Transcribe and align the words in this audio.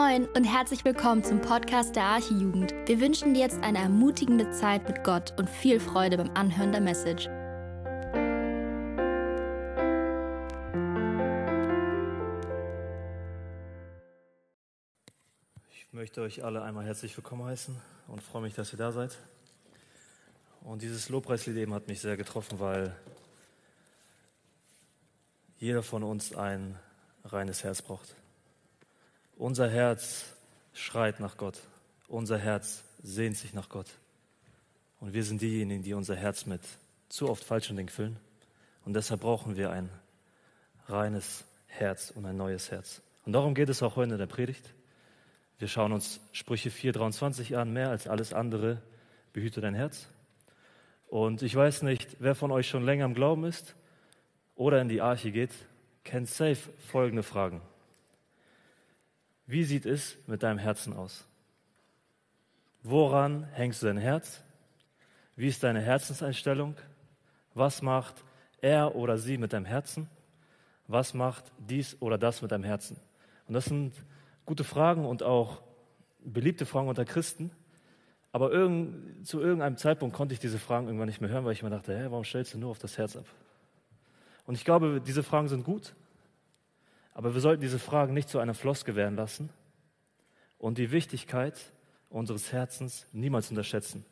Moin 0.00 0.26
und 0.28 0.44
herzlich 0.44 0.82
willkommen 0.86 1.22
zum 1.22 1.42
Podcast 1.42 1.94
der 1.94 2.04
Archijugend. 2.04 2.72
Wir 2.86 3.00
wünschen 3.00 3.34
dir 3.34 3.40
jetzt 3.40 3.62
eine 3.62 3.80
ermutigende 3.80 4.50
Zeit 4.50 4.88
mit 4.88 5.04
Gott 5.04 5.34
und 5.38 5.46
viel 5.46 5.78
Freude 5.78 6.16
beim 6.16 6.30
Anhören 6.30 6.72
der 6.72 6.80
Message. 6.80 7.28
Ich 15.70 15.92
möchte 15.92 16.22
euch 16.22 16.42
alle 16.44 16.62
einmal 16.62 16.86
herzlich 16.86 17.14
willkommen 17.14 17.44
heißen 17.44 17.76
und 18.08 18.22
freue 18.22 18.40
mich, 18.40 18.54
dass 18.54 18.72
ihr 18.72 18.78
da 18.78 18.92
seid. 18.92 19.18
Und 20.62 20.80
dieses 20.80 21.10
Lobpreislied 21.10 21.58
eben 21.58 21.74
hat 21.74 21.88
mich 21.88 22.00
sehr 22.00 22.16
getroffen, 22.16 22.58
weil 22.58 22.96
jeder 25.58 25.82
von 25.82 26.02
uns 26.04 26.34
ein 26.34 26.78
reines 27.22 27.64
Herz 27.64 27.82
braucht. 27.82 28.16
Unser 29.40 29.70
Herz 29.70 30.26
schreit 30.74 31.18
nach 31.18 31.38
Gott. 31.38 31.58
Unser 32.08 32.36
Herz 32.36 32.84
sehnt 33.02 33.38
sich 33.38 33.54
nach 33.54 33.70
Gott. 33.70 33.86
Und 35.00 35.14
wir 35.14 35.24
sind 35.24 35.40
diejenigen, 35.40 35.82
die 35.82 35.94
unser 35.94 36.14
Herz 36.14 36.44
mit 36.44 36.60
zu 37.08 37.26
oft 37.26 37.42
falschen 37.42 37.74
Dingen 37.74 37.88
füllen. 37.88 38.18
Und 38.84 38.92
deshalb 38.92 39.22
brauchen 39.22 39.56
wir 39.56 39.70
ein 39.70 39.88
reines 40.88 41.46
Herz 41.68 42.10
und 42.10 42.26
ein 42.26 42.36
neues 42.36 42.70
Herz. 42.70 43.00
Und 43.24 43.32
darum 43.32 43.54
geht 43.54 43.70
es 43.70 43.82
auch 43.82 43.96
heute 43.96 44.12
in 44.12 44.18
der 44.18 44.26
Predigt. 44.26 44.74
Wir 45.58 45.68
schauen 45.68 45.92
uns 45.92 46.20
Sprüche 46.32 46.68
4,23 46.68 47.56
an. 47.56 47.72
Mehr 47.72 47.88
als 47.88 48.08
alles 48.08 48.34
andere 48.34 48.82
behüte 49.32 49.62
dein 49.62 49.74
Herz. 49.74 50.06
Und 51.08 51.40
ich 51.40 51.56
weiß 51.56 51.80
nicht, 51.80 52.18
wer 52.18 52.34
von 52.34 52.52
euch 52.52 52.68
schon 52.68 52.84
länger 52.84 53.06
im 53.06 53.14
Glauben 53.14 53.44
ist 53.44 53.74
oder 54.54 54.82
in 54.82 54.90
die 54.90 55.00
Arche 55.00 55.32
geht, 55.32 55.52
kennt 56.04 56.28
safe 56.28 56.58
folgende 56.88 57.22
Fragen. 57.22 57.62
Wie 59.50 59.64
sieht 59.64 59.84
es 59.84 60.16
mit 60.28 60.44
deinem 60.44 60.58
Herzen 60.58 60.92
aus? 60.92 61.26
Woran 62.84 63.42
hängst 63.52 63.82
du 63.82 63.86
dein 63.86 63.96
Herz? 63.96 64.44
Wie 65.34 65.48
ist 65.48 65.64
deine 65.64 65.80
Herzenseinstellung? 65.80 66.76
Was 67.54 67.82
macht 67.82 68.22
er 68.60 68.94
oder 68.94 69.18
sie 69.18 69.38
mit 69.38 69.52
deinem 69.52 69.64
Herzen? 69.64 70.08
Was 70.86 71.14
macht 71.14 71.50
dies 71.58 71.96
oder 71.98 72.16
das 72.16 72.42
mit 72.42 72.52
deinem 72.52 72.62
Herzen? 72.62 72.96
Und 73.48 73.54
das 73.54 73.64
sind 73.64 73.92
gute 74.46 74.62
Fragen 74.62 75.04
und 75.04 75.24
auch 75.24 75.62
beliebte 76.20 76.64
Fragen 76.64 76.86
unter 76.86 77.04
Christen. 77.04 77.50
Aber 78.30 78.52
irgend, 78.52 79.26
zu 79.26 79.40
irgendeinem 79.40 79.78
Zeitpunkt 79.78 80.14
konnte 80.14 80.32
ich 80.32 80.38
diese 80.38 80.60
Fragen 80.60 80.86
irgendwann 80.86 81.08
nicht 81.08 81.20
mehr 81.20 81.30
hören, 81.30 81.44
weil 81.44 81.54
ich 81.54 81.64
mir 81.64 81.70
dachte, 81.70 81.98
hä, 81.98 82.06
warum 82.10 82.24
stellst 82.24 82.54
du 82.54 82.58
nur 82.58 82.70
auf 82.70 82.78
das 82.78 82.98
Herz 82.98 83.16
ab? 83.16 83.26
Und 84.46 84.54
ich 84.54 84.64
glaube, 84.64 85.02
diese 85.04 85.24
Fragen 85.24 85.48
sind 85.48 85.64
gut, 85.64 85.96
aber 87.20 87.34
wir 87.34 87.42
sollten 87.42 87.60
diese 87.60 87.78
Fragen 87.78 88.14
nicht 88.14 88.30
zu 88.30 88.38
einer 88.38 88.54
Floske 88.54 88.96
werden 88.96 89.14
lassen 89.14 89.50
und 90.56 90.78
die 90.78 90.90
Wichtigkeit 90.90 91.54
unseres 92.08 92.50
Herzens 92.50 93.06
niemals 93.12 93.50
unterschätzen. 93.50 94.06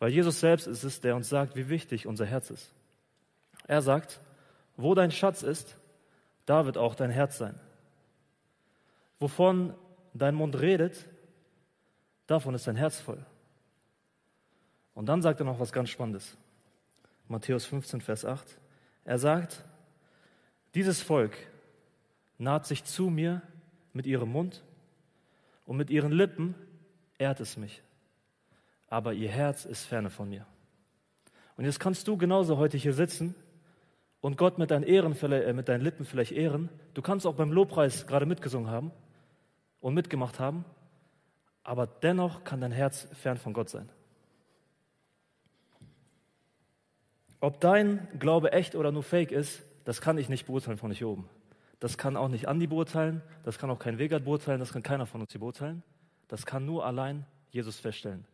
Weil 0.00 0.10
Jesus 0.10 0.40
selbst 0.40 0.66
ist 0.66 0.82
es, 0.82 1.00
der 1.00 1.14
uns 1.14 1.28
sagt, 1.28 1.54
wie 1.54 1.68
wichtig 1.68 2.08
unser 2.08 2.26
Herz 2.26 2.50
ist. 2.50 2.74
Er 3.68 3.82
sagt, 3.82 4.20
wo 4.76 4.96
dein 4.96 5.12
Schatz 5.12 5.44
ist, 5.44 5.76
da 6.44 6.66
wird 6.66 6.76
auch 6.76 6.96
dein 6.96 7.12
Herz 7.12 7.38
sein. 7.38 7.54
Wovon 9.20 9.72
dein 10.12 10.34
Mund 10.34 10.58
redet, 10.60 11.08
davon 12.26 12.56
ist 12.56 12.66
dein 12.66 12.74
Herz 12.74 12.98
voll. 12.98 13.24
Und 14.94 15.08
dann 15.08 15.22
sagt 15.22 15.38
er 15.38 15.46
noch 15.46 15.60
was 15.60 15.70
ganz 15.70 15.88
Spannendes. 15.88 16.36
Matthäus 17.28 17.64
15, 17.66 18.00
Vers 18.00 18.24
8. 18.24 18.58
Er 19.04 19.20
sagt, 19.20 19.64
dieses 20.74 21.00
Volk 21.00 21.36
naht 22.40 22.66
sich 22.66 22.84
zu 22.84 23.10
mir 23.10 23.42
mit 23.92 24.06
ihrem 24.06 24.32
Mund 24.32 24.64
und 25.66 25.76
mit 25.76 25.90
ihren 25.90 26.10
Lippen 26.10 26.54
ehrt 27.18 27.40
es 27.40 27.56
mich. 27.56 27.82
Aber 28.88 29.12
ihr 29.12 29.28
Herz 29.28 29.66
ist 29.66 29.84
ferne 29.84 30.10
von 30.10 30.28
mir. 30.28 30.46
Und 31.56 31.64
jetzt 31.66 31.78
kannst 31.78 32.08
du 32.08 32.16
genauso 32.16 32.56
heute 32.56 32.78
hier 32.78 32.94
sitzen 32.94 33.34
und 34.20 34.38
Gott 34.38 34.58
mit 34.58 34.70
deinen, 34.70 34.84
Ehren, 34.84 35.14
äh, 35.30 35.52
mit 35.52 35.68
deinen 35.68 35.82
Lippen 35.82 36.06
vielleicht 36.06 36.32
ehren. 36.32 36.70
Du 36.94 37.02
kannst 37.02 37.26
auch 37.26 37.34
beim 37.34 37.52
Lobpreis 37.52 38.06
gerade 38.06 38.26
mitgesungen 38.26 38.70
haben 38.70 38.90
und 39.80 39.94
mitgemacht 39.94 40.40
haben, 40.40 40.64
aber 41.62 41.86
dennoch 41.86 42.42
kann 42.44 42.60
dein 42.60 42.72
Herz 42.72 43.06
fern 43.12 43.36
von 43.36 43.52
Gott 43.52 43.68
sein. 43.68 43.90
Ob 47.40 47.60
dein 47.60 48.08
Glaube 48.18 48.52
echt 48.52 48.74
oder 48.74 48.92
nur 48.92 49.02
fake 49.02 49.30
ist, 49.30 49.62
das 49.84 50.00
kann 50.00 50.18
ich 50.18 50.28
nicht 50.28 50.46
beurteilen 50.46 50.78
von 50.78 50.90
hier 50.90 51.08
oben. 51.08 51.28
Das 51.80 51.96
kann 51.96 52.16
auch 52.16 52.28
nicht 52.28 52.46
Andi 52.46 52.66
beurteilen, 52.66 53.22
das 53.42 53.58
kann 53.58 53.70
auch 53.70 53.78
kein 53.78 53.98
Wegert 53.98 54.24
beurteilen, 54.24 54.60
das 54.60 54.72
kann 54.72 54.82
keiner 54.82 55.06
von 55.06 55.22
uns 55.22 55.32
hier 55.32 55.40
beurteilen. 55.40 55.82
Das 56.28 56.46
kann 56.46 56.66
nur 56.66 56.84
allein 56.84 57.26
Jesus 57.50 57.80
feststellen. 57.80 58.26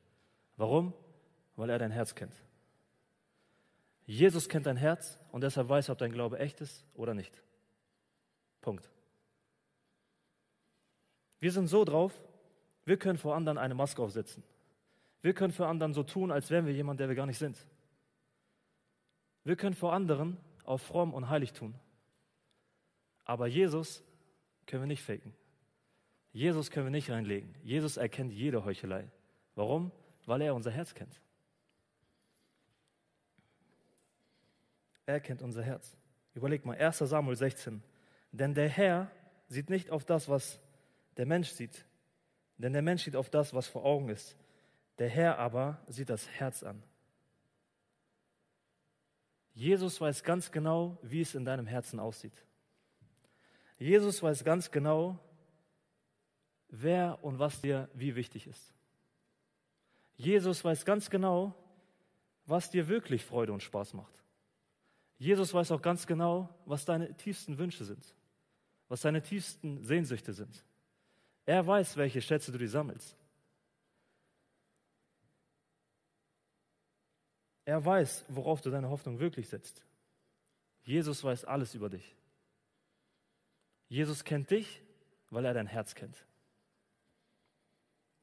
Warum? 0.56 0.92
Weil 1.54 1.70
er 1.70 1.78
dein 1.78 1.92
Herz 1.92 2.14
kennt. 2.14 2.34
Jesus 4.04 4.48
kennt 4.48 4.66
dein 4.66 4.76
Herz 4.76 5.18
und 5.32 5.42
deshalb 5.42 5.68
weiß 5.68 5.88
er, 5.88 5.92
ob 5.92 5.98
dein 5.98 6.12
Glaube 6.12 6.38
echt 6.38 6.60
ist 6.60 6.84
oder 6.94 7.14
nicht. 7.14 7.40
Punkt. 8.60 8.90
Wir 11.38 11.52
sind 11.52 11.68
so 11.68 11.84
drauf, 11.84 12.12
wir 12.84 12.98
können 12.98 13.18
vor 13.18 13.36
anderen 13.36 13.58
eine 13.58 13.74
Maske 13.74 14.02
aufsetzen. 14.02 14.42
Wir 15.22 15.34
können 15.34 15.52
vor 15.52 15.68
anderen 15.68 15.92
so 15.92 16.02
tun, 16.02 16.30
als 16.30 16.50
wären 16.50 16.66
wir 16.66 16.72
jemand, 16.72 16.98
der 16.98 17.08
wir 17.08 17.16
gar 17.16 17.26
nicht 17.26 17.38
sind. 17.38 17.56
Wir 19.44 19.56
können 19.56 19.74
vor 19.74 19.92
anderen 19.92 20.36
auf 20.64 20.82
fromm 20.82 21.14
und 21.14 21.28
heilig 21.28 21.52
tun. 21.52 21.74
Aber 23.26 23.48
Jesus 23.48 24.02
können 24.66 24.84
wir 24.84 24.86
nicht 24.86 25.02
faken. 25.02 25.34
Jesus 26.32 26.70
können 26.70 26.86
wir 26.86 26.90
nicht 26.90 27.10
reinlegen. 27.10 27.54
Jesus 27.62 27.96
erkennt 27.96 28.32
jede 28.32 28.64
Heuchelei. 28.64 29.10
Warum? 29.54 29.90
Weil 30.24 30.42
er 30.42 30.54
unser 30.54 30.70
Herz 30.70 30.94
kennt. 30.94 31.20
Er 35.06 35.20
kennt 35.20 35.42
unser 35.42 35.62
Herz. 35.62 35.96
Überleg 36.34 36.64
mal, 36.64 36.76
1 36.76 36.98
Samuel 36.98 37.36
16. 37.36 37.82
Denn 38.32 38.54
der 38.54 38.68
Herr 38.68 39.10
sieht 39.48 39.70
nicht 39.70 39.90
auf 39.90 40.04
das, 40.04 40.28
was 40.28 40.60
der 41.16 41.26
Mensch 41.26 41.50
sieht. 41.50 41.84
Denn 42.58 42.72
der 42.72 42.82
Mensch 42.82 43.04
sieht 43.04 43.16
auf 43.16 43.30
das, 43.30 43.54
was 43.54 43.66
vor 43.66 43.84
Augen 43.84 44.08
ist. 44.08 44.36
Der 44.98 45.08
Herr 45.08 45.38
aber 45.38 45.82
sieht 45.88 46.10
das 46.10 46.28
Herz 46.28 46.62
an. 46.62 46.82
Jesus 49.54 50.00
weiß 50.00 50.22
ganz 50.22 50.52
genau, 50.52 50.98
wie 51.02 51.22
es 51.22 51.34
in 51.34 51.44
deinem 51.44 51.66
Herzen 51.66 51.98
aussieht. 51.98 52.44
Jesus 53.78 54.22
weiß 54.22 54.44
ganz 54.44 54.70
genau, 54.70 55.18
wer 56.68 57.22
und 57.22 57.38
was 57.38 57.60
dir 57.60 57.88
wie 57.94 58.14
wichtig 58.16 58.46
ist. 58.46 58.74
Jesus 60.16 60.64
weiß 60.64 60.84
ganz 60.84 61.10
genau, 61.10 61.54
was 62.46 62.70
dir 62.70 62.88
wirklich 62.88 63.24
Freude 63.24 63.52
und 63.52 63.62
Spaß 63.62 63.94
macht. 63.94 64.22
Jesus 65.18 65.52
weiß 65.52 65.72
auch 65.72 65.82
ganz 65.82 66.06
genau, 66.06 66.48
was 66.64 66.84
deine 66.84 67.14
tiefsten 67.16 67.58
Wünsche 67.58 67.84
sind, 67.84 68.14
was 68.88 69.00
deine 69.02 69.22
tiefsten 69.22 69.82
Sehnsüchte 69.82 70.32
sind. 70.32 70.64
Er 71.44 71.66
weiß, 71.66 71.96
welche 71.96 72.20
Schätze 72.20 72.52
du 72.52 72.58
dir 72.58 72.68
sammelst. 72.68 73.16
Er 77.64 77.84
weiß, 77.84 78.24
worauf 78.28 78.60
du 78.60 78.70
deine 78.70 78.88
Hoffnung 78.88 79.18
wirklich 79.18 79.48
setzt. 79.48 79.84
Jesus 80.84 81.22
weiß 81.22 81.44
alles 81.44 81.74
über 81.74 81.90
dich. 81.90 82.15
Jesus 83.88 84.24
kennt 84.24 84.50
dich, 84.50 84.82
weil 85.30 85.44
er 85.44 85.54
dein 85.54 85.66
Herz 85.66 85.94
kennt. 85.94 86.24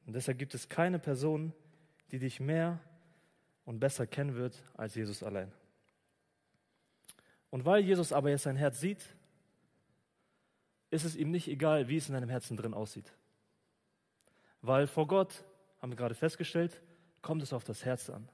Und 0.06 0.14
deshalb 0.14 0.38
gibt 0.38 0.54
es 0.54 0.68
keine 0.68 1.00
Person, 1.00 1.54
die 2.12 2.20
dich 2.20 2.40
mehr 2.40 2.80
und 3.66 3.80
besser 3.80 4.06
kennen 4.06 4.36
wird 4.36 4.62
als 4.76 4.96
Jesus 4.96 5.24
allein. 5.24 5.52
Und 7.50 7.66
weil 7.66 7.84
Jesus 7.84 8.12
aber 8.12 8.30
jetzt 8.30 8.46
dein 8.46 8.56
Herz 8.56 8.80
sieht, 8.80 9.04
ist 10.90 11.06
es 11.06 11.16
ihm 11.16 11.32
nicht 11.32 11.48
egal, 11.48 11.88
wie 11.88 11.98
es 11.98 12.08
in 12.08 12.14
deinem 12.14 12.30
Herzen 12.30 12.58
drin 12.58 12.74
aussieht. 12.74 13.12
Weil 14.62 14.88
vor 14.88 15.08
Gott, 15.08 15.44
haben 15.82 15.92
wir 15.92 15.98
gerade 15.98 16.16
festgestellt, 16.16 16.82
kommt 17.22 17.42
es 17.42 17.54
auf 17.54 17.64
das 17.64 17.86
Herz 17.86 18.10
an. 18.10 18.30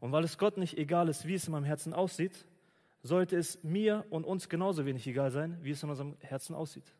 Und 0.00 0.12
weil 0.12 0.24
es 0.24 0.38
Gott 0.38 0.58
nicht 0.58 0.76
egal 0.76 1.08
ist, 1.08 1.26
wie 1.26 1.34
es 1.34 1.46
in 1.46 1.52
meinem 1.52 1.64
Herzen 1.64 1.92
aussieht, 1.92 2.46
sollte 3.04 3.36
es 3.36 3.62
mir 3.62 4.06
und 4.08 4.24
uns 4.24 4.48
genauso 4.48 4.86
wenig 4.86 5.06
egal 5.06 5.30
sein, 5.30 5.58
wie 5.62 5.70
es 5.70 5.82
in 5.82 5.90
unserem 5.90 6.16
Herzen 6.20 6.54
aussieht. 6.54 6.94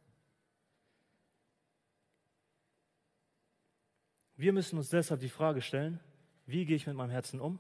Wir 4.37 4.53
müssen 4.53 4.77
uns 4.77 4.91
deshalb 4.91 5.21
die 5.21 5.31
Frage 5.31 5.63
stellen, 5.63 5.99
wie 6.45 6.67
gehe 6.67 6.77
ich 6.77 6.87
mit 6.87 6.95
meinem 6.95 7.11
Herzen 7.11 7.41
um? 7.41 7.59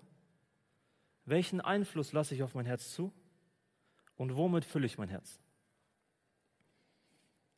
Welchen 1.24 1.62
Einfluss 1.62 2.12
lasse 2.12 2.34
ich 2.34 2.42
auf 2.42 2.54
mein 2.54 2.66
Herz 2.66 2.92
zu? 2.92 3.14
Und 4.16 4.36
womit 4.36 4.66
fülle 4.66 4.84
ich 4.84 4.98
mein 4.98 5.08
Herz? 5.08 5.40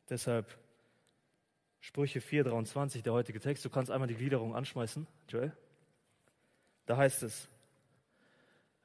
Deshalb 0.09 0.57
Sprüche 1.81 2.19
4,23, 2.19 3.01
der 3.01 3.11
heutige 3.11 3.41
Text. 3.41 3.65
Du 3.65 3.69
kannst 3.69 3.91
einmal 3.91 4.07
die 4.07 4.15
Gliederung 4.15 4.55
anschmeißen, 4.55 5.05
Joel. 5.27 5.51
Da 6.85 6.95
heißt 6.95 7.23
es, 7.23 7.49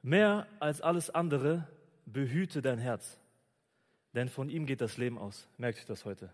mehr 0.01 0.47
als 0.59 0.81
alles 0.81 1.09
andere 1.09 1.65
behüte 2.05 2.61
dein 2.61 2.79
Herz, 2.79 3.19
denn 4.13 4.29
von 4.29 4.49
ihm 4.49 4.65
geht 4.65 4.81
das 4.81 4.97
Leben 4.97 5.17
aus. 5.17 5.47
Merkt 5.57 5.79
euch 5.79 5.85
das 5.85 6.05
heute. 6.05 6.29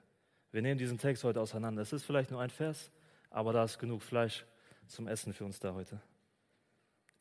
Wir 0.51 0.61
nehmen 0.61 0.77
diesen 0.77 0.97
Text 0.97 1.23
heute 1.23 1.41
auseinander. 1.41 1.81
Es 1.81 1.93
ist 1.93 2.03
vielleicht 2.03 2.31
nur 2.31 2.41
ein 2.41 2.49
Vers, 2.49 2.91
aber 3.29 3.53
da 3.53 3.63
ist 3.63 3.79
genug 3.79 4.01
Fleisch 4.01 4.45
zum 4.87 5.07
Essen 5.07 5.33
für 5.33 5.45
uns 5.45 5.59
da 5.59 5.73
heute. 5.73 6.01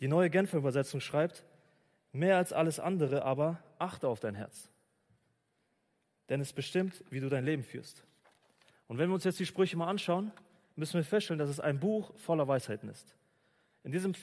Die 0.01 0.09
neue 0.09 0.31
Genfer 0.31 0.59
Übersetzung 0.59 1.01
schreibt, 1.01 1.45
mehr 2.13 2.37
als 2.37 2.53
alles 2.53 2.81
andere 2.81 3.25
aber 3.25 3.63
achte 3.79 4.09
auf 4.09 4.21
dein 4.21 4.35
Herz. 4.35 4.71
Denn 6.29 6.41
es 6.41 6.53
bestimmt, 6.53 7.05
wie 7.11 7.21
du 7.21 7.29
dein 7.29 7.45
Leben 7.45 7.63
führst. 7.63 8.05
Und 8.87 8.99
wenn 8.99 9.11
wir 9.11 9.15
uns 9.15 9.25
jetzt 9.25 9.39
die 9.39 9.47
Sprüche 9.47 9.77
mal 9.77 9.89
anschauen, 9.89 10.33
müssen 10.77 10.95
wir 10.95 11.05
feststellen, 11.05 11.39
dass 11.39 11.51
es 11.51 11.61
ein 11.61 11.81
Buch 11.81 12.17
voller 12.19 12.49
Weisheiten 12.49 12.89
ist. 12.89 13.15
In 13.83 13.93
diesem 13.93 14.15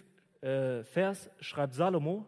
äh, 0.41 0.83
Vers 0.83 1.29
schreibt 1.39 1.73
Salomo 1.73 2.25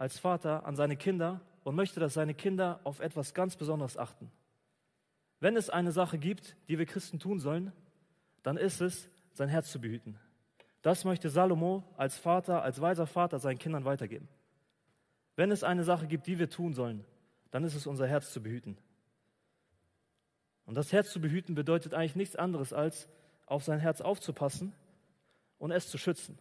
als 0.00 0.18
Vater 0.18 0.64
an 0.64 0.76
seine 0.76 0.96
Kinder 0.96 1.42
und 1.62 1.76
möchte, 1.76 2.00
dass 2.00 2.14
seine 2.14 2.32
Kinder 2.32 2.80
auf 2.84 3.00
etwas 3.00 3.34
ganz 3.34 3.56
Besonderes 3.56 3.98
achten. 3.98 4.32
Wenn 5.40 5.56
es 5.56 5.68
eine 5.68 5.92
Sache 5.92 6.16
gibt, 6.16 6.56
die 6.68 6.78
wir 6.78 6.86
Christen 6.86 7.18
tun 7.18 7.38
sollen, 7.38 7.70
dann 8.42 8.56
ist 8.56 8.80
es, 8.80 9.10
sein 9.34 9.50
Herz 9.50 9.70
zu 9.70 9.78
behüten. 9.78 10.18
Das 10.80 11.04
möchte 11.04 11.28
Salomo 11.28 11.84
als 11.98 12.16
Vater, 12.16 12.62
als 12.62 12.80
weiser 12.80 13.06
Vater 13.06 13.38
seinen 13.38 13.58
Kindern 13.58 13.84
weitergeben. 13.84 14.26
Wenn 15.36 15.50
es 15.50 15.62
eine 15.62 15.84
Sache 15.84 16.06
gibt, 16.06 16.26
die 16.26 16.38
wir 16.38 16.48
tun 16.48 16.72
sollen, 16.72 17.04
dann 17.50 17.62
ist 17.62 17.74
es 17.74 17.86
unser 17.86 18.06
Herz 18.06 18.32
zu 18.32 18.42
behüten. 18.42 18.78
Und 20.64 20.76
das 20.76 20.92
Herz 20.92 21.12
zu 21.12 21.20
behüten 21.20 21.54
bedeutet 21.54 21.92
eigentlich 21.92 22.16
nichts 22.16 22.36
anderes, 22.36 22.72
als 22.72 23.06
auf 23.44 23.64
sein 23.64 23.80
Herz 23.80 24.00
aufzupassen 24.00 24.72
und 25.58 25.72
es 25.72 25.90
zu 25.90 25.98
schützen. 25.98 26.38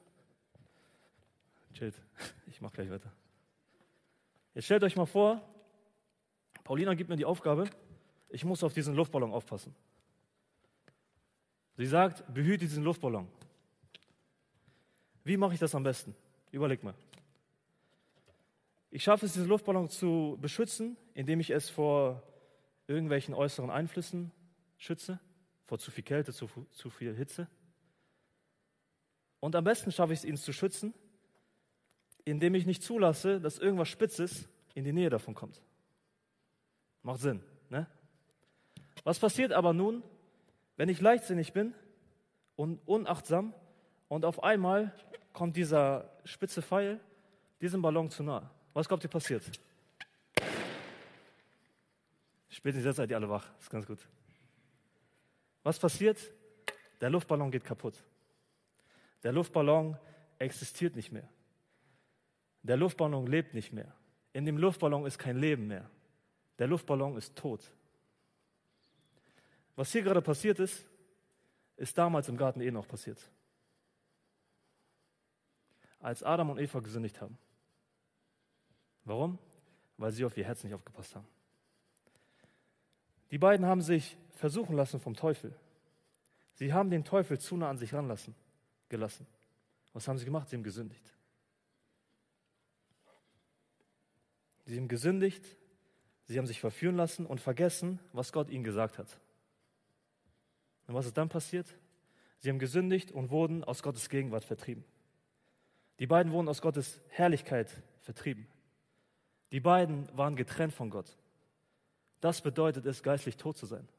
Chillt, 1.73 2.01
ich 2.47 2.61
mache 2.61 2.75
gleich 2.75 2.89
weiter. 2.89 3.11
Jetzt 4.53 4.65
stellt 4.65 4.83
euch 4.83 4.95
mal 4.95 5.05
vor, 5.05 5.41
Paulina 6.63 6.93
gibt 6.93 7.09
mir 7.09 7.15
die 7.15 7.25
Aufgabe, 7.25 7.69
ich 8.29 8.45
muss 8.45 8.63
auf 8.63 8.73
diesen 8.73 8.95
Luftballon 8.95 9.31
aufpassen. 9.31 9.75
Sie 11.77 11.85
sagt, 11.85 12.31
behüte 12.33 12.65
diesen 12.65 12.83
Luftballon. 12.83 13.27
Wie 15.23 15.37
mache 15.37 15.53
ich 15.53 15.59
das 15.59 15.73
am 15.75 15.83
besten? 15.83 16.15
Überleg 16.51 16.83
mal. 16.83 16.93
Ich 18.91 19.03
schaffe 19.03 19.25
es, 19.25 19.33
diesen 19.33 19.47
Luftballon 19.47 19.89
zu 19.89 20.37
beschützen, 20.41 20.97
indem 21.13 21.39
ich 21.39 21.51
es 21.51 21.69
vor 21.69 22.23
irgendwelchen 22.87 23.33
äußeren 23.33 23.69
Einflüssen 23.69 24.31
schütze, 24.77 25.19
vor 25.65 25.77
zu 25.77 25.91
viel 25.91 26.03
Kälte, 26.03 26.33
zu, 26.33 26.49
zu 26.71 26.89
viel 26.89 27.15
Hitze. 27.15 27.47
Und 29.39 29.55
am 29.55 29.63
besten 29.63 29.91
schaffe 29.91 30.13
ich 30.13 30.19
es, 30.19 30.25
ihn 30.25 30.37
zu 30.37 30.51
schützen, 30.51 30.93
indem 32.25 32.55
ich 32.55 32.65
nicht 32.65 32.83
zulasse, 32.83 33.39
dass 33.39 33.57
irgendwas 33.57 33.89
Spitzes 33.89 34.47
in 34.75 34.83
die 34.83 34.93
Nähe 34.93 35.09
davon 35.09 35.33
kommt. 35.33 35.61
Macht 37.03 37.21
Sinn, 37.21 37.41
ne? 37.69 37.87
Was 39.03 39.19
passiert 39.19 39.53
aber 39.53 39.73
nun, 39.73 40.03
wenn 40.75 40.89
ich 40.89 41.01
leichtsinnig 41.01 41.53
bin 41.53 41.73
und 42.55 42.79
unachtsam 42.85 43.53
und 44.07 44.25
auf 44.25 44.43
einmal 44.43 44.93
kommt 45.33 45.55
dieser 45.55 46.11
spitze 46.25 46.61
Pfeil 46.61 46.99
diesem 47.61 47.81
Ballon 47.81 48.09
zu 48.09 48.23
nah? 48.23 48.49
Was 48.73 48.87
glaubt 48.87 49.03
ihr 49.03 49.09
passiert? 49.09 49.43
Spätestens 52.49 52.85
jetzt 52.85 52.97
seid 52.97 53.09
ihr 53.09 53.17
alle 53.17 53.29
wach, 53.29 53.45
das 53.55 53.63
ist 53.63 53.69
ganz 53.69 53.85
gut. 53.85 54.07
Was 55.63 55.79
passiert? 55.79 56.19
Der 56.99 57.09
Luftballon 57.09 57.51
geht 57.51 57.63
kaputt. 57.63 58.03
Der 59.23 59.31
Luftballon 59.31 59.97
existiert 60.37 60.95
nicht 60.95 61.11
mehr. 61.11 61.27
Der 62.69 62.77
Luftballon 62.77 63.25
lebt 63.25 63.55
nicht 63.55 63.73
mehr. 63.73 63.91
In 64.31 64.45
dem 64.45 64.59
Luftballon 64.59 65.07
ist 65.07 65.17
kein 65.17 65.37
Leben 65.37 65.65
mehr. 65.65 65.89
Der 66.59 66.67
Luftballon 66.67 67.17
ist 67.17 67.35
tot. 67.35 67.63
Was 69.75 69.91
hier 69.91 70.03
gerade 70.03 70.21
passiert 70.21 70.59
ist, 70.59 70.85
ist 71.77 71.97
damals 71.97 72.29
im 72.29 72.37
Garten 72.37 72.61
eh 72.61 72.69
noch 72.69 72.87
passiert. 72.87 73.27
Als 75.99 76.21
Adam 76.21 76.51
und 76.51 76.59
Eva 76.59 76.79
gesündigt 76.79 77.19
haben. 77.19 77.39
Warum? 79.03 79.39
Weil 79.97 80.11
sie 80.11 80.23
auf 80.23 80.37
ihr 80.37 80.45
Herz 80.45 80.63
nicht 80.63 80.75
aufgepasst 80.75 81.15
haben. 81.15 81.27
Die 83.31 83.39
beiden 83.39 83.65
haben 83.65 83.81
sich 83.81 84.15
versuchen 84.35 84.75
lassen 84.75 84.99
vom 84.99 85.15
Teufel. 85.15 85.55
Sie 86.53 86.71
haben 86.71 86.91
den 86.91 87.03
Teufel 87.03 87.39
zu 87.39 87.57
nah 87.57 87.71
an 87.71 87.79
sich 87.79 87.95
ranlassen, 87.95 88.35
gelassen. 88.89 89.25
Was 89.91 90.07
haben 90.07 90.19
sie 90.19 90.25
gemacht? 90.25 90.49
Sie 90.49 90.55
haben 90.55 90.61
gesündigt. 90.61 91.15
Sie 94.69 94.77
haben 94.77 94.87
gesündigt, 94.87 95.57
sie 96.25 96.37
haben 96.37 96.45
sich 96.45 96.59
verführen 96.59 96.95
lassen 96.95 97.25
und 97.25 97.41
vergessen, 97.41 97.99
was 98.13 98.31
Gott 98.31 98.51
ihnen 98.51 98.63
gesagt 98.63 98.99
hat. 98.99 99.19
Und 100.85 100.93
was 100.93 101.07
ist 101.07 101.17
dann 101.17 101.27
passiert? 101.27 101.75
Sie 102.37 102.49
haben 102.49 102.59
gesündigt 102.59 103.11
und 103.11 103.31
wurden 103.31 103.63
aus 103.63 103.81
Gottes 103.81 104.09
Gegenwart 104.09 104.45
vertrieben. 104.45 104.85
Die 105.97 106.05
beiden 106.05 106.31
wurden 106.31 106.47
aus 106.47 106.61
Gottes 106.61 107.01
Herrlichkeit 107.07 107.81
vertrieben. 108.01 108.45
Die 109.51 109.59
beiden 109.59 110.07
waren 110.15 110.35
getrennt 110.35 110.73
von 110.73 110.91
Gott. 110.91 111.17
Das 112.21 112.41
bedeutet 112.41 112.85
es, 112.85 113.01
geistlich 113.01 113.37
tot 113.37 113.57
zu 113.57 113.65
sein. 113.65 113.89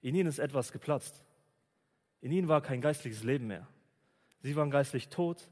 In 0.00 0.16
ihnen 0.16 0.28
ist 0.28 0.40
etwas 0.40 0.72
geplatzt. 0.72 1.22
In 2.20 2.32
ihnen 2.32 2.48
war 2.48 2.60
kein 2.60 2.80
geistliches 2.80 3.22
Leben 3.22 3.46
mehr. 3.46 3.68
Sie 4.40 4.56
waren 4.56 4.72
geistlich 4.72 5.10
tot, 5.10 5.48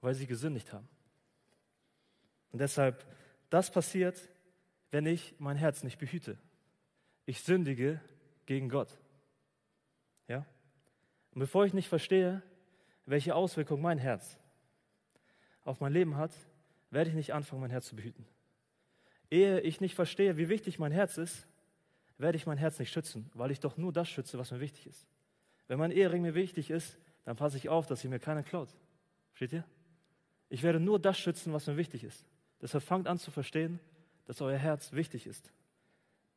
weil 0.00 0.14
sie 0.14 0.26
gesündigt 0.26 0.72
haben. 0.72 0.88
Und 2.50 2.58
deshalb 2.58 3.06
das 3.50 3.70
passiert, 3.70 4.20
wenn 4.90 5.06
ich 5.06 5.34
mein 5.38 5.56
Herz 5.56 5.82
nicht 5.82 5.98
behüte. 5.98 6.38
Ich 7.24 7.42
sündige 7.42 8.00
gegen 8.46 8.68
Gott. 8.68 8.88
Ja? 10.28 10.46
Und 11.32 11.40
bevor 11.40 11.66
ich 11.66 11.74
nicht 11.74 11.88
verstehe, 11.88 12.42
welche 13.04 13.34
Auswirkung 13.34 13.80
mein 13.80 13.98
Herz 13.98 14.38
auf 15.64 15.80
mein 15.80 15.92
Leben 15.92 16.16
hat, 16.16 16.32
werde 16.90 17.10
ich 17.10 17.16
nicht 17.16 17.34
anfangen, 17.34 17.60
mein 17.60 17.70
Herz 17.70 17.86
zu 17.86 17.96
behüten. 17.96 18.26
Ehe 19.30 19.60
ich 19.60 19.80
nicht 19.80 19.94
verstehe, 19.94 20.36
wie 20.36 20.48
wichtig 20.48 20.78
mein 20.78 20.92
Herz 20.92 21.18
ist, 21.18 21.46
werde 22.18 22.36
ich 22.36 22.46
mein 22.46 22.58
Herz 22.58 22.78
nicht 22.78 22.92
schützen, 22.92 23.30
weil 23.34 23.50
ich 23.50 23.60
doch 23.60 23.76
nur 23.76 23.92
das 23.92 24.08
schütze, 24.08 24.38
was 24.38 24.50
mir 24.50 24.60
wichtig 24.60 24.86
ist. 24.86 25.06
Wenn 25.66 25.78
mein 25.78 25.90
Ehering 25.90 26.22
mir 26.22 26.34
wichtig 26.34 26.70
ist, 26.70 26.98
dann 27.24 27.36
passe 27.36 27.56
ich 27.56 27.68
auf, 27.68 27.86
dass 27.86 28.00
sie 28.00 28.08
mir 28.08 28.20
keiner 28.20 28.42
klaut. 28.42 28.68
Versteht 29.30 29.52
ihr? 29.52 29.64
Ich 30.48 30.62
werde 30.62 30.78
nur 30.78 31.00
das 31.00 31.18
schützen, 31.18 31.52
was 31.52 31.66
mir 31.66 31.76
wichtig 31.76 32.04
ist. 32.04 32.24
Deshalb 32.60 32.84
fangt 32.84 33.06
an 33.06 33.18
zu 33.18 33.30
verstehen, 33.30 33.80
dass 34.26 34.40
euer 34.40 34.58
Herz 34.58 34.92
wichtig 34.92 35.26
ist. 35.26 35.52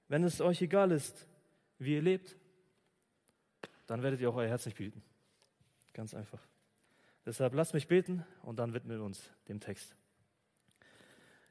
Wenn 0.07 0.23
es 0.23 0.41
euch 0.41 0.61
egal 0.61 0.91
ist, 0.91 1.27
wie 1.77 1.95
ihr 1.95 2.01
lebt, 2.01 2.35
dann 3.87 4.03
werdet 4.03 4.19
ihr 4.19 4.29
auch 4.29 4.35
euer 4.35 4.49
Herz 4.49 4.65
nicht 4.65 4.77
behüten. 4.77 5.01
Ganz 5.93 6.13
einfach. 6.13 6.41
Deshalb 7.25 7.53
lasst 7.53 7.73
mich 7.73 7.87
beten 7.87 8.25
und 8.43 8.59
dann 8.59 8.73
widmen 8.73 8.97
wir 8.97 9.05
uns 9.05 9.31
dem 9.47 9.59
Text. 9.59 9.95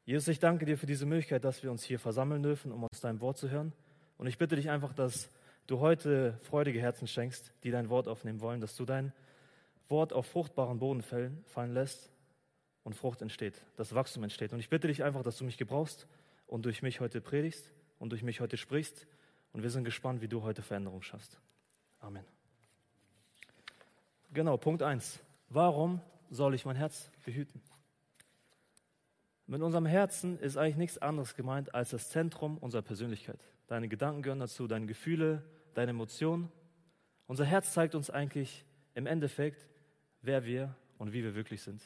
Jesus, 0.04 0.28
ich 0.28 0.38
danke 0.38 0.64
dir 0.64 0.78
für 0.78 0.86
diese 0.86 1.06
Möglichkeit, 1.06 1.44
dass 1.44 1.62
wir 1.62 1.70
uns 1.70 1.84
hier 1.84 1.98
versammeln 1.98 2.42
dürfen, 2.42 2.72
um 2.72 2.84
aus 2.84 3.00
deinem 3.00 3.20
Wort 3.20 3.36
zu 3.36 3.50
hören. 3.50 3.72
Und 4.16 4.26
ich 4.26 4.38
bitte 4.38 4.56
dich 4.56 4.70
einfach, 4.70 4.92
dass 4.92 5.30
du 5.66 5.80
heute 5.80 6.38
freudige 6.42 6.80
Herzen 6.80 7.06
schenkst, 7.06 7.52
die 7.62 7.70
dein 7.70 7.90
Wort 7.90 8.08
aufnehmen 8.08 8.40
wollen, 8.40 8.60
dass 8.60 8.74
du 8.74 8.84
dein 8.84 9.12
Wort 9.88 10.12
auf 10.12 10.26
fruchtbaren 10.26 10.78
Boden 10.78 11.02
fallen 11.02 11.72
lässt 11.74 12.10
und 12.88 12.94
Frucht 12.94 13.20
entsteht, 13.20 13.62
dass 13.76 13.94
Wachstum 13.94 14.22
entsteht. 14.22 14.54
Und 14.54 14.60
ich 14.60 14.70
bitte 14.70 14.88
dich 14.88 15.04
einfach, 15.04 15.22
dass 15.22 15.36
du 15.36 15.44
mich 15.44 15.58
gebrauchst 15.58 16.08
und 16.46 16.64
durch 16.64 16.80
mich 16.80 17.00
heute 17.00 17.20
predigst 17.20 17.70
und 17.98 18.12
durch 18.12 18.22
mich 18.22 18.40
heute 18.40 18.56
sprichst. 18.56 19.06
Und 19.52 19.62
wir 19.62 19.68
sind 19.68 19.84
gespannt, 19.84 20.22
wie 20.22 20.28
du 20.28 20.42
heute 20.42 20.62
Veränderung 20.62 21.02
schaffst. 21.02 21.38
Amen. 22.00 22.24
Genau, 24.32 24.56
Punkt 24.56 24.82
1. 24.82 25.20
Warum 25.50 26.00
soll 26.30 26.54
ich 26.54 26.64
mein 26.64 26.76
Herz 26.76 27.10
behüten? 27.26 27.60
Mit 29.46 29.60
unserem 29.60 29.84
Herzen 29.84 30.38
ist 30.38 30.56
eigentlich 30.56 30.76
nichts 30.76 30.96
anderes 30.96 31.34
gemeint 31.34 31.74
als 31.74 31.90
das 31.90 32.08
Zentrum 32.08 32.56
unserer 32.56 32.80
Persönlichkeit. 32.80 33.40
Deine 33.66 33.88
Gedanken 33.88 34.22
gehören 34.22 34.40
dazu, 34.40 34.66
deine 34.66 34.86
Gefühle, 34.86 35.44
deine 35.74 35.90
Emotionen. 35.90 36.50
Unser 37.26 37.44
Herz 37.44 37.74
zeigt 37.74 37.94
uns 37.94 38.08
eigentlich 38.08 38.64
im 38.94 39.06
Endeffekt, 39.06 39.68
wer 40.22 40.46
wir 40.46 40.74
und 40.96 41.12
wie 41.12 41.22
wir 41.22 41.34
wirklich 41.34 41.60
sind 41.60 41.82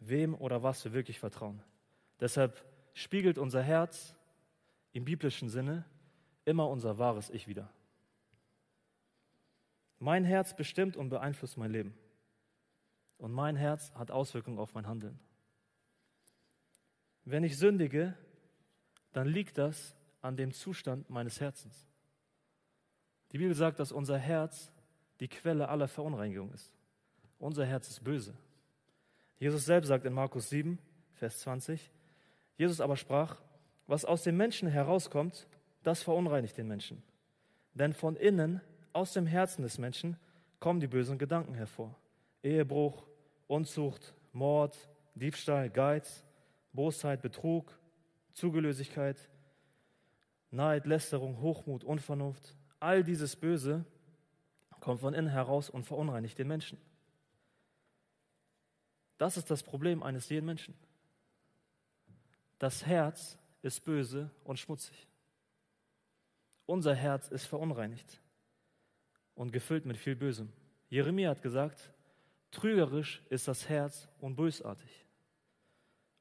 wem 0.00 0.34
oder 0.34 0.62
was 0.62 0.84
wir 0.84 0.92
wirklich 0.92 1.18
vertrauen. 1.18 1.62
Deshalb 2.18 2.64
spiegelt 2.94 3.38
unser 3.38 3.62
Herz 3.62 4.16
im 4.92 5.04
biblischen 5.04 5.48
Sinne 5.48 5.84
immer 6.44 6.68
unser 6.68 6.98
wahres 6.98 7.30
Ich 7.30 7.46
wieder. 7.46 7.70
Mein 9.98 10.24
Herz 10.24 10.56
bestimmt 10.56 10.96
und 10.96 11.10
beeinflusst 11.10 11.58
mein 11.58 11.70
Leben. 11.70 11.94
Und 13.18 13.32
mein 13.32 13.54
Herz 13.54 13.92
hat 13.94 14.10
Auswirkungen 14.10 14.58
auf 14.58 14.74
mein 14.74 14.86
Handeln. 14.86 15.20
Wenn 17.24 17.44
ich 17.44 17.58
sündige, 17.58 18.16
dann 19.12 19.28
liegt 19.28 19.58
das 19.58 19.94
an 20.22 20.36
dem 20.36 20.52
Zustand 20.52 21.10
meines 21.10 21.40
Herzens. 21.40 21.86
Die 23.32 23.38
Bibel 23.38 23.54
sagt, 23.54 23.78
dass 23.78 23.92
unser 23.92 24.18
Herz 24.18 24.72
die 25.20 25.28
Quelle 25.28 25.68
aller 25.68 25.86
Verunreinigung 25.86 26.50
ist. 26.52 26.72
Unser 27.38 27.66
Herz 27.66 27.88
ist 27.88 28.02
böse. 28.02 28.34
Jesus 29.40 29.64
selbst 29.64 29.88
sagt 29.88 30.04
in 30.04 30.12
Markus 30.12 30.50
7, 30.50 30.78
Vers 31.14 31.40
20, 31.40 31.90
Jesus 32.56 32.80
aber 32.80 32.96
sprach, 32.96 33.40
was 33.86 34.04
aus 34.04 34.22
dem 34.22 34.36
Menschen 34.36 34.68
herauskommt, 34.68 35.48
das 35.82 36.02
verunreinigt 36.02 36.56
den 36.58 36.68
Menschen. 36.68 37.02
Denn 37.72 37.94
von 37.94 38.16
innen, 38.16 38.60
aus 38.92 39.14
dem 39.14 39.26
Herzen 39.26 39.62
des 39.62 39.78
Menschen, 39.78 40.18
kommen 40.60 40.78
die 40.78 40.86
bösen 40.86 41.16
Gedanken 41.16 41.54
hervor. 41.54 41.96
Ehebruch, 42.42 43.06
Unzucht, 43.46 44.14
Mord, 44.32 44.76
Diebstahl, 45.14 45.70
Geiz, 45.70 46.22
Bosheit, 46.74 47.22
Betrug, 47.22 47.72
Zugelösigkeit, 48.34 49.28
Neid, 50.50 50.84
Lästerung, 50.84 51.40
Hochmut, 51.40 51.82
Unvernunft. 51.82 52.54
All 52.78 53.02
dieses 53.02 53.36
Böse 53.36 53.86
kommt 54.80 55.00
von 55.00 55.14
innen 55.14 55.28
heraus 55.28 55.70
und 55.70 55.84
verunreinigt 55.84 56.38
den 56.38 56.48
Menschen. 56.48 56.78
Das 59.20 59.36
ist 59.36 59.50
das 59.50 59.62
Problem 59.62 60.02
eines 60.02 60.30
jeden 60.30 60.46
Menschen. 60.46 60.72
Das 62.58 62.86
Herz 62.86 63.38
ist 63.60 63.84
böse 63.84 64.30
und 64.44 64.58
schmutzig. 64.58 65.06
Unser 66.64 66.94
Herz 66.94 67.28
ist 67.28 67.44
verunreinigt 67.44 68.18
und 69.34 69.52
gefüllt 69.52 69.84
mit 69.84 69.98
viel 69.98 70.16
Bösem. 70.16 70.50
Jeremia 70.88 71.28
hat 71.28 71.42
gesagt, 71.42 71.92
trügerisch 72.50 73.22
ist 73.28 73.46
das 73.46 73.68
Herz 73.68 74.08
und 74.20 74.36
bösartig. 74.36 75.04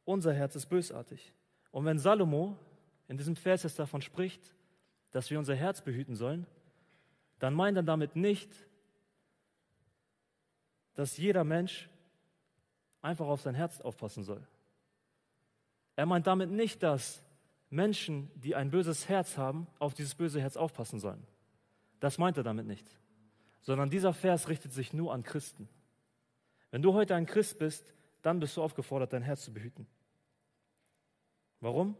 Unser 0.04 0.34
Herz 0.34 0.58
ist 0.58 0.66
bösartig. 0.66 1.34
Und 1.72 1.86
wenn 1.86 2.00
Salomo 2.00 2.60
in 3.08 3.16
diesem 3.16 3.38
Vers 3.38 3.64
jetzt 3.64 3.80
davon 3.80 4.02
spricht, 4.02 4.54
dass 5.12 5.30
wir 5.30 5.40
unser 5.40 5.56
Herz 5.56 5.82
behüten 5.82 6.18
sollen, 6.18 6.46
dann 7.38 7.54
meint 7.54 7.78
er 7.78 7.84
damit 7.84 8.18
nicht, 8.18 8.52
dass 10.96 11.16
jeder 11.16 11.46
Mensch 11.46 11.90
einfach 13.02 13.28
auf 13.28 13.42
sein 13.42 13.56
Herz 13.56 13.82
aufpassen 13.82 14.24
soll. 14.24 14.46
Er 15.96 16.06
meint 16.06 16.28
damit 16.28 16.50
nicht, 16.50 16.84
dass 16.84 17.22
Menschen, 17.70 18.32
die 18.36 18.56
ein 18.56 18.72
böses 18.72 19.10
Herz 19.10 19.38
haben, 19.38 19.68
auf 19.80 19.94
dieses 19.94 20.16
böse 20.16 20.42
Herz 20.42 20.58
aufpassen 20.58 21.00
sollen. 21.00 21.26
Das 22.00 22.18
meint 22.18 22.38
er 22.38 22.44
damit 22.44 22.66
nicht. 22.66 22.88
Sondern 23.62 23.90
dieser 23.90 24.14
Vers 24.14 24.48
richtet 24.48 24.72
sich 24.72 24.94
nur 24.94 25.14
an 25.14 25.24
Christen. 25.24 25.68
Wenn 26.72 26.82
du 26.82 26.94
heute 26.94 27.16
ein 27.16 27.26
Christ 27.26 27.60
bist, 27.60 27.94
dann 28.22 28.40
bist 28.40 28.56
du 28.58 28.64
aufgefordert, 28.64 29.14
dein 29.14 29.22
Herz 29.22 29.44
zu 29.44 29.54
behüten. 29.54 29.88
Warum? 31.60 31.96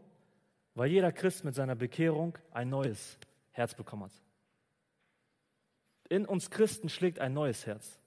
Weil 0.74 0.90
jeder 0.90 1.12
Christ 1.12 1.44
mit 1.44 1.54
seiner 1.54 1.74
Bekehrung 1.74 2.38
ein 2.50 2.70
neues 2.70 3.18
Herz 3.50 3.74
bekommen 3.74 4.04
hat. 4.04 4.12
In 6.08 6.26
uns 6.26 6.50
Christen 6.50 6.88
schlägt 6.88 7.18
ein 7.20 7.34
neues 7.34 7.66
Herz. 7.66 7.99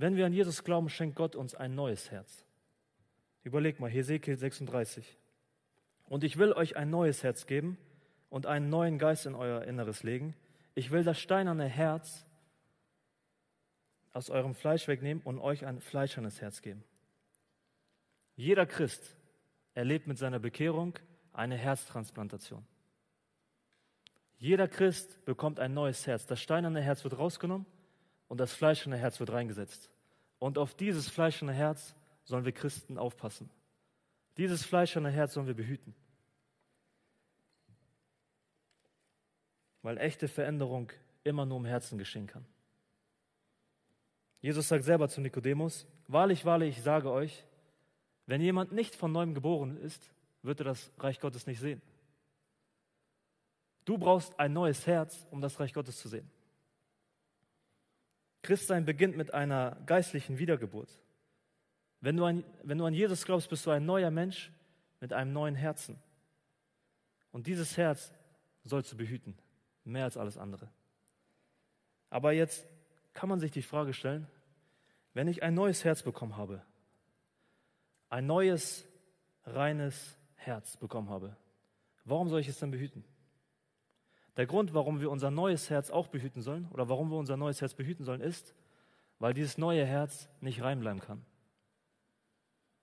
Wenn 0.00 0.16
wir 0.16 0.24
an 0.24 0.32
Jesus 0.32 0.64
glauben, 0.64 0.88
schenkt 0.88 1.14
Gott 1.14 1.36
uns 1.36 1.54
ein 1.54 1.74
neues 1.74 2.10
Herz. 2.10 2.46
Überleg 3.42 3.80
mal, 3.80 3.90
Hesekiel 3.90 4.34
36. 4.34 5.18
Und 6.06 6.24
ich 6.24 6.38
will 6.38 6.54
euch 6.54 6.74
ein 6.78 6.88
neues 6.88 7.22
Herz 7.22 7.44
geben 7.44 7.76
und 8.30 8.46
einen 8.46 8.70
neuen 8.70 8.98
Geist 8.98 9.26
in 9.26 9.34
euer 9.34 9.62
Inneres 9.64 10.02
legen. 10.02 10.34
Ich 10.74 10.90
will 10.90 11.04
das 11.04 11.20
steinerne 11.20 11.66
Herz 11.66 12.24
aus 14.14 14.30
eurem 14.30 14.54
Fleisch 14.54 14.88
wegnehmen 14.88 15.22
und 15.22 15.38
euch 15.38 15.66
ein 15.66 15.80
fleischernes 15.80 16.40
Herz 16.40 16.62
geben. 16.62 16.82
Jeder 18.36 18.64
Christ 18.64 19.18
erlebt 19.74 20.06
mit 20.06 20.16
seiner 20.16 20.38
Bekehrung 20.38 20.98
eine 21.34 21.56
Herztransplantation. 21.56 22.64
Jeder 24.38 24.66
Christ 24.66 25.22
bekommt 25.26 25.60
ein 25.60 25.74
neues 25.74 26.06
Herz. 26.06 26.24
Das 26.24 26.40
steinerne 26.40 26.80
Herz 26.80 27.04
wird 27.04 27.18
rausgenommen 27.18 27.66
und 28.30 28.38
das 28.38 28.52
fleischerne 28.54 28.96
Herz 28.96 29.18
wird 29.18 29.32
reingesetzt. 29.32 29.90
Und 30.38 30.56
auf 30.56 30.72
dieses 30.74 31.08
fleischerne 31.08 31.52
Herz 31.52 31.96
sollen 32.22 32.44
wir 32.44 32.52
Christen 32.52 32.96
aufpassen. 32.96 33.50
Dieses 34.36 34.64
fleischerne 34.64 35.10
Herz 35.10 35.34
sollen 35.34 35.48
wir 35.48 35.54
behüten. 35.54 35.96
Weil 39.82 39.98
echte 39.98 40.28
Veränderung 40.28 40.92
immer 41.24 41.44
nur 41.44 41.58
im 41.58 41.64
Herzen 41.64 41.98
geschehen 41.98 42.28
kann. 42.28 42.46
Jesus 44.40 44.68
sagt 44.68 44.84
selber 44.84 45.08
zu 45.08 45.20
Nikodemus, 45.20 45.88
wahrlich, 46.06 46.44
wahrlich, 46.44 46.78
ich 46.78 46.84
sage 46.84 47.10
euch, 47.10 47.44
wenn 48.26 48.40
jemand 48.40 48.70
nicht 48.70 48.94
von 48.94 49.10
neuem 49.10 49.34
geboren 49.34 49.76
ist, 49.76 50.08
wird 50.42 50.60
er 50.60 50.66
das 50.66 50.92
Reich 50.98 51.18
Gottes 51.18 51.48
nicht 51.48 51.58
sehen. 51.58 51.82
Du 53.84 53.98
brauchst 53.98 54.38
ein 54.38 54.52
neues 54.52 54.86
Herz, 54.86 55.26
um 55.32 55.40
das 55.40 55.58
Reich 55.58 55.74
Gottes 55.74 55.98
zu 55.98 56.08
sehen. 56.08 56.30
Christsein 58.42 58.84
beginnt 58.84 59.16
mit 59.16 59.34
einer 59.34 59.76
geistlichen 59.86 60.38
Wiedergeburt. 60.38 60.98
Wenn 62.00 62.16
du, 62.16 62.24
an, 62.24 62.44
wenn 62.62 62.78
du 62.78 62.86
an 62.86 62.94
Jesus 62.94 63.24
glaubst, 63.24 63.50
bist 63.50 63.66
du 63.66 63.70
ein 63.70 63.84
neuer 63.84 64.10
Mensch 64.10 64.50
mit 65.00 65.12
einem 65.12 65.32
neuen 65.32 65.54
Herzen. 65.54 65.98
Und 67.32 67.46
dieses 67.46 67.76
Herz 67.76 68.12
sollst 68.64 68.92
du 68.92 68.96
behüten, 68.96 69.38
mehr 69.84 70.04
als 70.04 70.16
alles 70.16 70.38
andere. 70.38 70.70
Aber 72.08 72.32
jetzt 72.32 72.66
kann 73.12 73.28
man 73.28 73.38
sich 73.38 73.50
die 73.50 73.62
Frage 73.62 73.92
stellen, 73.92 74.26
wenn 75.12 75.28
ich 75.28 75.42
ein 75.42 75.54
neues 75.54 75.84
Herz 75.84 76.02
bekommen 76.02 76.36
habe, 76.36 76.62
ein 78.08 78.26
neues, 78.26 78.86
reines 79.44 80.18
Herz 80.36 80.76
bekommen 80.76 81.10
habe, 81.10 81.36
warum 82.04 82.28
soll 82.28 82.40
ich 82.40 82.48
es 82.48 82.58
dann 82.58 82.70
behüten? 82.70 83.04
Der 84.36 84.46
Grund, 84.46 84.74
warum 84.74 85.00
wir 85.00 85.10
unser 85.10 85.30
neues 85.30 85.70
Herz 85.70 85.90
auch 85.90 86.08
behüten 86.08 86.42
sollen 86.42 86.68
oder 86.70 86.88
warum 86.88 87.10
wir 87.10 87.16
unser 87.16 87.36
neues 87.36 87.60
Herz 87.60 87.74
behüten 87.74 88.04
sollen, 88.04 88.20
ist, 88.20 88.54
weil 89.18 89.34
dieses 89.34 89.58
neue 89.58 89.84
Herz 89.84 90.28
nicht 90.40 90.62
rein 90.62 90.80
bleiben 90.80 91.00
kann. 91.00 91.24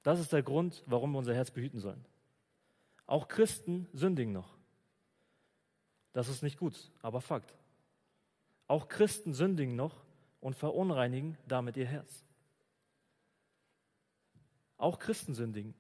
Das 0.04 0.20
ist 0.20 0.32
der 0.32 0.44
Grund, 0.44 0.84
warum 0.86 1.12
wir 1.12 1.20
unser 1.20 1.34
Herz 1.34 1.52
behüten 1.52 1.80
sollen. 1.80 2.06
Auch 3.06 3.28
Christen 3.28 3.88
sündigen 3.94 4.34
noch. 4.34 4.58
Das 6.14 6.30
ist 6.30 6.44
nicht 6.44 6.58
gut, 6.58 6.92
aber 7.02 7.22
Fakt. 7.22 7.56
Auch 8.68 8.88
Christen 8.88 9.34
sündigen 9.34 9.76
noch 9.76 10.04
und 10.40 10.56
verunreinigen 10.56 11.38
damit 11.48 11.78
ihr 11.78 11.86
Herz. 11.86 12.26
Auch 14.78 15.00
Christen 15.00 15.34
sündigen. 15.34 15.74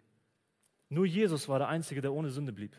Nur 0.90 1.06
Jesus 1.06 1.50
war 1.50 1.60
der 1.60 1.68
Einzige, 1.68 2.02
der 2.02 2.14
ohne 2.14 2.30
Sünde 2.30 2.54
blieb. 2.54 2.76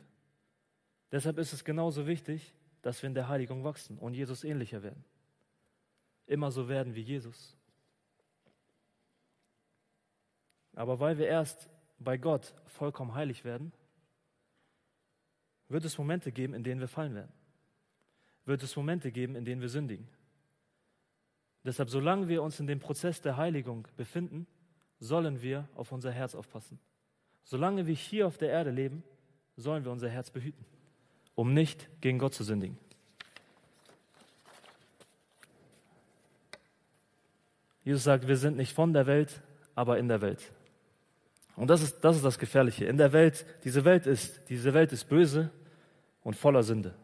Deshalb 1.13 1.39
ist 1.39 1.53
es 1.53 1.65
genauso 1.65 2.07
wichtig, 2.07 2.55
dass 2.89 3.03
wir 3.03 3.09
in 3.09 3.15
der 3.15 3.29
Heiligung 3.29 3.65
wachsen 3.65 3.99
und 3.99 4.15
Jesus 4.15 4.45
ähnlicher 4.45 4.83
werden. 4.83 5.05
Immer 6.25 6.51
so 6.51 6.71
werden 6.71 6.95
wie 6.95 7.03
Jesus. 7.03 7.55
Aber 10.73 10.99
weil 10.99 11.19
wir 11.19 11.27
erst 11.27 11.69
bei 11.99 12.17
Gott 12.17 12.55
vollkommen 12.65 13.13
heilig 13.13 13.45
werden, 13.45 13.75
wird 15.69 15.85
es 15.85 15.99
Momente 15.99 16.33
geben, 16.33 16.55
in 16.55 16.65
denen 16.65 16.81
wir 16.81 16.89
fallen 16.89 17.15
werden. 17.15 17.33
Wird 18.47 18.63
es 18.63 18.75
Momente 18.75 19.13
geben, 19.13 19.37
in 19.37 19.45
denen 19.45 19.61
wir 19.61 19.69
sündigen. 19.69 20.09
Deshalb, 21.65 21.91
solange 21.91 22.27
wir 22.27 22.43
uns 22.43 22.59
in 22.59 22.67
dem 22.67 22.81
Prozess 22.81 23.21
der 23.21 23.37
Heiligung 23.37 23.87
befinden, 23.99 24.47
sollen 24.99 25.43
wir 25.43 25.69
auf 25.75 25.93
unser 25.93 26.11
Herz 26.11 26.35
aufpassen. 26.35 26.81
Solange 27.45 27.87
wir 27.87 27.95
hier 27.95 28.27
auf 28.27 28.39
der 28.39 28.49
Erde 28.49 28.71
leben, 28.71 29.05
sollen 29.57 29.85
wir 29.85 29.93
unser 29.93 30.09
Herz 30.09 30.31
behüten, 30.31 30.65
um 31.39 31.55
nicht 31.55 31.89
gegen 32.01 32.19
Gott 32.19 32.35
zu 32.35 32.43
sündigen. 32.43 32.77
Jesus 37.85 38.03
sagt, 38.03 38.27
wir 38.27 38.37
sind 38.37 38.57
nicht 38.57 38.73
von 38.73 38.93
der 38.93 39.07
Welt, 39.07 39.41
aber 39.77 40.01
in 40.01 40.09
der 40.09 40.21
Welt. 40.21 40.53
Und 41.55 41.71
das 41.71 41.81
ist, 41.81 42.01
das 42.01 42.17
ist 42.17 42.25
das 42.25 42.41
Gefährliche. 42.41 42.87
In 42.87 42.97
der 42.97 43.13
Welt, 43.13 43.47
diese 43.63 43.85
Welt 43.85 44.09
ist, 44.09 44.41
diese 44.49 44.75
Welt 44.75 44.93
ist 44.93 45.05
böse 45.05 45.53
und 46.25 46.35
voller 46.35 46.65
Sünde. 46.65 46.97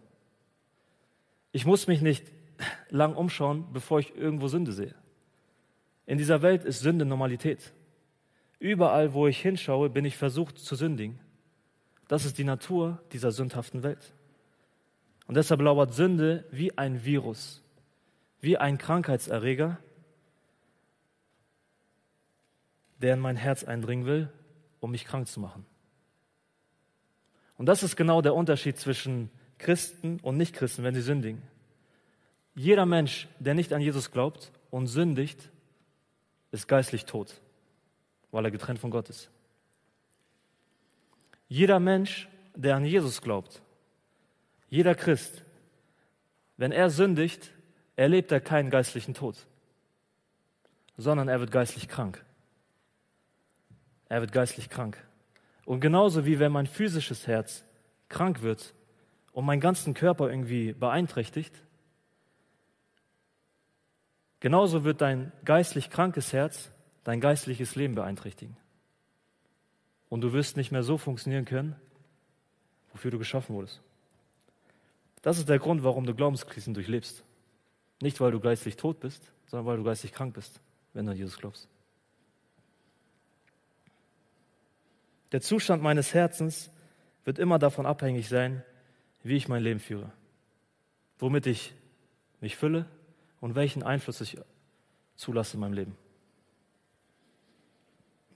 Ich 1.52 1.64
muss 1.64 1.86
mich 1.86 2.02
nicht 2.02 2.26
lang 2.90 3.14
umschauen, 3.14 3.68
bevor 3.72 4.00
ich 4.00 4.16
irgendwo 4.16 4.48
Sünde 4.48 4.72
sehe. 4.72 4.96
In 6.06 6.18
dieser 6.18 6.42
Welt 6.42 6.64
ist 6.64 6.80
Sünde 6.80 7.04
Normalität. 7.04 7.72
Überall, 8.58 9.14
wo 9.14 9.28
ich 9.28 9.40
hinschaue, 9.40 9.90
bin 9.90 10.04
ich 10.04 10.16
versucht 10.16 10.58
zu 10.58 10.74
sündigen. 10.74 11.20
Das 12.08 12.24
ist 12.24 12.36
die 12.36 12.44
Natur 12.44 13.00
dieser 13.12 13.30
sündhaften 13.30 13.84
Welt. 13.84 14.12
Und 15.26 15.36
deshalb 15.36 15.60
lauert 15.60 15.94
Sünde 15.94 16.44
wie 16.50 16.76
ein 16.76 17.04
Virus, 17.04 17.62
wie 18.40 18.58
ein 18.58 18.78
Krankheitserreger, 18.78 19.78
der 23.00 23.14
in 23.14 23.20
mein 23.20 23.36
Herz 23.36 23.64
eindringen 23.64 24.06
will 24.06 24.30
um 24.84 24.90
mich 24.90 25.06
krank 25.06 25.26
zu 25.26 25.40
machen. 25.40 25.64
Und 27.56 27.66
das 27.66 27.82
ist 27.82 27.96
genau 27.96 28.20
der 28.20 28.34
Unterschied 28.34 28.76
zwischen 28.76 29.30
Christen 29.56 30.20
und 30.20 30.36
Nichtchristen, 30.36 30.84
wenn 30.84 30.94
sie 30.94 31.00
sündigen. 31.00 31.40
Jeder 32.54 32.84
Mensch, 32.84 33.26
der 33.38 33.54
nicht 33.54 33.72
an 33.72 33.80
Jesus 33.80 34.10
glaubt 34.10 34.52
und 34.70 34.86
sündigt, 34.88 35.50
ist 36.50 36.68
geistlich 36.68 37.06
tot, 37.06 37.40
weil 38.30 38.44
er 38.44 38.50
getrennt 38.50 38.78
von 38.78 38.90
Gott 38.90 39.08
ist. 39.08 39.30
Jeder 41.48 41.80
Mensch, 41.80 42.28
der 42.54 42.76
an 42.76 42.84
Jesus 42.84 43.22
glaubt, 43.22 43.62
jeder 44.68 44.94
Christ, 44.94 45.44
wenn 46.56 46.72
er 46.72 46.90
sündigt, 46.90 47.52
erlebt 47.96 48.32
er 48.32 48.40
keinen 48.40 48.70
geistlichen 48.70 49.14
Tod, 49.14 49.36
sondern 50.96 51.28
er 51.28 51.40
wird 51.40 51.50
geistlich 51.50 51.88
krank. 51.88 52.24
Er 54.08 54.20
wird 54.20 54.32
geistlich 54.32 54.68
krank. 54.68 54.98
Und 55.64 55.80
genauso 55.80 56.26
wie 56.26 56.38
wenn 56.38 56.52
mein 56.52 56.66
physisches 56.66 57.26
Herz 57.26 57.64
krank 58.08 58.42
wird 58.42 58.74
und 59.32 59.44
meinen 59.44 59.60
ganzen 59.60 59.94
Körper 59.94 60.28
irgendwie 60.30 60.72
beeinträchtigt, 60.72 61.54
genauso 64.40 64.84
wird 64.84 65.00
dein 65.00 65.32
geistlich 65.44 65.90
krankes 65.90 66.32
Herz 66.32 66.70
dein 67.04 67.20
geistliches 67.20 67.76
Leben 67.76 67.94
beeinträchtigen. 67.94 68.56
Und 70.08 70.22
du 70.22 70.32
wirst 70.32 70.56
nicht 70.56 70.72
mehr 70.72 70.82
so 70.82 70.98
funktionieren 70.98 71.44
können, 71.44 71.76
wofür 72.92 73.10
du 73.10 73.18
geschaffen 73.18 73.54
wurdest. 73.54 73.82
Das 75.24 75.38
ist 75.38 75.48
der 75.48 75.58
Grund, 75.58 75.82
warum 75.82 76.04
du 76.04 76.14
Glaubenskrisen 76.14 76.74
durchlebst. 76.74 77.24
Nicht, 78.02 78.20
weil 78.20 78.30
du 78.30 78.40
geistlich 78.40 78.76
tot 78.76 79.00
bist, 79.00 79.32
sondern 79.46 79.64
weil 79.64 79.78
du 79.78 79.82
geistlich 79.82 80.12
krank 80.12 80.34
bist, 80.34 80.60
wenn 80.92 81.06
du 81.06 81.12
an 81.12 81.16
Jesus 81.16 81.38
glaubst. 81.38 81.66
Der 85.32 85.40
Zustand 85.40 85.82
meines 85.82 86.12
Herzens 86.12 86.70
wird 87.24 87.38
immer 87.38 87.58
davon 87.58 87.86
abhängig 87.86 88.28
sein, 88.28 88.62
wie 89.22 89.36
ich 89.36 89.48
mein 89.48 89.62
Leben 89.62 89.80
führe, 89.80 90.12
womit 91.18 91.46
ich 91.46 91.72
mich 92.42 92.54
fülle 92.56 92.84
und 93.40 93.54
welchen 93.54 93.82
Einfluss 93.82 94.20
ich 94.20 94.36
zulasse 95.16 95.54
in 95.54 95.60
meinem 95.60 95.72
Leben. 95.72 95.96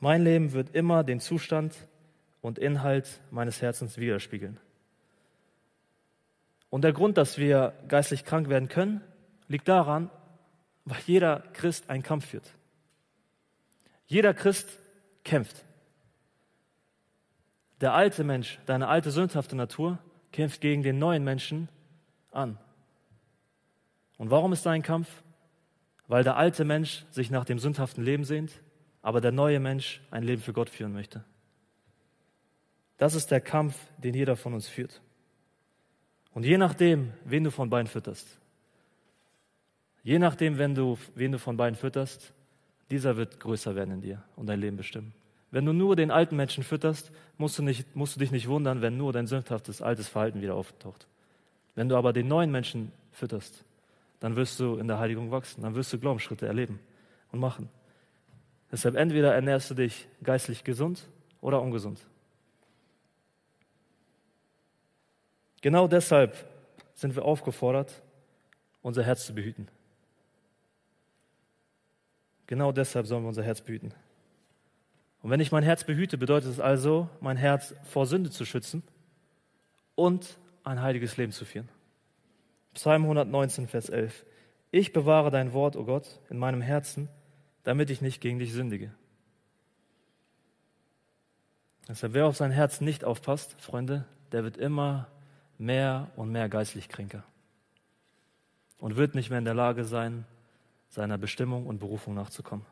Mein 0.01 0.25
Leben 0.25 0.53
wird 0.55 0.75
immer 0.75 1.05
den 1.05 1.21
Zustand 1.21 1.77
und 2.41 2.59
Inhalt 2.59 3.21
meines 3.31 3.61
Herzens 3.61 3.99
widerspiegeln. 3.99 4.59
Und 6.71 6.83
der 6.83 6.93
Grund, 6.93 7.17
dass 7.17 7.39
wir 7.39 7.73
geistlich 7.89 8.25
krank 8.25 8.49
werden 8.49 8.69
können, 8.69 9.01
liegt 9.47 9.69
daran, 9.69 10.11
weil 10.85 11.01
jeder 11.07 11.41
Christ 11.53 11.89
einen 11.91 12.03
Kampf 12.03 12.27
führt. 12.27 12.55
Jeder 14.07 14.35
Christ 14.35 14.69
kämpft. 15.25 15.65
Der 17.81 17.95
alte 17.95 18.25
Mensch, 18.25 18.59
deine 18.67 18.89
alte 18.89 19.11
sündhafte 19.11 19.55
Natur, 19.55 19.99
kämpft 20.33 20.61
gegen 20.61 20.83
den 20.83 20.99
neuen 20.99 21.25
Menschen 21.25 21.69
an. 22.33 22.59
Und 24.17 24.31
warum 24.31 24.53
ist 24.53 24.67
da 24.67 24.71
ein 24.71 24.83
Kampf? 24.83 25.09
Weil 26.07 26.25
der 26.25 26.37
alte 26.37 26.65
Mensch 26.65 27.05
sich 27.11 27.31
nach 27.31 27.45
dem 27.45 27.59
sündhaften 27.59 28.03
Leben 28.03 28.25
sehnt, 28.25 28.63
aber 29.03 29.21
der 29.21 29.33
neue 29.33 29.61
Mensch 29.61 30.01
ein 30.11 30.23
Leben 30.23 30.43
für 30.43 30.53
Gott 30.53 30.71
führen 30.71 30.93
möchte. 30.93 31.25
Das 32.97 33.15
ist 33.15 33.31
der 33.31 33.41
Kampf, 33.41 33.77
den 33.99 34.15
jeder 34.15 34.37
von 34.37 34.55
uns 34.55 34.67
führt. 34.67 35.01
Und 36.39 36.45
je 36.45 36.57
nachdem, 36.57 37.13
wen 37.25 37.43
du 37.43 37.51
von 37.51 37.69
beiden 37.69 37.89
fütterst, 37.89 38.39
je 40.05 40.21
nachdem, 40.21 40.57
wenn 40.57 40.73
du, 40.73 40.97
wen 41.17 41.33
du 41.33 41.39
von 41.41 41.57
beiden 41.57 41.75
fütterst, 41.75 42.33
dieser 42.93 43.17
wird 43.17 43.41
größer 43.41 43.75
werden 43.75 43.95
in 43.95 44.03
dir 44.03 44.23
und 44.37 44.47
dein 44.47 44.61
Leben 44.61 44.77
bestimmen. 44.77 45.13
Wenn 45.51 45.65
du 45.65 45.73
nur 45.73 45.97
den 45.97 46.13
alten 46.13 46.37
Menschen 46.37 46.63
fütterst, 46.63 47.11
musst 47.39 47.59
du, 47.59 47.65
nicht, 47.65 47.97
musst 47.97 48.15
du 48.15 48.21
dich 48.21 48.31
nicht 48.31 48.47
wundern, 48.47 48.83
wenn 48.83 48.97
nur 48.97 49.13
dein 49.13 49.27
sündhaftes 49.27 49.83
altes 49.83 50.07
Verhalten 50.07 50.41
wieder 50.41 50.55
auftaucht. 50.55 51.09
Wenn 51.75 51.89
du 51.89 51.97
aber 51.97 52.13
den 52.13 52.29
neuen 52.29 52.53
Menschen 52.53 52.93
fütterst, 53.11 53.65
dann 54.21 54.37
wirst 54.37 54.61
du 54.61 54.77
in 54.77 54.87
der 54.87 55.01
Heiligung 55.01 55.33
wachsen, 55.33 55.63
dann 55.63 55.75
wirst 55.75 55.93
du 55.93 55.99
Glaubensschritte 55.99 56.47
erleben 56.47 56.79
und 57.33 57.41
machen. 57.41 57.69
Deshalb 58.71 58.95
entweder 58.95 59.35
ernährst 59.35 59.73
du 59.73 59.75
dich 59.75 60.07
geistlich 60.23 60.63
gesund 60.63 61.09
oder 61.41 61.61
ungesund. 61.61 61.99
Genau 65.61 65.89
deshalb 65.89 66.37
sind 66.95 67.17
wir 67.17 67.25
aufgefordert, 67.25 68.03
unser 68.83 69.03
Herz 69.03 69.27
zu 69.27 69.35
behüten. 69.35 69.69
Genau 72.47 72.73
deshalb 72.73 73.07
sollen 73.07 73.25
wir 73.25 73.29
unser 73.29 73.43
Herz 73.43 73.61
behüten. 73.61 73.93
Und 75.23 75.31
wenn 75.31 75.41
ich 75.41 75.53
mein 75.53 75.65
Herz 75.65 75.85
behüte, 75.85 76.17
bedeutet 76.17 76.51
es 76.51 76.61
also, 76.61 77.09
mein 77.21 77.37
Herz 77.37 77.75
vor 77.85 78.07
Sünde 78.07 78.31
zu 78.31 78.45
schützen 78.45 78.83
und 79.95 80.39
ein 80.65 80.81
heiliges 80.81 81.17
Leben 81.17 81.33
zu 81.33 81.45
führen. 81.45 81.69
Psalm 82.75 83.03
119, 83.03 83.67
Vers 83.67 83.89
11. 83.89 84.25
Ich 84.71 84.93
bewahre 84.93 85.31
dein 85.31 85.53
Wort, 85.53 85.77
o 85.77 85.81
oh 85.81 85.85
Gott, 85.85 86.21
in 86.31 86.39
meinem 86.39 86.61
Herzen, 86.61 87.09
damit 87.65 87.91
ich 87.91 88.01
nicht 88.01 88.21
gegen 88.21 88.39
dich 88.39 88.53
sündige. 88.53 88.93
Deshalb, 91.89 92.13
wer 92.13 92.27
auf 92.27 92.37
sein 92.37 92.51
Herz 92.51 92.81
nicht 92.81 93.05
aufpasst, 93.05 93.61
Freunde, 93.61 94.05
der 94.31 94.45
wird 94.45 94.57
immer 94.57 95.09
mehr 95.59 96.11
und 96.17 96.31
mehr 96.31 96.49
geistlich 96.49 96.89
kränker 96.89 97.25
und 98.79 98.97
wird 98.97 99.15
nicht 99.15 99.31
mehr 99.31 99.39
in 99.39 99.45
der 99.45 99.55
Lage 99.55 99.85
sein, 99.85 100.25
seiner 100.89 101.19
Bestimmung 101.19 101.67
und 101.67 101.79
Berufung 101.79 102.15
nachzukommen. 102.15 102.65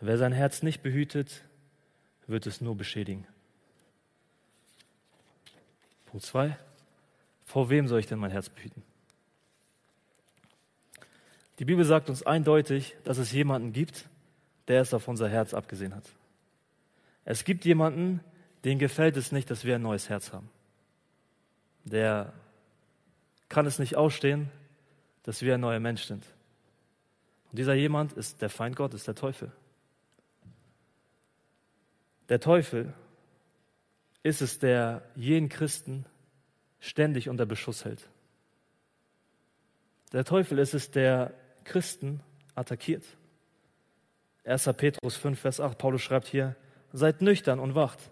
Wer 0.00 0.18
sein 0.18 0.32
Herz 0.32 0.62
nicht 0.62 0.82
behütet, 0.82 1.44
wird 2.26 2.46
es 2.46 2.60
nur 2.60 2.76
beschädigen. 2.76 3.26
Punkt 6.06 6.26
2. 6.26 6.56
Vor 7.46 7.70
wem 7.70 7.88
soll 7.88 8.00
ich 8.00 8.06
denn 8.06 8.18
mein 8.18 8.30
Herz 8.30 8.48
behüten? 8.48 8.82
Die 11.58 11.64
Bibel 11.64 11.84
sagt 11.84 12.10
uns 12.10 12.22
eindeutig, 12.24 12.96
dass 13.04 13.16
es 13.16 13.32
jemanden 13.32 13.72
gibt, 13.72 14.06
der 14.68 14.82
es 14.82 14.92
auf 14.92 15.08
unser 15.08 15.28
Herz 15.28 15.54
abgesehen 15.54 15.94
hat. 15.94 16.04
Es 17.24 17.44
gibt 17.44 17.64
jemanden, 17.64 18.20
den 18.64 18.78
gefällt 18.78 19.16
es 19.16 19.32
nicht, 19.32 19.50
dass 19.50 19.64
wir 19.64 19.76
ein 19.76 19.82
neues 19.82 20.08
Herz 20.08 20.32
haben. 20.32 20.50
Der 21.86 22.32
kann 23.48 23.64
es 23.64 23.78
nicht 23.78 23.96
ausstehen, 23.96 24.50
dass 25.22 25.42
wir 25.42 25.54
ein 25.54 25.60
neuer 25.60 25.80
Mensch 25.80 26.04
sind. 26.04 26.24
Und 27.50 27.58
dieser 27.58 27.74
jemand 27.74 28.12
ist 28.12 28.42
der 28.42 28.50
Feind 28.50 28.76
Gottes, 28.76 29.04
der 29.04 29.14
Teufel. 29.14 29.50
Der 32.28 32.40
Teufel 32.40 32.92
ist 34.22 34.42
es, 34.42 34.58
der 34.58 35.02
jeden 35.14 35.48
Christen 35.48 36.04
ständig 36.80 37.28
unter 37.28 37.46
Beschuss 37.46 37.84
hält. 37.84 38.08
Der 40.12 40.24
Teufel 40.24 40.58
ist 40.58 40.74
es, 40.74 40.90
der 40.90 41.32
Christen 41.64 42.20
attackiert. 42.54 43.04
1. 44.44 44.64
Petrus 44.76 45.16
5, 45.16 45.38
Vers 45.38 45.60
8, 45.60 45.78
Paulus 45.78 46.02
schreibt 46.02 46.26
hier, 46.26 46.56
seid 46.92 47.22
nüchtern 47.22 47.58
und 47.58 47.74
wacht. 47.74 48.10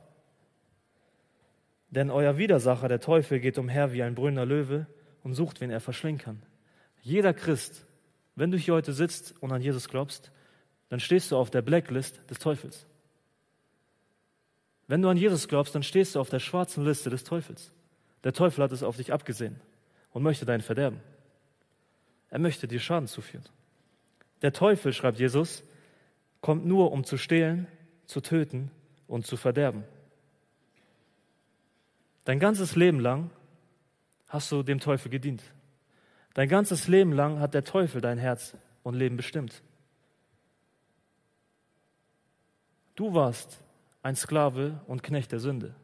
Denn 1.95 2.11
euer 2.11 2.39
Widersacher, 2.39 2.89
der 2.89 2.99
Teufel, 2.99 3.39
geht 3.39 3.57
umher 3.57 3.93
wie 3.93 4.03
ein 4.03 4.17
brüllender 4.17 4.45
Löwe 4.45 4.87
und 5.23 5.35
sucht, 5.35 5.61
wen 5.61 5.71
er 5.71 5.81
verschlingen 5.81 6.21
kann. 6.21 6.43
Jeder 7.03 7.33
Christ, 7.33 7.87
wenn 8.35 8.51
du 8.51 8.59
hier 8.59 8.75
heute 8.75 8.93
sitzt 8.93 9.35
und 9.41 9.53
an 9.53 9.63
Jesus 9.63 9.89
glaubst, 9.89 10.33
dann 10.89 10.99
stehst 10.99 11.31
du 11.31 11.37
auf 11.37 11.51
der 11.51 11.63
Blacklist 11.63 12.21
des 12.29 12.41
Teufels. 12.41 12.87
Wenn 14.89 15.03
du 15.03 15.09
an 15.09 15.17
Jesus 15.17 15.47
glaubst, 15.47 15.73
dann 15.77 15.85
stehst 15.85 16.17
du 16.17 16.21
auf 16.21 16.31
der 16.31 16.41
schwarzen 16.41 16.85
Liste 16.85 17.11
des 17.11 17.23
Teufels. 17.23 17.71
Der 18.25 18.33
Teufel 18.33 18.65
hat 18.65 18.73
es 18.73 18.83
auf 18.83 18.97
dich 18.97 19.13
abgesehen 19.13 19.61
und 20.11 20.25
möchte 20.25 20.45
dein 20.45 20.63
Verderben. 20.63 20.99
Er 22.29 22.41
möchte 22.41 22.67
dir 22.67 22.81
Schaden 22.81 23.07
zuführen. 23.07 23.45
Der 24.43 24.53
Teufel, 24.53 24.93
schreibt 24.93 25.21
Jesus, 25.21 25.63
kommt 26.41 26.67
nur, 26.67 26.91
um 26.91 27.05
zu 27.05 27.19
stehlen, 27.19 27.69
zu 28.07 28.21
töten 28.21 28.73
und 29.07 29.27
zu 29.27 29.37
verderben. 29.37 29.85
Dein 32.25 32.39
ganzes 32.39 32.75
Leben 32.75 33.01
lang 33.01 33.31
hast 34.29 34.51
du 34.51 34.63
dem 34.63 34.81
Teufel 34.81 35.11
gedient. 35.11 35.43
Dein 36.33 36.49
ganzes 36.49 36.89
Leben 36.89 37.13
lang 37.13 37.39
hat 37.39 37.55
der 37.55 37.65
Teufel 37.65 38.01
dein 38.01 38.19
Herz 38.19 38.57
und 38.83 38.95
Leben 38.95 39.17
bestimmt. 39.17 39.63
Du 42.95 43.15
warst 43.15 43.59
ein 44.03 44.17
Sklave 44.17 44.81
und 44.87 45.03
Knecht 45.03 45.33
der 45.33 45.41
Sünde. 45.41 45.75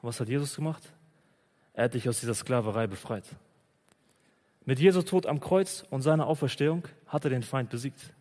Und 0.00 0.08
was 0.08 0.20
hat 0.20 0.28
Jesus 0.28 0.56
gemacht? 0.56 0.82
Er 1.74 1.84
hat 1.84 1.94
dich 1.94 2.08
aus 2.08 2.20
dieser 2.20 2.34
Sklaverei 2.34 2.86
befreit. 2.86 3.24
Mit 4.64 4.80
Jesu 4.80 5.02
Tod 5.02 5.26
am 5.26 5.38
Kreuz 5.38 5.84
und 5.90 6.02
seiner 6.02 6.26
Auferstehung 6.26 6.88
hat 7.06 7.24
er 7.24 7.30
den 7.30 7.42
Feind 7.42 7.70
besiegt. 7.70 8.12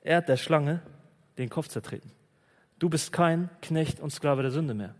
Er 0.00 0.18
hat 0.18 0.28
der 0.28 0.36
Schlange 0.36 0.80
den 1.38 1.50
Kopf 1.50 1.68
zertreten. 1.68 2.10
Du 2.78 2.88
bist 2.88 3.12
kein 3.12 3.50
Knecht 3.60 4.00
und 4.00 4.10
Sklave 4.10 4.42
der 4.42 4.50
Sünde 4.50 4.74
mehr, 4.74 4.94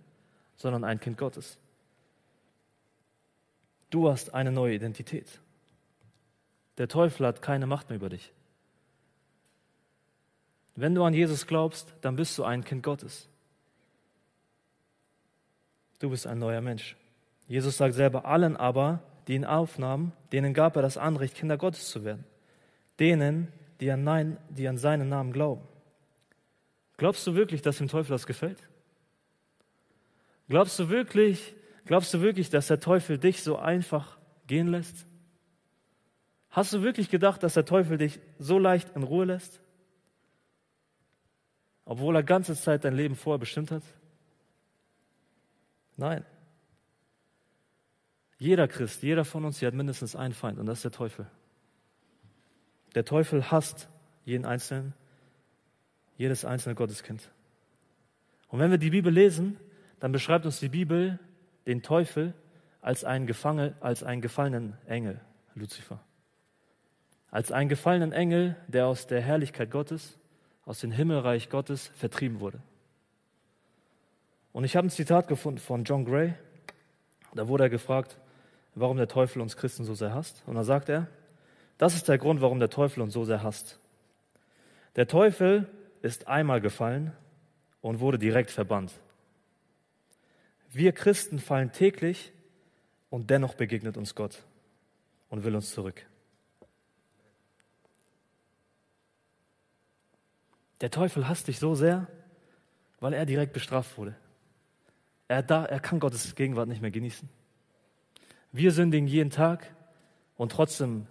sondern 0.57 0.85
ein 0.85 1.01
Kind 1.01 1.19
Gottes. 1.19 1.59
Du 3.93 4.09
hast 4.09 4.33
eine 4.33 4.51
neue 4.51 4.75
Identität. 4.75 5.39
Der 6.79 6.89
Teufel 6.89 7.27
hat 7.27 7.43
keine 7.43 7.67
Macht 7.67 7.91
mehr 7.91 7.97
über 7.97 8.09
dich. 8.09 8.33
Wenn 10.75 10.95
du 10.95 11.05
an 11.05 11.13
Jesus 11.13 11.47
glaubst, 11.47 11.95
dann 12.01 12.17
bist 12.17 12.39
du 12.39 12.45
ein 12.45 12.65
Kind 12.65 12.83
Gottes. 12.83 13.29
Du 15.99 16.09
bist 16.09 16.27
ein 16.27 16.39
neuer 16.39 16.63
Mensch. 16.63 16.97
Jesus 17.49 17.77
sagt 17.77 17.95
selber, 17.95 18.25
allen 18.25 18.57
aber, 18.57 19.01
die 19.29 19.35
ihn 19.35 19.45
aufnahmen, 19.45 20.13
denen 20.33 20.55
gab 20.55 20.75
er 20.77 20.83
das 20.83 20.97
Anrecht, 20.97 21.37
Kinder 21.37 21.59
Gottes 21.59 21.91
zu 21.91 22.03
werden. 22.03 22.25
Denen, 22.99 23.49
die 23.81 23.91
an, 23.91 24.05
Nein, 24.05 24.39
die 24.49 24.69
an 24.69 24.79
seinen 24.79 25.11
Namen 25.11 25.35
glauben. 25.35 25.69
Glaubst 26.97 27.27
du 27.27 27.35
wirklich, 27.35 27.61
dass 27.61 27.77
dem 27.77 27.89
Teufel 27.89 28.13
das 28.13 28.27
gefällt? 28.27 28.67
Glaubst 30.49 30.79
du 30.79 30.89
wirklich, 30.89 31.55
glaubst 31.85 32.13
du 32.15 32.21
wirklich, 32.21 32.51
dass 32.51 32.69
der 32.69 32.81
Teufel 32.81 33.19
dich 33.19 33.43
so 33.43 33.57
einfach 33.57 34.19
gehen 34.47 34.69
lässt? 34.69 35.07
Hast 36.51 36.73
du 36.73 36.83
wirklich 36.83 37.09
gedacht, 37.09 37.43
dass 37.43 37.55
der 37.55 37.65
Teufel 37.65 37.97
dich 37.97 38.21
so 38.39 38.59
leicht 38.59 38.95
in 38.95 39.03
Ruhe 39.03 39.25
lässt? 39.25 39.61
Obwohl 41.85 42.15
er 42.15 42.23
ganze 42.23 42.55
Zeit 42.55 42.85
dein 42.85 42.95
Leben 42.95 43.17
vorher 43.17 43.39
bestimmt 43.39 43.71
hat? 43.71 43.83
Nein. 45.97 46.25
Jeder 48.39 48.69
Christ, 48.69 49.03
jeder 49.03 49.25
von 49.25 49.45
uns 49.45 49.59
hier 49.59 49.69
hat 49.69 49.75
mindestens 49.75 50.17
einen 50.17 50.35
Feind 50.35 50.59
und 50.59 50.67
das 50.67 50.79
ist 50.79 50.85
der 50.85 50.91
Teufel. 50.93 51.27
Der 52.95 53.05
Teufel 53.05 53.51
hasst 53.51 53.89
jeden 54.25 54.45
Einzelnen, 54.45 54.95
jedes 56.17 56.45
einzelne 56.45 56.75
Gotteskind. 56.75 57.31
Und 58.49 58.59
wenn 58.59 58.71
wir 58.71 58.79
die 58.79 58.91
Bibel 58.91 59.13
lesen, 59.13 59.59
dann 60.01 60.13
beschreibt 60.13 60.45
uns 60.45 60.61
die 60.61 60.69
Bibel 60.69 61.19
den 61.67 61.83
Teufel 61.83 62.35
als 62.81 63.05
einen, 63.05 63.27
Gefangen, 63.27 63.75
als 63.81 64.03
einen 64.03 64.21
gefallenen 64.21 64.77
Engel, 64.87 65.21
Luzifer. 65.55 66.01
Als 67.31 67.53
einen 67.53 67.69
gefallenen 67.69 68.13
Engel, 68.13 68.57
der 68.67 68.87
aus 68.87 69.07
der 69.07 69.21
Herrlichkeit 69.21 69.71
Gottes, 69.71 70.19
aus 70.67 70.81
dem 70.81 70.91
Himmelreich 70.91 71.49
Gottes 71.49 71.89
vertrieben 71.95 72.41
wurde. 72.41 72.61
Und 74.53 74.65
ich 74.65 74.77
habe 74.77 74.87
ein 74.87 74.91
Zitat 74.91 75.29
gefunden 75.29 75.59
von 75.59 75.85
John 75.85 76.05
Gray. 76.05 76.35
Da 77.35 77.49
wurde 77.49 77.65
er 77.65 77.71
gefragt, 77.71 78.19
warum 78.75 78.97
der 78.97 79.09
Teufel 79.09 79.41
uns 79.41 79.57
Christen 79.57 79.85
so 79.85 79.95
sehr 79.95 80.15
hasst. 80.15 80.43
Und 80.47 80.57
da 80.57 80.65
sagt 80.65 80.89
er, 80.89 81.09
das 81.79 81.95
ist 81.95 82.09
der 82.09 82.19
Grund, 82.19 82.41
warum 82.41 82.59
der 82.59 82.69
Teufel 82.69 83.03
uns 83.03 83.15
so 83.15 83.25
sehr 83.25 83.43
hasst. 83.43 83.81
Der 84.97 85.09
Teufel 85.09 85.69
ist 86.03 86.29
einmal 86.29 86.61
gefallen 86.61 87.13
und 87.81 88.01
wurde 88.01 88.19
direkt 88.19 88.51
verbannt. 88.51 88.93
Wir 90.73 90.93
Christen 90.93 91.39
fallen 91.39 91.73
täglich 91.73 92.33
und 93.11 93.31
dennoch 93.31 93.55
begegnet 93.55 93.97
uns 93.97 94.15
Gott 94.15 94.43
und 95.29 95.45
will 95.45 95.55
uns 95.55 95.71
zurück. 95.71 96.07
Der 100.81 100.91
Teufel 100.91 101.29
hasst 101.29 101.49
dich 101.49 101.59
so 101.59 101.75
sehr, 101.75 102.09
weil 103.01 103.13
er 103.13 103.27
direkt 103.27 103.53
bestraft 103.53 103.97
wurde. 103.99 104.17
Er, 105.29 105.43
da, 105.43 105.65
er 105.65 105.81
kann 105.81 106.01
Gottes 106.01 106.35
Gegenwart 106.35 106.69
nicht 106.69 106.83
mehr 106.83 106.91
genießen. 106.91 107.29
Wir 108.51 108.73
sündigen 108.73 109.07
jeden 109.07 109.31
Tag 109.31 109.75
und 110.37 110.53
trotzdem 110.53 111.07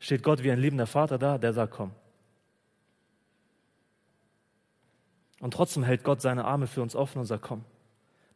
steht 0.00 0.22
Gott 0.22 0.42
wie 0.42 0.50
ein 0.50 0.58
liebender 0.58 0.86
Vater 0.86 1.18
da, 1.18 1.38
der 1.38 1.52
sagt, 1.52 1.74
komm, 1.74 1.92
Und 5.40 5.54
trotzdem 5.54 5.84
hält 5.84 6.02
Gott 6.02 6.20
seine 6.20 6.44
Arme 6.44 6.66
für 6.66 6.82
uns 6.82 6.94
offen 6.94 7.20
und 7.20 7.26
sagt, 7.26 7.42
komm, 7.42 7.64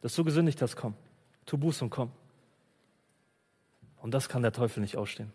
dass 0.03 0.13
du 0.15 0.25
gesündigt 0.25 0.61
hast, 0.61 0.75
komm, 0.75 0.95
tu 1.45 1.57
Buß 1.57 1.81
und 1.81 1.89
komm. 1.89 2.11
Und 4.01 4.13
das 4.13 4.27
kann 4.27 4.41
der 4.41 4.51
Teufel 4.51 4.81
nicht 4.81 4.97
ausstehen. 4.97 5.31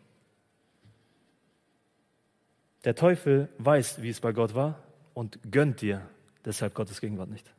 Der 2.85 2.95
Teufel 2.95 3.49
weiß, 3.57 4.03
wie 4.03 4.11
es 4.11 4.21
bei 4.21 4.33
Gott 4.33 4.55
war 4.55 4.83
und 5.15 5.39
gönnt 5.51 5.81
dir 5.81 6.07
deshalb 6.45 6.75
Gottes 6.75 7.01
Gegenwart 7.01 7.31
nicht. 7.31 7.51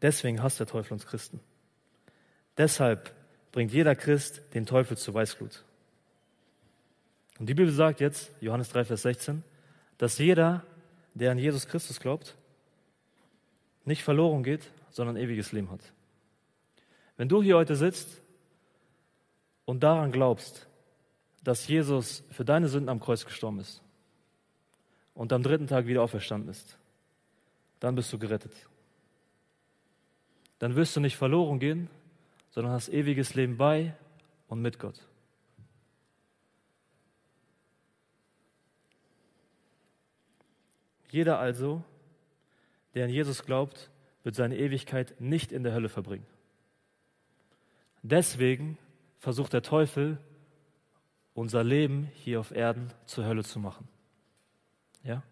Deswegen 0.00 0.40
hasst 0.44 0.60
der 0.60 0.68
Teufel 0.68 0.92
uns 0.92 1.04
Christen. 1.04 1.40
Deshalb 2.56 3.12
bringt 3.50 3.72
jeder 3.72 3.96
Christ 3.96 4.42
den 4.54 4.64
Teufel 4.64 4.96
zur 4.96 5.14
Weißglut. 5.14 5.64
Und 7.40 7.46
die 7.46 7.54
Bibel 7.54 7.72
sagt 7.72 7.98
jetzt, 7.98 8.30
Johannes 8.40 8.68
3, 8.68 8.84
Vers 8.84 9.02
16, 9.02 9.42
dass 9.98 10.18
jeder, 10.18 10.64
der 11.14 11.32
an 11.32 11.38
Jesus 11.38 11.66
Christus 11.66 11.98
glaubt, 11.98 12.36
nicht 13.84 14.02
verloren 14.02 14.42
geht, 14.42 14.70
sondern 14.90 15.16
ewiges 15.16 15.52
Leben 15.52 15.70
hat. 15.70 15.80
Wenn 17.16 17.28
du 17.28 17.42
hier 17.42 17.56
heute 17.56 17.76
sitzt 17.76 18.22
und 19.64 19.82
daran 19.82 20.12
glaubst, 20.12 20.68
dass 21.42 21.66
Jesus 21.66 22.24
für 22.30 22.44
deine 22.44 22.68
Sünden 22.68 22.88
am 22.88 23.00
Kreuz 23.00 23.24
gestorben 23.24 23.60
ist 23.60 23.82
und 25.14 25.32
am 25.32 25.42
dritten 25.42 25.66
Tag 25.66 25.86
wieder 25.86 26.02
auferstanden 26.02 26.50
ist, 26.50 26.78
dann 27.80 27.94
bist 27.94 28.12
du 28.12 28.18
gerettet. 28.18 28.54
Dann 30.58 30.76
wirst 30.76 30.94
du 30.94 31.00
nicht 31.00 31.16
verloren 31.16 31.58
gehen, 31.58 31.90
sondern 32.50 32.72
hast 32.72 32.88
ewiges 32.88 33.34
Leben 33.34 33.56
bei 33.56 33.94
und 34.46 34.62
mit 34.62 34.78
Gott. 34.78 35.00
Jeder 41.10 41.38
also, 41.38 41.82
der 42.94 43.04
an 43.04 43.10
Jesus 43.10 43.44
glaubt, 43.44 43.90
wird 44.22 44.34
seine 44.34 44.56
Ewigkeit 44.56 45.20
nicht 45.20 45.52
in 45.52 45.62
der 45.62 45.72
Hölle 45.72 45.88
verbringen. 45.88 46.26
Deswegen 48.02 48.78
versucht 49.18 49.52
der 49.52 49.62
Teufel, 49.62 50.18
unser 51.34 51.64
Leben 51.64 52.10
hier 52.14 52.40
auf 52.40 52.50
Erden 52.50 52.92
zur 53.06 53.24
Hölle 53.24 53.44
zu 53.44 53.58
machen. 53.58 53.88
Ja? 55.04 55.22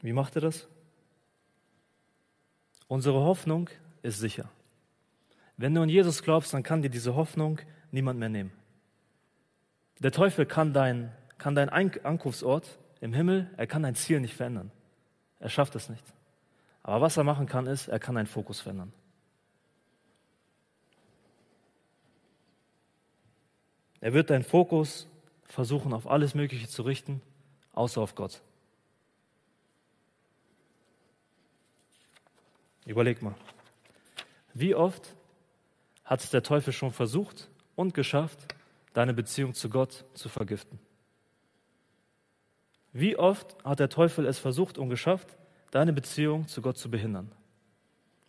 Wie 0.00 0.12
macht 0.12 0.34
er 0.36 0.42
das? 0.42 0.68
Unsere 2.88 3.20
Hoffnung 3.20 3.70
ist 4.02 4.18
sicher. 4.18 4.50
Wenn 5.56 5.74
du 5.74 5.82
an 5.82 5.88
Jesus 5.88 6.22
glaubst, 6.22 6.52
dann 6.52 6.62
kann 6.62 6.82
dir 6.82 6.90
diese 6.90 7.14
Hoffnung 7.14 7.60
niemand 7.90 8.18
mehr 8.18 8.28
nehmen. 8.28 8.52
Der 10.00 10.10
Teufel 10.10 10.46
kann 10.46 10.72
dein, 10.72 11.12
kann 11.38 11.54
dein 11.54 11.68
Ankunftsort 11.68 12.78
im 13.02 13.12
Himmel, 13.12 13.50
er 13.56 13.66
kann 13.66 13.82
dein 13.82 13.96
Ziel 13.96 14.20
nicht 14.20 14.34
verändern. 14.34 14.70
Er 15.40 15.48
schafft 15.48 15.74
es 15.74 15.88
nicht. 15.88 16.04
Aber 16.84 17.00
was 17.00 17.16
er 17.16 17.24
machen 17.24 17.46
kann, 17.46 17.66
ist, 17.66 17.88
er 17.88 17.98
kann 17.98 18.14
deinen 18.14 18.28
Fokus 18.28 18.60
verändern. 18.60 18.92
Er 24.00 24.14
wird 24.14 24.30
deinen 24.30 24.44
Fokus 24.44 25.08
versuchen, 25.46 25.92
auf 25.92 26.06
alles 26.06 26.36
Mögliche 26.36 26.68
zu 26.68 26.82
richten, 26.82 27.20
außer 27.72 28.00
auf 28.00 28.14
Gott. 28.14 28.40
Überleg 32.86 33.20
mal, 33.20 33.34
wie 34.54 34.76
oft 34.76 35.16
hat 36.04 36.22
es 36.22 36.30
der 36.30 36.44
Teufel 36.44 36.72
schon 36.72 36.92
versucht 36.92 37.50
und 37.74 37.94
geschafft, 37.94 38.54
deine 38.92 39.12
Beziehung 39.12 39.54
zu 39.54 39.68
Gott 39.68 40.04
zu 40.14 40.28
vergiften? 40.28 40.78
Wie 42.92 43.16
oft 43.16 43.56
hat 43.64 43.80
der 43.80 43.88
Teufel 43.88 44.26
es 44.26 44.38
versucht 44.38 44.78
und 44.78 44.90
geschafft, 44.90 45.36
deine 45.70 45.92
Beziehung 45.92 46.46
zu 46.46 46.60
Gott 46.60 46.76
zu 46.76 46.90
behindern 46.90 47.30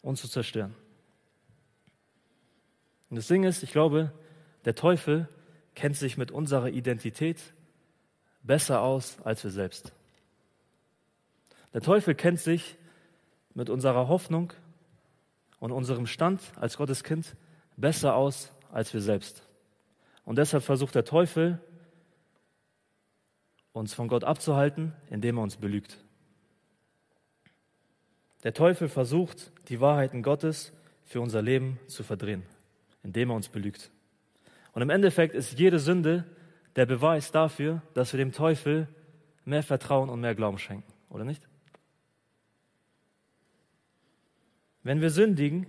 und 0.01 0.17
zu 0.17 0.27
zerstören? 0.27 0.75
Und 3.09 3.17
das 3.17 3.27
Ding 3.27 3.43
ist, 3.43 3.61
ich 3.61 3.71
glaube, 3.71 4.11
der 4.65 4.75
Teufel 4.75 5.27
kennt 5.75 5.97
sich 5.97 6.17
mit 6.17 6.31
unserer 6.31 6.69
Identität 6.69 7.37
besser 8.41 8.81
aus 8.81 9.17
als 9.23 9.43
wir 9.43 9.51
selbst. 9.51 9.91
Der 11.73 11.81
Teufel 11.81 12.15
kennt 12.15 12.39
sich 12.39 12.77
mit 13.53 13.69
unserer 13.69 14.07
Hoffnung 14.07 14.53
und 15.59 15.71
unserem 15.71 16.07
Stand 16.07 16.41
als 16.55 16.77
Gottes 16.77 17.03
Kind 17.03 17.35
besser 17.77 18.15
aus 18.15 18.51
als 18.71 18.93
wir 18.93 19.01
selbst. 19.01 19.47
Und 20.25 20.37
deshalb 20.37 20.63
versucht 20.63 20.95
der 20.95 21.05
Teufel, 21.05 21.59
uns 23.73 23.93
von 23.93 24.07
Gott 24.07 24.23
abzuhalten, 24.23 24.93
indem 25.09 25.37
er 25.37 25.43
uns 25.43 25.57
belügt. 25.57 25.97
Der 28.43 28.53
Teufel 28.53 28.87
versucht, 28.87 29.51
die 29.69 29.81
Wahrheiten 29.81 30.21
Gottes 30.21 30.71
für 31.05 31.21
unser 31.21 31.41
Leben 31.41 31.79
zu 31.87 32.03
verdrehen, 32.03 32.43
indem 33.03 33.31
er 33.31 33.35
uns 33.35 33.49
belügt. 33.49 33.91
Und 34.73 34.81
im 34.81 34.89
Endeffekt 34.89 35.33
ist 35.35 35.59
jede 35.59 35.79
Sünde 35.79 36.23
der 36.75 36.85
Beweis 36.85 37.31
dafür, 37.31 37.81
dass 37.93 38.13
wir 38.13 38.17
dem 38.17 38.31
Teufel 38.31 38.87
mehr 39.45 39.63
Vertrauen 39.63 40.09
und 40.09 40.21
mehr 40.21 40.35
Glauben 40.35 40.57
schenken, 40.57 40.91
oder 41.09 41.23
nicht? 41.23 41.47
Wenn 44.83 45.01
wir 45.01 45.09
sündigen, 45.09 45.67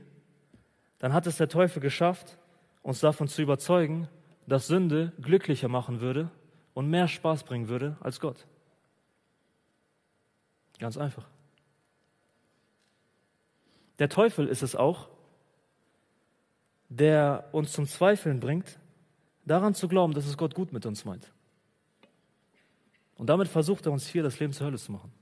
dann 0.99 1.13
hat 1.13 1.27
es 1.27 1.37
der 1.37 1.49
Teufel 1.49 1.81
geschafft, 1.81 2.39
uns 2.83 3.01
davon 3.01 3.29
zu 3.29 3.43
überzeugen, 3.43 4.09
dass 4.47 4.67
Sünde 4.67 5.13
glücklicher 5.21 5.69
machen 5.69 6.01
würde 6.01 6.31
und 6.75 6.91
mehr 6.91 7.09
Spaß 7.09 7.45
bringen 7.45 7.69
würde 7.69 7.97
als 8.01 8.21
Gott. 8.21 8.47
Ganz 10.79 10.99
einfach. 10.99 11.27
Der 13.99 14.09
Teufel 14.09 14.49
ist 14.49 14.63
es 14.63 14.75
auch, 14.75 15.09
der 16.89 17.49
uns 17.53 17.73
zum 17.73 17.87
Zweifeln 17.87 18.41
bringt, 18.41 18.79
daran 19.45 19.75
zu 19.75 19.89
glauben, 19.89 20.15
dass 20.15 20.27
es 20.27 20.37
Gott 20.37 20.55
gut 20.55 20.73
mit 20.73 20.85
uns 20.85 21.05
meint. 21.05 21.33
Und 23.17 23.29
damit 23.29 23.49
versucht 23.49 23.87
er 23.87 23.93
uns 23.93 24.07
hier 24.07 24.23
das 24.23 24.41
Leben 24.41 24.53
zur 24.53 24.67
Hölle 24.67 24.79
zu 24.79 24.91
machen. 24.91 25.13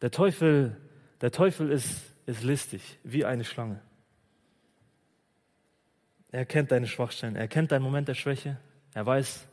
Der 0.00 0.10
Teufel, 0.10 0.80
der 1.20 1.30
Teufel 1.30 1.70
ist, 1.70 2.02
ist 2.26 2.42
listig, 2.42 2.98
wie 3.04 3.24
eine 3.24 3.44
Schlange. 3.44 3.80
Er 6.32 6.46
kennt 6.46 6.72
deine 6.72 6.86
Schwachstellen, 6.86 7.36
er 7.36 7.46
kennt 7.46 7.72
deinen 7.72 7.82
Moment 7.82 8.08
der 8.08 8.14
Schwäche, 8.14 8.56
er 8.94 9.04
weiß, 9.04 9.46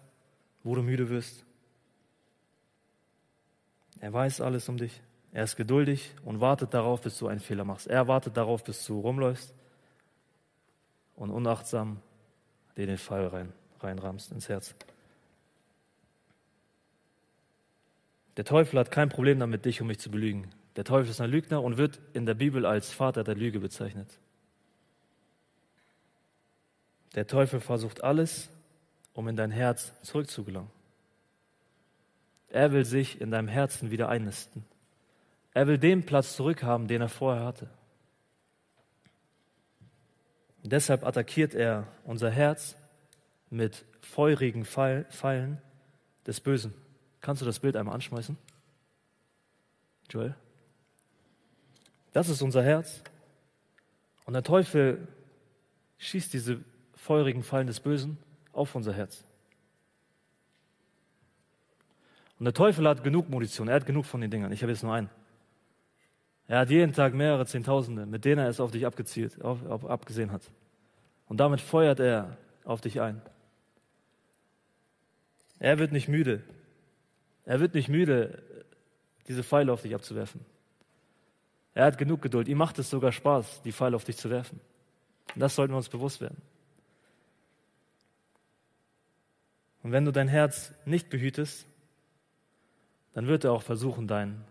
wo 0.64 0.76
du 0.76 0.82
müde 0.82 1.10
wirst. 1.10 1.46
Er 4.00 4.14
weiß 4.14 4.40
alles 4.40 4.70
um 4.70 4.78
dich. 4.78 5.02
Er 5.32 5.44
ist 5.44 5.58
geduldig 5.58 6.16
und 6.24 6.40
wartet 6.40 6.74
darauf, 6.74 7.02
bis 7.02 7.18
du 7.18 7.28
einen 7.28 7.42
Fehler 7.42 7.66
machst. 7.66 7.88
Er 7.88 8.08
wartet 8.08 8.38
darauf, 8.38 8.64
bis 8.64 8.84
du 8.86 9.00
rumläufst 9.00 9.54
und 11.16 11.30
unachtsam 11.32 12.02
dir 12.78 12.88
den 12.88 12.98
Fall 12.98 13.28
rein, 13.28 13.54
reinrammst 13.82 14.32
ins 14.32 14.48
Herz. 14.48 14.74
Der 18.38 18.46
Teufel 18.46 18.80
hat 18.80 18.90
kein 18.90 19.10
Problem 19.10 19.38
damit, 19.40 19.66
dich 19.66 19.82
und 19.82 19.88
mich 19.88 20.00
zu 20.00 20.10
belügen. 20.10 20.48
Der 20.78 20.86
Teufel 20.86 21.10
ist 21.10 21.20
ein 21.20 21.30
Lügner 21.30 21.62
und 21.62 21.78
wird 21.78 22.00
in 22.14 22.26
der 22.26 22.36
Bibel 22.36 22.66
als 22.66 22.90
Vater 22.90 23.26
der 23.26 23.36
Lüge 23.36 23.60
bezeichnet. 23.60 24.18
Der 27.16 27.28
Teufel 27.28 27.60
versucht 27.60 28.04
alles, 28.04 28.50
um 29.14 29.28
in 29.28 29.36
dein 29.36 29.52
Herz 29.52 29.94
zurückzugelangen. 30.04 30.70
Er 32.50 32.72
will 32.72 32.86
sich 32.86 33.22
in 33.22 33.32
deinem 33.32 33.48
Herzen 33.48 33.92
wieder 33.92 34.10
einnisten. 34.10 34.66
Er 35.54 35.68
will 35.68 35.78
den 35.78 36.06
Platz 36.06 36.36
zurückhaben, 36.36 36.88
den 36.88 37.02
er 37.02 37.10
vorher 37.10 37.44
hatte. 37.44 37.70
Deshalb 40.64 41.06
attackiert 41.06 41.56
er 41.56 41.88
unser 42.04 42.30
Herz 42.30 42.76
mit 43.50 43.86
feurigen 44.02 44.66
Pfeilen 44.66 45.62
des 46.28 46.40
Bösen. 46.42 46.74
Kannst 47.22 47.42
du 47.42 47.46
das 47.46 47.60
Bild 47.60 47.76
einmal 47.76 47.96
anschmeißen? 47.96 48.38
Joel? 50.10 50.36
Das 52.14 52.30
ist 52.30 52.42
unser 52.42 52.64
Herz. 52.64 53.02
Und 54.26 54.34
der 54.34 54.44
Teufel 54.44 55.08
schießt 55.98 56.34
diese 56.34 56.64
feurigen 57.00 57.44
Pfeilen 57.44 57.68
des 57.68 57.80
Bösen 57.80 58.18
auf 58.52 58.76
unser 58.76 58.94
Herz. 58.94 59.24
Und 62.38 62.46
der 62.46 62.54
Teufel 62.54 62.88
hat 62.88 63.04
genug 63.04 63.30
Munition, 63.30 63.68
er 63.68 63.76
hat 63.76 63.86
genug 63.86 64.06
von 64.06 64.22
den 64.22 64.30
Dingern. 64.30 64.52
Ich 64.52 64.62
habe 64.62 64.72
jetzt 64.72 64.84
nur 64.84 64.94
einen. 64.94 65.10
Er 66.48 66.60
hat 66.60 66.70
jeden 66.70 66.94
Tag 66.94 67.14
mehrere 67.14 67.46
Zehntausende, 67.46 68.06
mit 68.06 68.26
denen 68.26 68.40
er 68.40 68.50
es 68.50 68.60
auf 68.60 68.72
dich 68.72 68.86
abgezielt, 68.86 69.42
auf, 69.42 69.66
auf, 69.66 69.86
abgesehen 69.86 70.32
hat. 70.32 70.42
Und 71.28 71.40
damit 71.40 71.62
feuert 71.62 72.00
er 72.00 72.38
auf 72.64 72.82
dich 72.82 73.02
ein. 73.02 73.22
Er 75.60 75.80
wird 75.80 75.92
nicht 75.92 76.08
müde. 76.08 76.42
Er 77.46 77.60
wird 77.60 77.76
nicht 77.76 77.90
müde, 77.90 78.42
diese 79.28 79.44
Pfeile 79.44 79.72
auf 79.72 79.82
dich 79.82 79.94
abzuwerfen. 79.94 80.42
Er 81.74 81.86
hat 81.86 81.98
genug 81.98 82.22
Geduld. 82.22 82.48
Ihm 82.48 82.58
macht 82.58 82.80
es 82.80 82.90
sogar 82.90 83.12
Spaß, 83.12 83.62
die 83.62 83.72
Pfeile 83.72 83.96
auf 83.96 84.04
dich 84.04 84.18
zu 84.18 84.30
werfen. 84.30 84.60
Und 85.36 85.42
das 85.42 85.56
sollten 85.56 85.74
wir 85.74 85.78
uns 85.78 85.90
bewusst 85.90 86.20
werden. 86.20 86.42
Und 89.84 89.92
wenn 89.92 90.06
du 90.06 90.12
dein 90.12 90.28
Herz 90.28 90.74
nicht 90.86 91.10
behütest, 91.10 91.66
dann 93.14 93.28
wird 93.28 93.44
er 93.44 93.54
auch 93.54 93.64
versuchen, 93.64 94.08
dein 94.08 94.44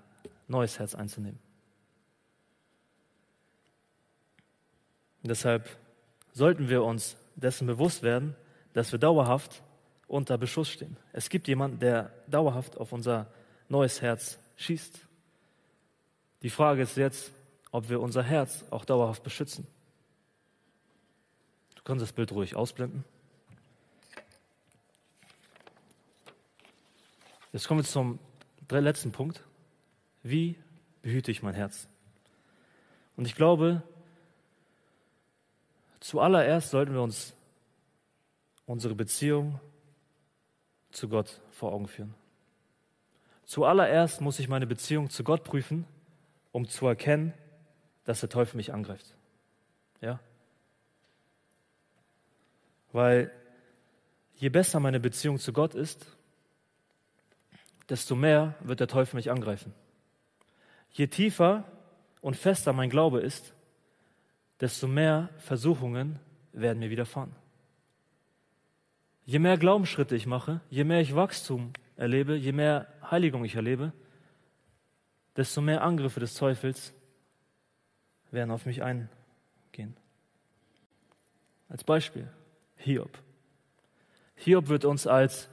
neues 0.47 0.79
Herz 0.79 0.95
einzunehmen. 0.95 1.39
Deshalb 5.23 5.69
sollten 6.33 6.69
wir 6.69 6.83
uns 6.83 7.17
dessen 7.37 7.67
bewusst 7.67 8.03
werden, 8.03 8.35
dass 8.73 8.93
wir 8.93 8.99
dauerhaft 8.99 9.63
unter 10.07 10.39
Beschuss 10.39 10.71
stehen. 10.71 10.97
Es 11.13 11.29
gibt 11.29 11.49
jemanden, 11.49 11.79
der 11.79 12.13
dauerhaft 12.27 12.79
auf 12.79 12.93
unser 12.93 13.31
neues 13.69 14.01
Herz 14.01 14.39
schießt. 14.57 15.07
Die 16.43 16.51
Frage 16.51 16.83
ist 16.83 16.97
jetzt, 16.97 17.31
ob 17.71 17.91
wir 17.91 18.01
unser 18.01 18.23
Herz 18.23 18.65
auch 18.71 18.85
dauerhaft 18.85 19.23
beschützen. 19.23 19.67
Du 21.75 21.83
kannst 21.83 22.03
das 22.03 22.13
Bild 22.13 22.33
ruhig 22.33 22.57
ausblenden. 22.57 23.05
Jetzt 27.53 27.67
kommen 27.67 27.81
wir 27.81 27.85
zum 27.85 28.19
letzten 28.71 29.11
Punkt. 29.11 29.43
Wie 30.23 30.57
behüte 31.01 31.31
ich 31.31 31.43
mein 31.43 31.55
Herz? 31.55 31.89
Und 33.17 33.27
ich 33.27 33.35
glaube, 33.35 33.83
zuallererst 36.01 36.71
sollten 36.71 36.93
wir 36.93 37.03
uns 37.03 37.35
unsere 38.67 38.95
Beziehung 38.95 39.61
zu 40.91 41.09
Gott 41.09 41.41
vor 41.51 41.73
Augen 41.73 41.89
führen. 41.89 42.15
Zuallererst 43.45 44.21
muss 44.21 44.39
ich 44.39 44.49
meine 44.49 44.67
Beziehung 44.67 45.09
zu 45.09 45.25
Gott 45.25 45.43
prüfen, 45.43 45.87
um 46.53 46.69
zu 46.69 46.87
erkennen, 46.87 47.33
dass 48.05 48.21
der 48.21 48.29
Teufel 48.29 48.59
mich 48.59 48.75
angreift. 48.75 49.15
Ja? 50.03 50.21
Weil 52.93 53.33
je 54.37 54.51
besser 54.51 54.81
meine 54.81 55.01
Beziehung 55.01 55.39
zu 55.39 55.55
Gott 55.55 55.75
ist, 55.75 56.18
desto 57.89 58.15
mehr 58.15 58.55
wird 58.61 58.81
der 58.81 58.89
Teufel 58.89 59.17
mich 59.17 59.31
angreifen. 59.31 59.73
Je 60.91 61.07
tiefer 61.07 61.65
und 62.21 62.37
fester 62.37 62.73
mein 62.73 62.91
Glaube 62.91 63.21
ist, 63.21 63.55
desto 64.61 64.89
mehr 64.89 65.31
Versuchungen 65.39 66.19
werden 66.53 66.79
mir 66.79 66.91
widerfahren. 66.91 67.35
Je 69.25 69.39
mehr 69.39 69.59
Glaubensschritte 69.59 70.17
ich 70.17 70.27
mache, 70.27 70.61
je 70.71 70.85
mehr 70.85 71.01
ich 71.01 71.15
Wachstum 71.15 71.73
erlebe, 71.97 72.35
je 72.37 72.53
mehr 72.53 72.89
Heiligung 73.11 73.45
ich 73.45 73.55
erlebe, 73.55 73.93
desto 75.37 75.61
mehr 75.61 75.83
Angriffe 75.83 76.21
des 76.21 76.35
Teufels 76.35 76.95
werden 78.31 78.51
auf 78.51 78.67
mich 78.67 78.83
eingehen. 78.83 79.97
Als 81.69 81.85
Beispiel 81.85 82.29
Hiob. 82.77 83.19
Hiob 84.37 84.69
wird 84.69 84.85
uns 84.85 85.07
als 85.07 85.49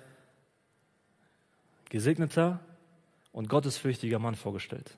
gesegneter 1.95 2.59
und 3.31 3.47
gottesfürchtiger 3.47 4.19
Mann 4.19 4.35
vorgestellt. 4.35 4.97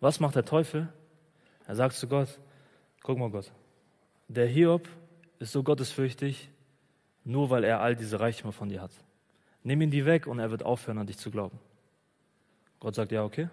Was 0.00 0.18
macht 0.18 0.36
der 0.36 0.46
Teufel? 0.46 0.90
Er 1.66 1.76
sagt 1.76 1.96
zu 1.96 2.08
Gott, 2.08 2.40
guck 3.02 3.18
mal 3.18 3.28
Gott, 3.28 3.52
der 4.28 4.46
Hiob 4.46 4.88
ist 5.40 5.52
so 5.52 5.62
gottesfürchtig, 5.62 6.48
nur 7.24 7.50
weil 7.50 7.62
er 7.62 7.80
all 7.80 7.94
diese 7.94 8.20
Reichtümer 8.20 8.52
von 8.52 8.70
dir 8.70 8.80
hat. 8.80 8.92
Nimm 9.62 9.82
ihn 9.82 9.90
die 9.90 10.06
weg 10.06 10.26
und 10.26 10.38
er 10.38 10.50
wird 10.50 10.62
aufhören, 10.62 10.96
an 10.96 11.06
dich 11.06 11.18
zu 11.18 11.30
glauben. 11.30 11.58
Gott 12.80 12.94
sagt, 12.94 13.12
ja, 13.12 13.22
okay, 13.22 13.50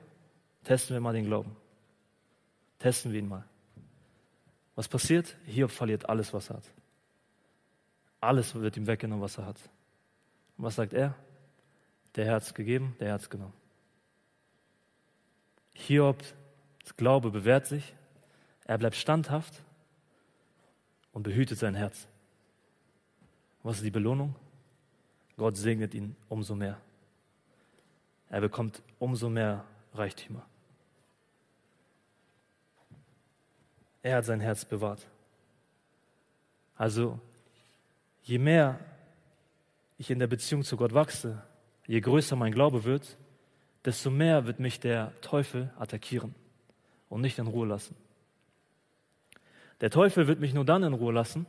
testen 0.63 0.95
wir 0.95 1.01
mal 1.01 1.13
den 1.13 1.25
Glauben. 1.25 1.57
Testen 2.79 3.11
wir 3.11 3.19
ihn 3.19 3.27
mal. 3.27 3.43
Was 4.75 4.87
passiert? 4.87 5.35
Hiob 5.45 5.71
verliert 5.71 6.07
alles, 6.07 6.33
was 6.33 6.51
er 6.51 6.55
hat. 6.55 6.71
Alles 8.21 8.55
wird 8.55 8.77
ihm 8.77 8.87
weggenommen, 8.87 9.21
was 9.21 9.37
er 9.37 9.45
hat. 9.45 9.59
Und 10.57 10.63
was 10.63 10.75
sagt 10.75 10.93
er? 10.93 11.15
Der 12.15 12.35
es 12.35 12.53
gegeben, 12.53 12.95
der 12.99 13.15
es 13.15 13.29
genommen. 13.29 13.53
Hiobs 15.73 16.35
Glaube 16.97 17.31
bewährt 17.31 17.65
sich, 17.65 17.95
er 18.65 18.77
bleibt 18.77 18.95
standhaft 18.95 19.63
und 21.13 21.23
behütet 21.23 21.57
sein 21.57 21.73
Herz. 21.73 22.07
Was 23.63 23.77
ist 23.77 23.85
die 23.85 23.91
Belohnung? 23.91 24.35
Gott 25.37 25.57
segnet 25.57 25.93
ihn 25.93 26.15
umso 26.29 26.55
mehr. 26.55 26.79
Er 28.29 28.41
bekommt 28.41 28.81
umso 28.99 29.29
mehr 29.29 29.65
Reichtümer. 29.93 30.45
Er 34.03 34.17
hat 34.17 34.25
sein 34.25 34.39
Herz 34.39 34.65
bewahrt. 34.65 35.07
Also, 36.75 37.19
je 38.23 38.37
mehr 38.37 38.79
ich 39.97 40.09
in 40.09 40.19
der 40.19 40.27
Beziehung 40.27 40.63
zu 40.63 40.77
Gott 40.77 40.93
wachse, 40.93 41.43
je 41.91 41.99
größer 41.99 42.37
mein 42.37 42.53
Glaube 42.53 42.85
wird, 42.85 43.17
desto 43.83 44.09
mehr 44.09 44.45
wird 44.45 44.61
mich 44.61 44.79
der 44.79 45.11
Teufel 45.19 45.73
attackieren 45.77 46.33
und 47.09 47.19
nicht 47.19 47.37
in 47.37 47.47
Ruhe 47.47 47.67
lassen. 47.67 47.97
Der 49.81 49.89
Teufel 49.89 50.25
wird 50.25 50.39
mich 50.39 50.53
nur 50.53 50.63
dann 50.63 50.83
in 50.83 50.93
Ruhe 50.93 51.11
lassen, 51.11 51.45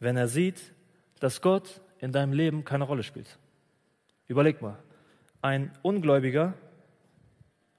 wenn 0.00 0.16
er 0.16 0.26
sieht, 0.26 0.72
dass 1.20 1.40
Gott 1.40 1.80
in 2.00 2.10
deinem 2.10 2.32
Leben 2.32 2.64
keine 2.64 2.82
Rolle 2.82 3.04
spielt. 3.04 3.38
Überleg 4.26 4.60
mal, 4.60 4.76
ein 5.42 5.70
Ungläubiger, 5.82 6.54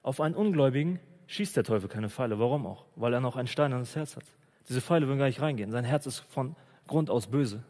auf 0.02 0.22
einen 0.22 0.34
Ungläubigen 0.34 1.00
schießt 1.26 1.54
der 1.54 1.64
Teufel 1.64 1.90
keine 1.90 2.08
Pfeile. 2.08 2.38
Warum 2.38 2.66
auch? 2.66 2.86
Weil 2.96 3.12
er 3.12 3.20
noch 3.20 3.36
ein 3.36 3.46
Stein 3.46 3.74
an 3.74 3.80
das 3.80 3.94
Herz 3.94 4.16
hat. 4.16 4.24
Diese 4.70 4.80
Pfeile 4.80 5.06
würden 5.06 5.18
gar 5.18 5.26
nicht 5.26 5.42
reingehen. 5.42 5.70
Sein 5.70 5.84
Herz 5.84 6.06
ist 6.06 6.20
von 6.20 6.56
Grund 6.86 7.10
aus 7.10 7.26
böse. 7.26 7.62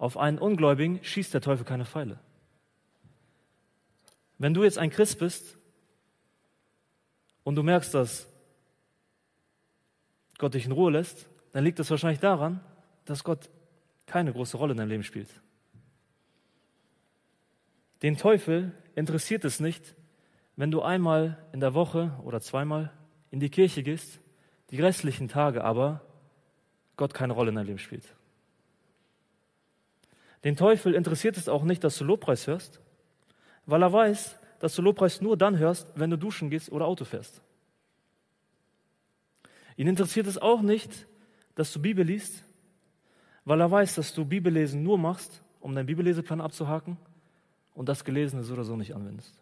Auf 0.00 0.16
einen 0.16 0.38
Ungläubigen 0.38 1.04
schießt 1.04 1.34
der 1.34 1.42
Teufel 1.42 1.66
keine 1.66 1.84
Pfeile. 1.84 2.18
Wenn 4.38 4.54
du 4.54 4.64
jetzt 4.64 4.78
ein 4.78 4.88
Christ 4.88 5.18
bist 5.18 5.58
und 7.44 7.54
du 7.54 7.62
merkst, 7.62 7.92
dass 7.92 8.26
Gott 10.38 10.54
dich 10.54 10.64
in 10.64 10.72
Ruhe 10.72 10.90
lässt, 10.90 11.28
dann 11.52 11.64
liegt 11.64 11.78
das 11.78 11.90
wahrscheinlich 11.90 12.18
daran, 12.18 12.64
dass 13.04 13.24
Gott 13.24 13.50
keine 14.06 14.32
große 14.32 14.56
Rolle 14.56 14.72
in 14.72 14.78
deinem 14.78 14.88
Leben 14.88 15.02
spielt. 15.02 15.28
Den 18.00 18.16
Teufel 18.16 18.72
interessiert 18.94 19.44
es 19.44 19.60
nicht, 19.60 19.94
wenn 20.56 20.70
du 20.70 20.80
einmal 20.80 21.46
in 21.52 21.60
der 21.60 21.74
Woche 21.74 22.18
oder 22.24 22.40
zweimal 22.40 22.90
in 23.30 23.38
die 23.38 23.50
Kirche 23.50 23.82
gehst, 23.82 24.18
die 24.70 24.80
restlichen 24.80 25.28
Tage 25.28 25.62
aber 25.62 26.00
Gott 26.96 27.12
keine 27.12 27.34
Rolle 27.34 27.50
in 27.50 27.56
deinem 27.56 27.66
Leben 27.66 27.78
spielt. 27.78 28.14
Den 30.44 30.56
Teufel 30.56 30.94
interessiert 30.94 31.36
es 31.36 31.48
auch 31.48 31.64
nicht, 31.64 31.84
dass 31.84 31.98
du 31.98 32.04
Lobpreis 32.04 32.46
hörst, 32.46 32.80
weil 33.66 33.82
er 33.82 33.92
weiß, 33.92 34.38
dass 34.58 34.74
du 34.74 34.82
Lobpreis 34.82 35.20
nur 35.20 35.36
dann 35.36 35.58
hörst, 35.58 35.92
wenn 35.96 36.10
du 36.10 36.16
duschen 36.16 36.50
gehst 36.50 36.72
oder 36.72 36.86
Auto 36.86 37.04
fährst. 37.04 37.42
Ihn 39.76 39.86
interessiert 39.86 40.26
es 40.26 40.38
auch 40.38 40.62
nicht, 40.62 41.06
dass 41.54 41.72
du 41.72 41.80
Bibel 41.80 42.04
liest, 42.04 42.44
weil 43.44 43.60
er 43.60 43.70
weiß, 43.70 43.94
dass 43.94 44.14
du 44.14 44.24
Bibellesen 44.24 44.82
nur 44.82 44.98
machst, 44.98 45.42
um 45.60 45.74
deinen 45.74 45.86
Bibelleseplan 45.86 46.40
abzuhaken 46.40 46.96
und 47.74 47.88
das 47.88 48.04
Gelesene 48.04 48.42
so 48.42 48.54
oder 48.54 48.64
so 48.64 48.76
nicht 48.76 48.94
anwendest. 48.94 49.38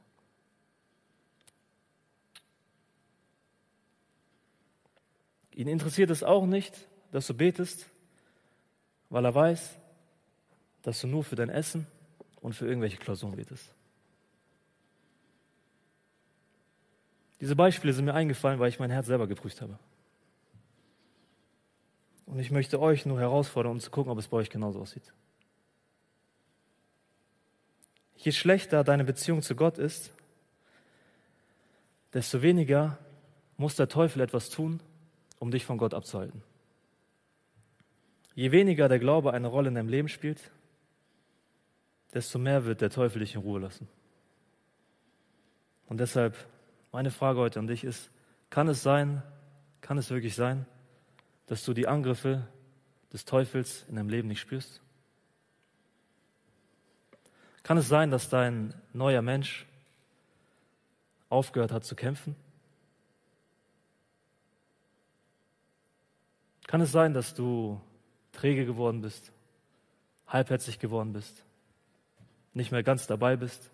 Ihn 5.54 5.66
interessiert 5.66 6.10
es 6.10 6.22
auch 6.22 6.46
nicht, 6.46 6.88
dass 7.10 7.26
du 7.26 7.34
betest, 7.34 7.90
weil 9.10 9.24
er 9.24 9.34
weiß, 9.34 9.76
dass 10.88 11.02
du 11.02 11.06
nur 11.06 11.22
für 11.22 11.36
dein 11.36 11.50
Essen 11.50 11.86
und 12.40 12.54
für 12.54 12.66
irgendwelche 12.66 12.96
Klausuren 12.96 13.36
betest. 13.36 13.74
Diese 17.42 17.54
Beispiele 17.54 17.92
sind 17.92 18.06
mir 18.06 18.14
eingefallen, 18.14 18.58
weil 18.58 18.70
ich 18.70 18.78
mein 18.78 18.90
Herz 18.90 19.06
selber 19.06 19.26
geprüft 19.26 19.60
habe. 19.60 19.78
Und 22.24 22.38
ich 22.38 22.50
möchte 22.50 22.80
euch 22.80 23.04
nur 23.04 23.20
herausfordern, 23.20 23.72
um 23.72 23.80
zu 23.80 23.90
gucken, 23.90 24.10
ob 24.10 24.16
es 24.16 24.28
bei 24.28 24.38
euch 24.38 24.48
genauso 24.48 24.80
aussieht. 24.80 25.12
Je 28.16 28.32
schlechter 28.32 28.82
deine 28.82 29.04
Beziehung 29.04 29.42
zu 29.42 29.54
Gott 29.54 29.76
ist, 29.76 30.10
desto 32.14 32.40
weniger 32.40 32.96
muss 33.58 33.76
der 33.76 33.90
Teufel 33.90 34.22
etwas 34.22 34.48
tun, 34.48 34.80
um 35.38 35.50
dich 35.50 35.66
von 35.66 35.76
Gott 35.76 35.92
abzuhalten. 35.92 36.42
Je 38.34 38.52
weniger 38.52 38.88
der 38.88 38.98
Glaube 38.98 39.34
eine 39.34 39.48
Rolle 39.48 39.68
in 39.68 39.74
deinem 39.74 39.90
Leben 39.90 40.08
spielt, 40.08 40.50
desto 42.14 42.38
mehr 42.38 42.64
wird 42.64 42.80
der 42.80 42.90
Teufel 42.90 43.20
dich 43.20 43.34
in 43.34 43.40
Ruhe 43.40 43.60
lassen. 43.60 43.88
Und 45.86 45.98
deshalb 45.98 46.36
meine 46.92 47.10
Frage 47.10 47.40
heute 47.40 47.58
an 47.58 47.66
dich 47.66 47.84
ist, 47.84 48.10
kann 48.50 48.68
es 48.68 48.82
sein, 48.82 49.22
kann 49.80 49.98
es 49.98 50.10
wirklich 50.10 50.34
sein, 50.34 50.66
dass 51.46 51.64
du 51.64 51.74
die 51.74 51.86
Angriffe 51.86 52.46
des 53.12 53.24
Teufels 53.24 53.84
in 53.88 53.96
deinem 53.96 54.08
Leben 54.08 54.28
nicht 54.28 54.40
spürst? 54.40 54.80
Kann 57.62 57.76
es 57.76 57.88
sein, 57.88 58.10
dass 58.10 58.28
dein 58.28 58.74
neuer 58.92 59.22
Mensch 59.22 59.66
aufgehört 61.28 61.72
hat 61.72 61.84
zu 61.84 61.94
kämpfen? 61.94 62.34
Kann 66.66 66.80
es 66.80 66.92
sein, 66.92 67.14
dass 67.14 67.34
du 67.34 67.80
träge 68.32 68.66
geworden 68.66 69.00
bist, 69.00 69.32
halbherzig 70.26 70.78
geworden 70.78 71.12
bist, 71.12 71.44
nicht 72.58 72.72
mehr 72.72 72.82
ganz 72.82 73.06
dabei 73.06 73.36
bist, 73.36 73.70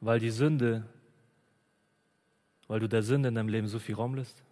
weil 0.00 0.20
die 0.20 0.30
Sünde 0.30 0.84
weil 2.70 2.78
du 2.78 2.88
der 2.88 3.02
Sünde 3.02 3.30
in 3.30 3.34
deinem 3.34 3.48
Leben 3.48 3.66
so 3.66 3.80
viel 3.80 3.96
Raum 3.96 4.14
lässt? 4.14 4.44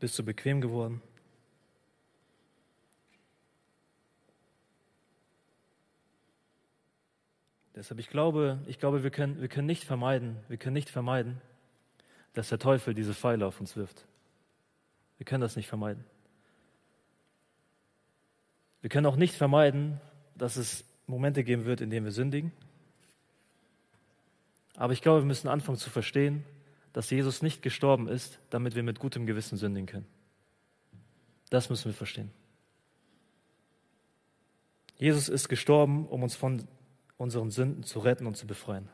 Bist 0.00 0.18
du 0.18 0.24
bequem 0.24 0.60
geworden? 0.60 1.00
Deshalb, 7.76 8.00
ich 8.00 8.08
glaube, 8.08 8.58
ich 8.66 8.80
glaube, 8.80 9.04
wir 9.04 9.12
können, 9.12 9.40
wir 9.40 9.46
können 9.46 9.68
nicht 9.68 9.84
vermeiden, 9.84 10.38
wir 10.48 10.56
können 10.56 10.74
nicht 10.74 10.90
vermeiden, 10.90 11.40
dass 12.32 12.48
der 12.48 12.58
Teufel 12.58 12.92
diese 12.92 13.14
Pfeile 13.14 13.46
auf 13.46 13.60
uns 13.60 13.76
wirft. 13.76 14.04
Wir 15.18 15.24
können 15.24 15.42
das 15.42 15.54
nicht 15.54 15.68
vermeiden. 15.68 16.04
Wir 18.80 18.90
können 18.90 19.06
auch 19.06 19.14
nicht 19.14 19.36
vermeiden, 19.36 20.00
dass 20.42 20.56
es 20.56 20.84
Momente 21.06 21.44
geben 21.44 21.66
wird, 21.66 21.80
in 21.80 21.88
denen 21.88 22.04
wir 22.04 22.10
sündigen. 22.10 22.50
Aber 24.74 24.92
ich 24.92 25.00
glaube, 25.00 25.20
wir 25.20 25.26
müssen 25.26 25.46
anfangen 25.46 25.78
zu 25.78 25.88
verstehen, 25.88 26.42
dass 26.92 27.10
Jesus 27.10 27.42
nicht 27.42 27.62
gestorben 27.62 28.08
ist, 28.08 28.40
damit 28.50 28.74
wir 28.74 28.82
mit 28.82 28.98
gutem 28.98 29.24
Gewissen 29.24 29.56
sündigen 29.56 29.86
können. 29.86 30.06
Das 31.50 31.70
müssen 31.70 31.84
wir 31.84 31.92
verstehen. 31.92 32.32
Jesus 34.96 35.28
ist 35.28 35.48
gestorben, 35.48 36.08
um 36.08 36.24
uns 36.24 36.34
von 36.34 36.66
unseren 37.18 37.52
Sünden 37.52 37.84
zu 37.84 38.00
retten 38.00 38.26
und 38.26 38.36
zu 38.36 38.48
befreien. 38.48 38.88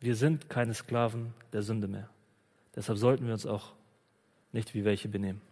Wir 0.00 0.16
sind 0.16 0.48
keine 0.48 0.72
Sklaven 0.72 1.34
der 1.52 1.62
Sünde 1.62 1.86
mehr. 1.86 2.08
Deshalb 2.74 2.96
sollten 2.98 3.26
wir 3.26 3.34
uns 3.34 3.44
auch 3.44 3.74
nicht 4.52 4.72
wie 4.72 4.86
welche 4.86 5.10
benehmen. 5.10 5.42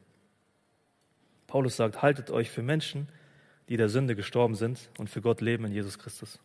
Paulus 1.47 1.77
sagt, 1.77 2.01
haltet 2.01 2.31
euch 2.31 2.49
für 2.49 2.63
Menschen, 2.63 3.09
die 3.69 3.77
der 3.77 3.89
Sünde 3.89 4.15
gestorben 4.15 4.55
sind 4.55 4.91
und 4.99 5.11
für 5.11 5.21
Gott 5.21 5.41
leben 5.41 5.65
in 5.65 5.73
Jesus 5.73 5.99
Christus. 5.99 6.39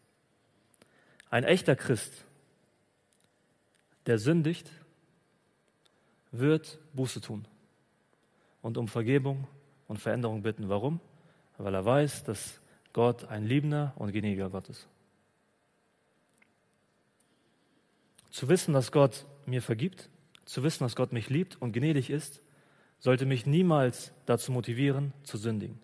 Ein 1.30 1.44
echter 1.44 1.76
Christ 1.76 2.26
der 4.06 4.18
sündigt, 4.18 4.70
wird 6.32 6.80
Buße 6.94 7.22
tun 7.22 7.46
und 8.62 8.78
um 8.78 8.88
Vergebung 8.88 9.48
und 9.88 9.98
Veränderung 9.98 10.42
bitten. 10.42 10.70
Warum? 10.70 11.00
Weil 11.58 11.76
er 11.76 11.86
weiß, 11.86 12.24
dass 12.24 12.62
Gott 12.94 13.26
ein 13.26 13.46
liebender 13.46 13.94
und 13.98 14.12
gnädiger 14.12 14.50
Gott 14.50 14.70
ist. 14.70 14.88
Zu 18.30 18.48
wissen, 18.48 18.74
dass 18.74 18.92
Gott 18.92 19.26
mir 19.46 19.62
vergibt, 19.62 20.10
zu 20.46 20.64
wissen, 20.64 20.84
dass 20.84 20.96
Gott 20.96 21.12
mich 21.12 21.30
liebt 21.30 21.62
und 21.62 21.74
gnädig 21.74 22.10
ist, 22.10 22.42
sollte 23.00 23.26
mich 23.26 23.46
niemals 23.46 24.14
dazu 24.26 24.52
motivieren, 24.52 25.14
zu 25.24 25.38
sündigen, 25.38 25.80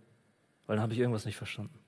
weil 0.67 0.75
dann 0.75 0.84
habe 0.84 0.93
ich 0.93 0.99
irgendwas 0.99 1.25
nicht 1.25 1.38
verstanden. 1.38 1.80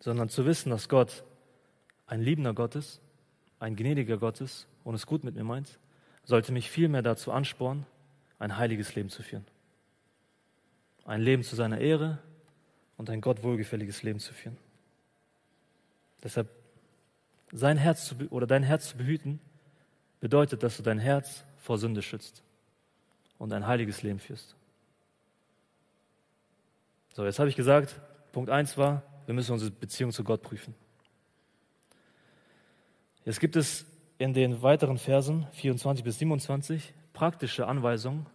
Sondern 0.00 0.28
zu 0.28 0.44
wissen, 0.44 0.70
dass 0.70 0.88
Gott 0.88 1.24
ein 2.06 2.20
liebender 2.20 2.52
Gott 2.52 2.74
ist, 2.74 3.00
ein 3.60 3.76
gnädiger 3.76 4.18
Gott 4.18 4.40
ist 4.40 4.66
und 4.82 4.96
es 4.96 5.06
gut 5.06 5.22
mit 5.22 5.36
mir 5.36 5.44
meint, 5.44 5.78
sollte 6.24 6.52
mich 6.52 6.68
vielmehr 6.68 7.02
dazu 7.02 7.30
anspornen, 7.30 7.86
ein 8.40 8.56
heiliges 8.56 8.94
Leben 8.96 9.08
zu 9.08 9.22
führen. 9.22 9.46
Ein 11.04 11.22
Leben 11.22 11.44
zu 11.44 11.54
seiner 11.54 11.78
Ehre 11.78 12.18
und 12.96 13.08
ein 13.08 13.20
Gott 13.20 13.44
wohlgefälliges 13.44 14.02
Leben 14.02 14.18
zu 14.18 14.34
führen. 14.34 14.58
Deshalb 16.24 16.48
sein 17.52 17.76
Herz 17.76 18.06
zu, 18.06 18.16
oder 18.30 18.48
dein 18.48 18.62
Herz 18.64 18.88
zu 18.88 18.96
behüten, 18.96 19.40
bedeutet, 20.18 20.64
dass 20.64 20.76
du 20.76 20.82
dein 20.82 20.98
Herz 20.98 21.44
vor 21.58 21.78
Sünde 21.78 22.02
schützt 22.02 22.42
und 23.42 23.52
ein 23.52 23.66
heiliges 23.66 24.04
Leben 24.04 24.20
führst. 24.20 24.54
So, 27.12 27.24
jetzt 27.24 27.40
habe 27.40 27.48
ich 27.48 27.56
gesagt, 27.56 28.00
Punkt 28.30 28.50
1 28.50 28.78
war, 28.78 29.02
wir 29.26 29.34
müssen 29.34 29.50
unsere 29.50 29.72
Beziehung 29.72 30.12
zu 30.12 30.22
Gott 30.22 30.42
prüfen. 30.42 30.76
Jetzt 33.24 33.40
gibt 33.40 33.56
es 33.56 33.84
in 34.18 34.32
den 34.32 34.62
weiteren 34.62 34.96
Versen 34.96 35.48
24 35.54 36.04
bis 36.04 36.20
27 36.20 36.94
praktische 37.12 37.66
Anweisungen, 37.66 38.26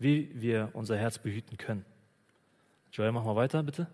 wie 0.00 0.28
wir 0.34 0.70
unser 0.72 0.96
Herz 0.96 1.18
behüten 1.18 1.56
können. 1.56 1.84
Joel, 2.90 3.12
mach 3.12 3.22
mal 3.22 3.36
weiter, 3.36 3.62
bitte. 3.62 3.86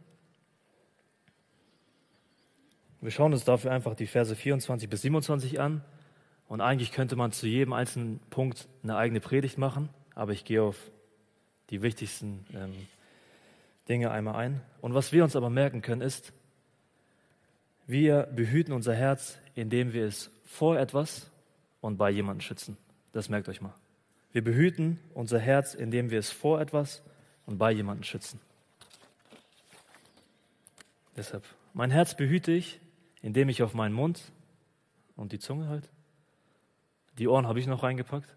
Wir 3.02 3.10
schauen 3.10 3.34
uns 3.34 3.44
dafür 3.44 3.70
einfach 3.70 3.94
die 3.94 4.06
Verse 4.06 4.34
24 4.34 4.88
bis 4.88 5.02
27 5.02 5.60
an. 5.60 5.84
Und 6.48 6.62
eigentlich 6.62 6.90
könnte 6.90 7.16
man 7.16 7.32
zu 7.32 7.46
jedem 7.46 7.74
einzelnen 7.74 8.20
Punkt 8.30 8.66
eine 8.82 8.96
eigene 8.96 9.20
Predigt 9.20 9.58
machen, 9.58 9.90
aber 10.14 10.32
ich 10.32 10.44
gehe 10.44 10.62
auf 10.62 10.76
die 11.70 11.82
wichtigsten 11.82 12.46
ähm, 12.54 12.86
Dinge 13.88 14.10
einmal 14.10 14.36
ein. 14.36 14.60
Und 14.80 14.94
was 14.94 15.12
wir 15.12 15.24
uns 15.24 15.36
aber 15.36 15.50
merken 15.50 15.82
können, 15.82 16.00
ist, 16.00 16.32
wir 17.86 18.24
behüten 18.34 18.72
unser 18.72 18.94
Herz, 18.94 19.38
indem 19.54 19.92
wir 19.92 20.06
es 20.06 20.30
vor 20.44 20.78
etwas 20.78 21.30
und 21.80 21.96
bei 21.96 22.10
jemandem 22.10 22.40
schützen. 22.40 22.76
Das 23.12 23.28
merkt 23.28 23.48
euch 23.48 23.60
mal. 23.60 23.74
Wir 24.32 24.42
behüten 24.42 24.98
unser 25.12 25.38
Herz, 25.38 25.74
indem 25.74 26.10
wir 26.10 26.18
es 26.18 26.30
vor 26.30 26.60
etwas 26.60 27.02
und 27.46 27.58
bei 27.58 27.70
jemandem 27.70 28.04
schützen. 28.04 28.40
Deshalb, 31.16 31.44
mein 31.74 31.90
Herz 31.90 32.16
behüte 32.16 32.50
ich, 32.52 32.80
indem 33.22 33.48
ich 33.48 33.62
auf 33.62 33.74
meinen 33.74 33.94
Mund 33.94 34.32
und 35.16 35.32
die 35.32 35.38
Zunge 35.38 35.68
halt, 35.68 35.88
die 37.18 37.28
Ohren 37.28 37.46
habe 37.46 37.60
ich 37.60 37.66
noch 37.66 37.84
reingepackt, 37.84 38.34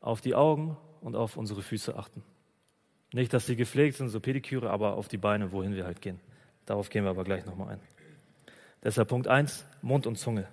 auf 0.00 0.20
die 0.20 0.34
Augen 0.34 0.76
und 1.00 1.16
auf 1.16 1.36
unsere 1.36 1.62
Füße 1.62 1.96
achten. 1.96 2.22
Nicht, 3.12 3.32
dass 3.32 3.46
sie 3.46 3.56
gepflegt 3.56 3.96
sind, 3.96 4.08
so 4.08 4.20
Pediküre, 4.20 4.70
aber 4.70 4.94
auf 4.94 5.08
die 5.08 5.16
Beine, 5.16 5.52
wohin 5.52 5.74
wir 5.74 5.84
halt 5.84 6.00
gehen. 6.00 6.20
Darauf 6.64 6.90
gehen 6.90 7.04
wir 7.04 7.10
aber 7.10 7.24
gleich 7.24 7.44
nochmal 7.44 7.70
ein. 7.70 7.80
Deshalb 8.82 9.08
Punkt 9.08 9.26
1, 9.26 9.66
Mund 9.82 10.06
und 10.06 10.16
Zunge. 10.16 10.48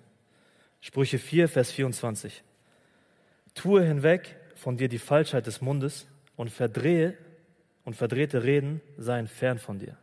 Sprüche 0.81 1.19
4, 1.19 1.47
Vers 1.47 1.71
24. 1.71 2.43
Tue 3.53 3.83
hinweg 3.83 4.35
von 4.55 4.77
dir 4.77 4.89
die 4.89 4.97
Falschheit 4.97 5.47
des 5.47 5.61
Mundes 5.61 6.07
und 6.35 6.49
verdrehe 6.49 7.17
und 7.83 7.95
verdrehte 7.95 8.43
Reden 8.43 8.81
seien 8.97 9.27
fern 9.27 9.59
von 9.59 9.79
dir. 9.79 9.97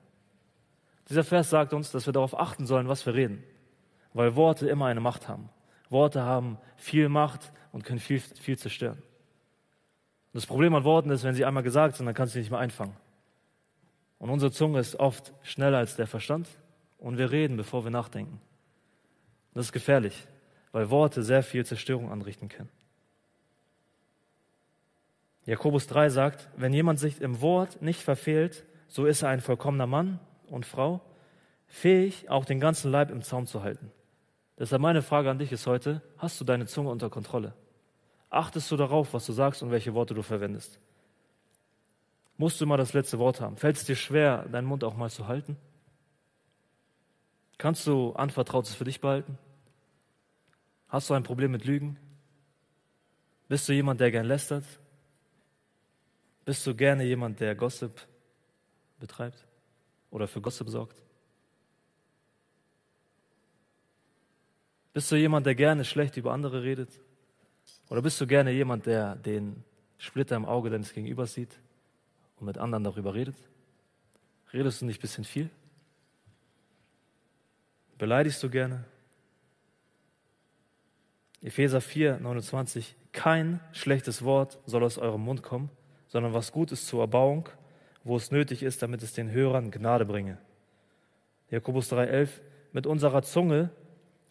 Dieser 1.09 1.25
Vers 1.25 1.51
sagt 1.51 1.73
uns, 1.75 1.91
dass 1.91 2.07
wir 2.07 2.13
darauf 2.13 2.39
achten 2.39 2.67
sollen, 2.67 2.89
was 2.89 3.05
wir 3.05 3.15
reden, 3.15 3.45
weil 4.15 4.37
Worte 4.37 4.69
immer 4.69 4.87
eine 4.87 5.01
Macht 5.01 5.29
haben. 5.29 5.51
Worte 5.91 6.23
haben 6.23 6.59
viel 6.77 7.09
Macht 7.09 7.53
und 7.73 7.85
können 7.85 8.01
viel, 8.01 8.21
viel 8.21 8.57
zerstören. 8.57 9.03
Das 10.35 10.45
Problem 10.45 10.75
an 10.75 10.85
Worten 10.85 11.09
ist, 11.11 11.25
wenn 11.25 11.35
sie 11.35 11.47
einmal 11.47 11.63
gesagt 11.63 11.97
sind, 11.97 12.05
dann 12.05 12.15
kannst 12.15 12.35
du 12.35 12.39
sie 12.39 12.41
nicht 12.41 12.51
mehr 12.51 12.61
einfangen. 12.61 12.95
Und 14.19 14.29
unsere 14.29 14.53
Zunge 14.53 14.79
ist 14.79 14.97
oft 14.97 15.33
schneller 15.43 15.79
als 15.79 15.97
der 15.97 16.07
Verstand 16.07 16.49
und 16.99 17.17
wir 17.17 17.31
reden, 17.31 17.57
bevor 17.57 17.85
wir 17.85 17.91
nachdenken. 17.91 18.41
Das 19.55 19.67
ist 19.67 19.73
gefährlich 19.73 20.27
weil 20.75 20.91
Worte 20.91 21.23
sehr 21.23 21.45
viel 21.45 21.65
Zerstörung 21.65 22.11
anrichten 22.11 22.49
können. 22.49 22.69
Jakobus 25.47 25.87
3 25.87 26.09
sagt, 26.09 26.49
wenn 26.57 26.73
jemand 26.73 26.99
sich 26.99 27.21
im 27.21 27.41
Wort 27.41 27.81
nicht 27.81 28.01
verfehlt, 28.03 28.65
so 28.89 29.07
ist 29.07 29.23
er 29.23 29.29
ein 29.29 29.41
vollkommener 29.41 29.87
Mann 29.87 30.19
und 30.49 30.67
Frau, 30.67 31.01
fähig, 31.69 32.29
auch 32.29 32.45
den 32.45 32.59
ganzen 32.59 32.91
Leib 32.91 33.13
im 33.13 33.23
Zaum 33.23 33.47
zu 33.47 33.63
halten. 33.63 33.93
Deshalb 34.59 34.83
meine 34.83 35.03
Frage 35.03 35.31
an 35.31 35.39
dich 35.39 35.53
ist 35.53 35.69
heute, 35.69 36.03
hast 36.19 36.41
du 36.41 36.45
deine 36.45 36.67
Zunge 36.67 36.91
unter 36.91 37.09
Kontrolle? 37.09 37.55
Achtest 38.35 38.69
du 38.73 38.77
darauf, 38.77 39.15
was 39.15 39.27
du 39.27 39.33
sagst 39.33 39.63
und 39.63 39.71
welche 39.71 39.95
Worte 39.95 40.13
du 40.13 40.23
verwendest? 40.23 40.81
Musst 42.37 42.61
du 42.61 42.65
immer 42.65 42.77
das 42.77 42.93
letzte 42.93 43.21
Wort 43.21 43.41
haben? 43.41 43.57
Fällt 43.57 43.77
es 43.77 43.85
dir 43.85 43.95
schwer, 43.95 44.49
deinen 44.49 44.67
Mund 44.67 44.83
auch 44.83 44.97
mal 44.97 45.09
zu 45.09 45.29
halten? 45.29 45.57
Kannst 47.59 47.87
du 47.87 48.13
Anvertrautes 48.15 48.75
für 48.75 48.83
dich 48.83 49.01
behalten? 49.01 49.39
Hast 50.89 51.09
du 51.09 51.15
ein 51.15 51.23
Problem 51.23 51.53
mit 51.53 51.65
Lügen? 51.65 51.97
Bist 53.47 53.69
du 53.69 53.73
jemand, 53.73 54.01
der 54.01 54.11
gern 54.11 54.27
lästert? 54.27 54.65
Bist 56.45 56.67
du 56.67 56.75
gerne 56.75 57.05
jemand, 57.05 57.39
der 57.39 57.55
Gossip 57.55 58.01
betreibt 58.99 59.47
oder 60.11 60.27
für 60.27 60.41
Gossip 60.41 60.69
sorgt? 60.69 61.01
Bist 64.93 65.13
du 65.13 65.15
jemand, 65.15 65.47
der 65.47 65.55
gerne 65.55 65.85
schlecht 65.85 66.17
über 66.17 66.33
andere 66.33 66.65
redet? 66.65 67.01
Oder 67.89 68.03
bist 68.03 68.21
du 68.21 68.27
gerne 68.27 68.51
jemand, 68.51 68.87
der 68.87 69.17
den 69.17 69.63
Splitter 69.99 70.37
im 70.37 70.45
Auge 70.45 70.71
deines 70.71 70.93
Gegenübers 70.93 71.35
sieht 71.35 71.59
und 72.39 72.47
mit 72.47 72.59
anderen 72.59 72.85
darüber 72.85 73.15
redet? 73.15 73.37
Redest 74.53 74.81
du 74.81 74.87
nicht 74.87 74.99
ein 74.99 75.03
bisschen 75.03 75.25
viel? 75.25 75.51
Beleidigst 77.99 78.43
du 78.43 78.51
gerne? 78.51 78.85
Epheser 81.43 81.81
4, 81.81 82.21
29. 82.21 82.97
Kein 83.13 83.61
schlechtes 83.73 84.25
Wort 84.25 84.59
soll 84.67 84.83
aus 84.83 84.99
eurem 84.99 85.21
Mund 85.21 85.43
kommen, 85.43 85.71
sondern 86.09 86.33
was 86.33 86.53
gut 86.53 86.73
ist 86.73 86.87
zur 86.87 87.03
Erbauung, 87.03 87.49
wo 88.03 88.17
es 88.17 88.31
nötig 88.31 88.63
ist, 88.63 88.83
damit 88.83 89.03
es 89.03 89.13
den 89.13 89.31
Hörern 89.31 89.71
Gnade 89.71 90.05
bringe. 90.05 90.39
Jakobus 91.51 91.89
3, 91.89 92.07
11. 92.07 92.43
Mit 92.73 92.87
unserer 92.87 93.23
Zunge 93.23 93.71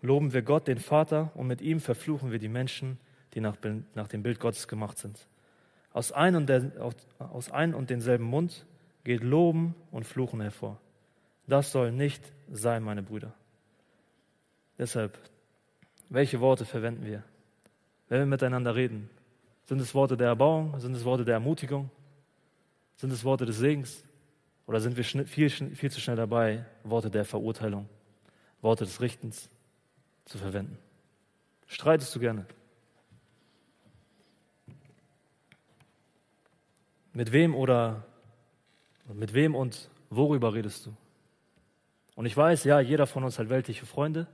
loben 0.01 0.33
wir 0.33 0.41
Gott, 0.41 0.67
den 0.67 0.79
Vater, 0.79 1.31
und 1.35 1.47
mit 1.47 1.61
ihm 1.61 1.79
verfluchen 1.79 2.31
wir 2.31 2.39
die 2.39 2.49
Menschen, 2.49 2.97
die 3.33 3.41
nach, 3.41 3.57
nach 3.95 4.07
dem 4.07 4.23
Bild 4.23 4.39
Gottes 4.39 4.67
gemacht 4.67 4.97
sind. 4.97 5.27
Aus 5.91 6.11
ein, 6.11 6.35
und 6.35 6.47
der, 6.47 6.71
aus 7.19 7.51
ein 7.51 7.73
und 7.73 7.89
denselben 7.89 8.25
Mund 8.25 8.65
geht 9.03 9.21
Loben 9.23 9.75
und 9.91 10.05
Fluchen 10.05 10.41
hervor. 10.41 10.79
Das 11.47 11.71
soll 11.71 11.91
nicht 11.91 12.23
sein, 12.51 12.83
meine 12.83 13.03
Brüder. 13.03 13.33
Deshalb, 14.77 15.19
welche 16.09 16.39
Worte 16.39 16.65
verwenden 16.65 17.05
wir, 17.05 17.23
wenn 18.09 18.19
wir 18.19 18.25
miteinander 18.25 18.75
reden? 18.75 19.09
Sind 19.65 19.79
es 19.79 19.93
Worte 19.93 20.17
der 20.17 20.27
Erbauung? 20.27 20.79
Sind 20.79 20.95
es 20.95 21.05
Worte 21.05 21.25
der 21.25 21.35
Ermutigung? 21.35 21.89
Sind 22.95 23.11
es 23.11 23.23
Worte 23.23 23.45
des 23.45 23.57
Segens? 23.57 24.03
Oder 24.65 24.79
sind 24.79 24.97
wir 24.97 25.03
viel, 25.03 25.49
viel 25.49 25.91
zu 25.91 25.99
schnell 25.99 26.15
dabei, 26.15 26.65
Worte 26.83 27.09
der 27.09 27.25
Verurteilung, 27.25 27.87
Worte 28.61 28.85
des 28.85 29.01
Richtens? 29.01 29.49
zu 30.25 30.37
verwenden. 30.37 30.77
Streitest 31.67 32.15
du 32.15 32.19
gerne? 32.19 32.45
Mit 37.13 37.31
wem 37.31 37.55
oder 37.55 38.05
mit 39.13 39.33
wem 39.33 39.55
und 39.55 39.89
worüber 40.09 40.53
redest 40.53 40.85
du? 40.85 40.93
Und 42.15 42.25
ich 42.25 42.35
weiß, 42.35 42.63
ja, 42.63 42.79
jeder 42.79 43.07
von 43.07 43.23
uns 43.23 43.39
hat 43.39 43.49
weltliche 43.49 43.85
Freunde. 43.85 44.27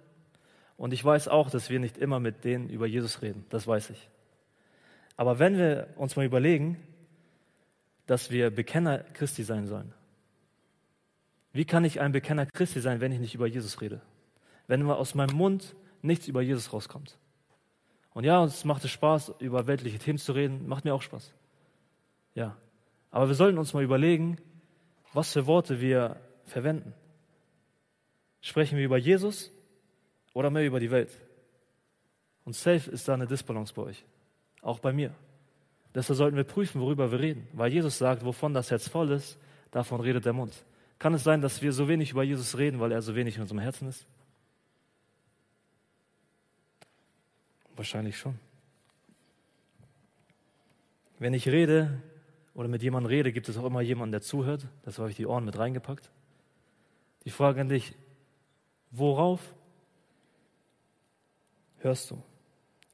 Und 0.78 0.94
ich 0.94 1.04
weiß 1.04 1.28
auch, 1.28 1.50
dass 1.50 1.70
wir 1.70 1.80
nicht 1.80 1.98
immer 1.98 2.20
mit 2.20 2.44
denen 2.44 2.70
über 2.70 2.88
Jesus 2.88 3.22
reden. 3.22 3.46
Das 3.50 3.68
weiß 3.68 3.90
ich. 3.90 4.10
Aber 5.18 5.40
wenn 5.40 5.58
wir 5.58 5.88
uns 5.98 6.16
mal 6.16 6.26
überlegen, 6.26 6.78
dass 8.06 8.32
wir 8.32 8.50
Bekenner 8.50 9.00
Christi 9.14 9.44
sein 9.44 9.68
sollen, 9.68 9.94
wie 11.52 11.66
kann 11.66 11.84
ich 11.84 12.00
ein 12.00 12.12
Bekenner 12.12 12.46
Christi 12.46 12.80
sein, 12.80 13.02
wenn 13.02 13.12
ich 13.12 13.20
nicht 13.20 13.36
über 13.36 13.48
Jesus 13.48 13.82
rede? 13.82 14.02
wenn 14.70 14.88
aus 14.88 15.16
meinem 15.16 15.36
Mund 15.36 15.76
nichts 16.04 16.28
über 16.28 16.44
Jesus 16.44 16.72
rauskommt. 16.72 17.18
Und 18.14 18.24
ja, 18.24 18.40
uns 18.40 18.64
macht 18.66 18.86
es 18.86 18.92
Spaß, 18.92 19.34
über 19.40 19.66
weltliche 19.66 19.98
Themen 19.98 20.20
zu 20.20 20.32
reden, 20.32 20.68
macht 20.68 20.86
mir 20.86 20.94
auch 20.94 21.02
Spaß. 21.02 21.34
Ja. 22.36 22.56
Aber 23.12 23.28
wir 23.28 23.36
sollten 23.36 23.57
uns 23.57 23.74
mal 23.74 23.84
überlegen, 23.84 24.38
was 25.14 25.34
für 25.34 25.47
Worte 25.47 25.82
wir 25.82 26.20
verwenden. 26.45 26.93
Sprechen 28.41 28.78
wir 28.78 28.86
über 28.86 28.97
Jesus 28.97 29.51
oder 30.34 30.49
mehr 30.49 30.66
über 30.66 30.80
die 30.80 30.91
Welt? 30.91 31.12
Und 32.45 32.53
safe 32.53 32.89
ist 32.89 33.07
da 33.07 33.14
eine 33.14 33.28
Disbalance 33.28 33.74
bei 33.74 33.84
euch. 33.84 34.05
Auch 34.62 34.80
bei 34.80 34.93
mir. 34.93 35.14
Deshalb 35.93 36.18
sollten 36.18 36.38
wir 36.38 36.43
prüfen, 36.43 36.82
worüber 36.82 37.12
wir 37.12 37.20
reden. 37.20 37.47
Weil 37.53 37.72
Jesus 37.72 37.97
sagt, 37.97 38.24
wovon 38.24 38.53
das 38.53 38.72
Herz 38.72 38.88
voll 38.88 39.12
ist, 39.12 39.38
davon 39.72 40.01
redet 40.01 40.26
der 40.26 40.34
Mund. 40.34 40.53
Kann 40.99 41.14
es 41.14 41.24
sein, 41.24 41.41
dass 41.41 41.62
wir 41.62 41.72
so 41.74 41.88
wenig 41.88 42.12
über 42.12 42.24
Jesus 42.24 42.57
reden, 42.57 42.80
weil 42.80 42.91
er 42.91 43.01
so 43.01 43.16
wenig 43.16 43.36
in 43.36 43.41
unserem 43.41 43.60
Herzen 43.60 43.88
ist? 43.88 44.05
Wahrscheinlich 47.76 48.18
schon. 48.18 48.38
Wenn 51.18 51.34
ich 51.34 51.47
rede 51.47 52.01
oder 52.60 52.68
mit 52.68 52.84
jemandem 52.84 53.10
rede, 53.10 53.32
gibt 53.32 53.47
es 53.47 53.57
auch 53.57 53.64
immer 53.64 53.80
jemanden, 53.80 54.12
der 54.12 54.22
zuhört. 54.22 54.68
Das 54.84 54.99
habe 54.99 55.10
ich 55.10 55.16
die 55.16 55.26
Ohren 55.26 55.45
mit 55.45 55.57
reingepackt. 55.57 56.12
Die 57.24 57.30
Frage 57.30 57.62
an 57.62 57.70
dich, 57.70 57.95
worauf 58.91 59.55
hörst 61.78 62.12
du? 62.12 62.22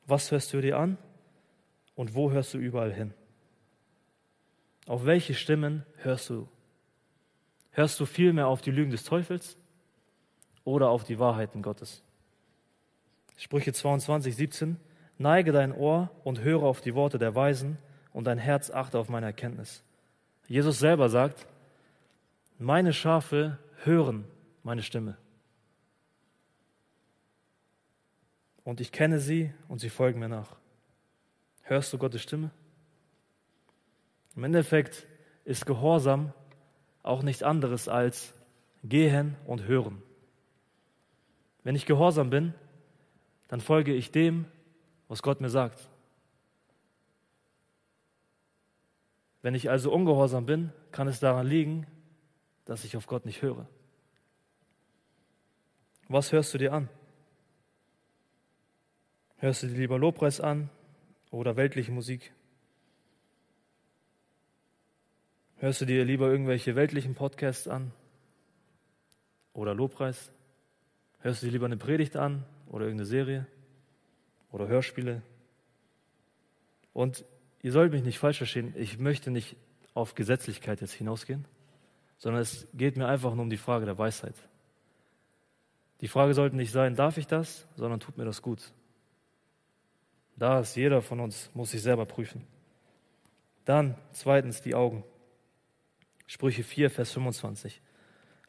Was 0.06 0.30
hörst 0.30 0.54
du 0.54 0.62
dir 0.62 0.78
an 0.78 1.00
und 1.96 2.14
wo 2.14 2.30
hörst 2.30 2.54
du 2.54 2.60
überall 2.60 2.94
hin? 2.94 3.16
Auf 4.86 5.08
welche 5.08 5.34
Stimmen 5.34 5.84
hörst 6.04 6.30
du? 6.30 6.48
Hörst 7.72 8.00
du 8.00 8.06
vielmehr 8.06 8.46
auf 8.46 8.62
die 8.62 8.70
Lügen 8.70 8.92
des 8.92 9.04
Teufels 9.04 9.58
oder 10.64 10.90
auf 10.90 11.06
die 11.06 11.18
Wahrheiten 11.18 11.64
Gottes? 11.64 12.04
Sprüche 13.36 13.74
22, 13.74 14.36
17. 14.36 14.78
Neige 15.18 15.52
dein 15.52 15.74
Ohr 15.74 16.12
und 16.24 16.42
höre 16.42 16.62
auf 16.62 16.82
die 16.82 16.94
Worte 16.94 17.18
der 17.18 17.34
Weisen 17.34 17.80
und 18.16 18.24
dein 18.24 18.38
Herz 18.38 18.72
achte 18.72 18.98
auf 18.98 19.10
meine 19.10 19.26
Erkenntnis. 19.26 19.84
Jesus 20.48 20.80
selber 20.80 21.10
sagt, 21.10 21.46
meine 22.58 22.94
Schafe 22.94 23.60
hören 23.84 24.24
meine 24.64 24.84
Stimme. 24.84 25.18
Und 28.64 28.80
ich 28.80 28.94
kenne 28.94 29.20
sie 29.20 29.54
und 29.68 29.80
sie 29.80 29.90
folgen 29.90 30.22
mir 30.22 30.30
nach. 30.30 30.56
Hörst 31.64 31.92
du 31.92 31.98
Gottes 31.98 32.22
Stimme? 32.22 32.52
Im 34.38 34.46
Endeffekt 34.46 35.06
ist 35.44 35.66
Gehorsam 35.66 36.32
auch 37.04 37.22
nichts 37.22 37.44
anderes 37.44 37.90
als 37.90 38.34
gehen 38.86 39.36
und 39.46 39.66
hören. 39.66 40.02
Wenn 41.64 41.76
ich 41.76 41.86
gehorsam 41.86 42.30
bin, 42.30 42.54
dann 43.50 43.60
folge 43.60 43.94
ich 43.94 44.12
dem, 44.12 44.46
was 45.10 45.22
Gott 45.22 45.42
mir 45.42 45.50
sagt. 45.50 45.90
Wenn 49.46 49.54
ich 49.54 49.70
also 49.70 49.94
ungehorsam 49.94 50.48
bin, 50.48 50.72
kann 50.92 51.08
es 51.08 51.20
daran 51.20 51.46
liegen, 51.46 51.86
dass 52.66 52.84
ich 52.84 52.98
auf 52.98 53.06
Gott 53.06 53.28
nicht 53.28 53.44
höre. 53.44 53.70
Was 56.08 56.32
hörst 56.32 56.52
du 56.56 56.58
dir 56.58 56.74
an? 56.74 56.90
Hörst 59.38 59.62
du 59.62 59.68
dir 59.68 59.78
lieber 59.78 60.00
Lobpreis 60.00 60.42
an 60.42 60.72
oder 61.30 61.58
weltliche 61.58 61.92
Musik? 61.92 62.34
Hörst 65.58 65.80
du 65.80 65.86
dir 65.86 66.04
lieber 66.06 66.28
irgendwelche 66.28 66.76
weltlichen 66.76 67.14
Podcasts 67.14 67.68
an 67.68 67.92
oder 69.54 69.76
Lobpreis? 69.76 70.32
Hörst 71.20 71.44
du 71.44 71.46
dir 71.46 71.52
lieber 71.52 71.68
eine 71.68 71.78
Predigt 71.78 72.18
an 72.18 72.44
oder 72.66 72.86
irgendeine 72.86 73.06
Serie 73.06 73.46
oder 74.52 74.68
Hörspiele. 74.68 75.22
Und 76.94 77.26
ihr 77.66 77.72
sollt 77.72 77.92
mich 77.92 78.04
nicht 78.04 78.20
falsch 78.20 78.38
verstehen, 78.38 78.76
ich 78.78 79.00
möchte 79.00 79.32
nicht 79.32 79.56
auf 79.96 80.14
Gesetzlichkeit 80.14 80.82
jetzt 80.82 80.94
hinausgehen, 80.94 81.46
sondern 82.20 82.44
es 82.44 82.68
geht 82.76 82.96
mir 82.96 83.08
einfach 83.08 83.34
nur 83.34 83.42
um 83.42 83.50
die 83.50 83.58
Frage 83.58 83.86
der 83.88 83.98
Weisheit. 83.98 84.36
Die 86.02 86.08
Frage 86.08 86.36
sollte 86.36 86.56
nicht 86.56 86.72
sein, 86.72 86.96
darf 86.96 87.18
ich 87.18 87.26
das, 87.26 87.68
sondern 87.76 88.00
tut 88.00 88.20
mir 88.20 88.26
das 88.26 88.44
gut. 88.44 88.72
Da 90.36 90.60
ist 90.60 90.76
jeder 90.76 91.02
von 91.02 91.20
uns, 91.20 91.50
muss 91.56 91.72
sich 91.72 91.82
selber 91.82 92.06
prüfen. 92.06 92.46
Dann 93.66 93.96
zweitens 94.12 94.62
die 94.62 94.76
Augen. 94.76 95.04
Sprüche 96.28 96.62
4, 96.62 96.92
Vers 96.92 97.14
25. 97.14 97.82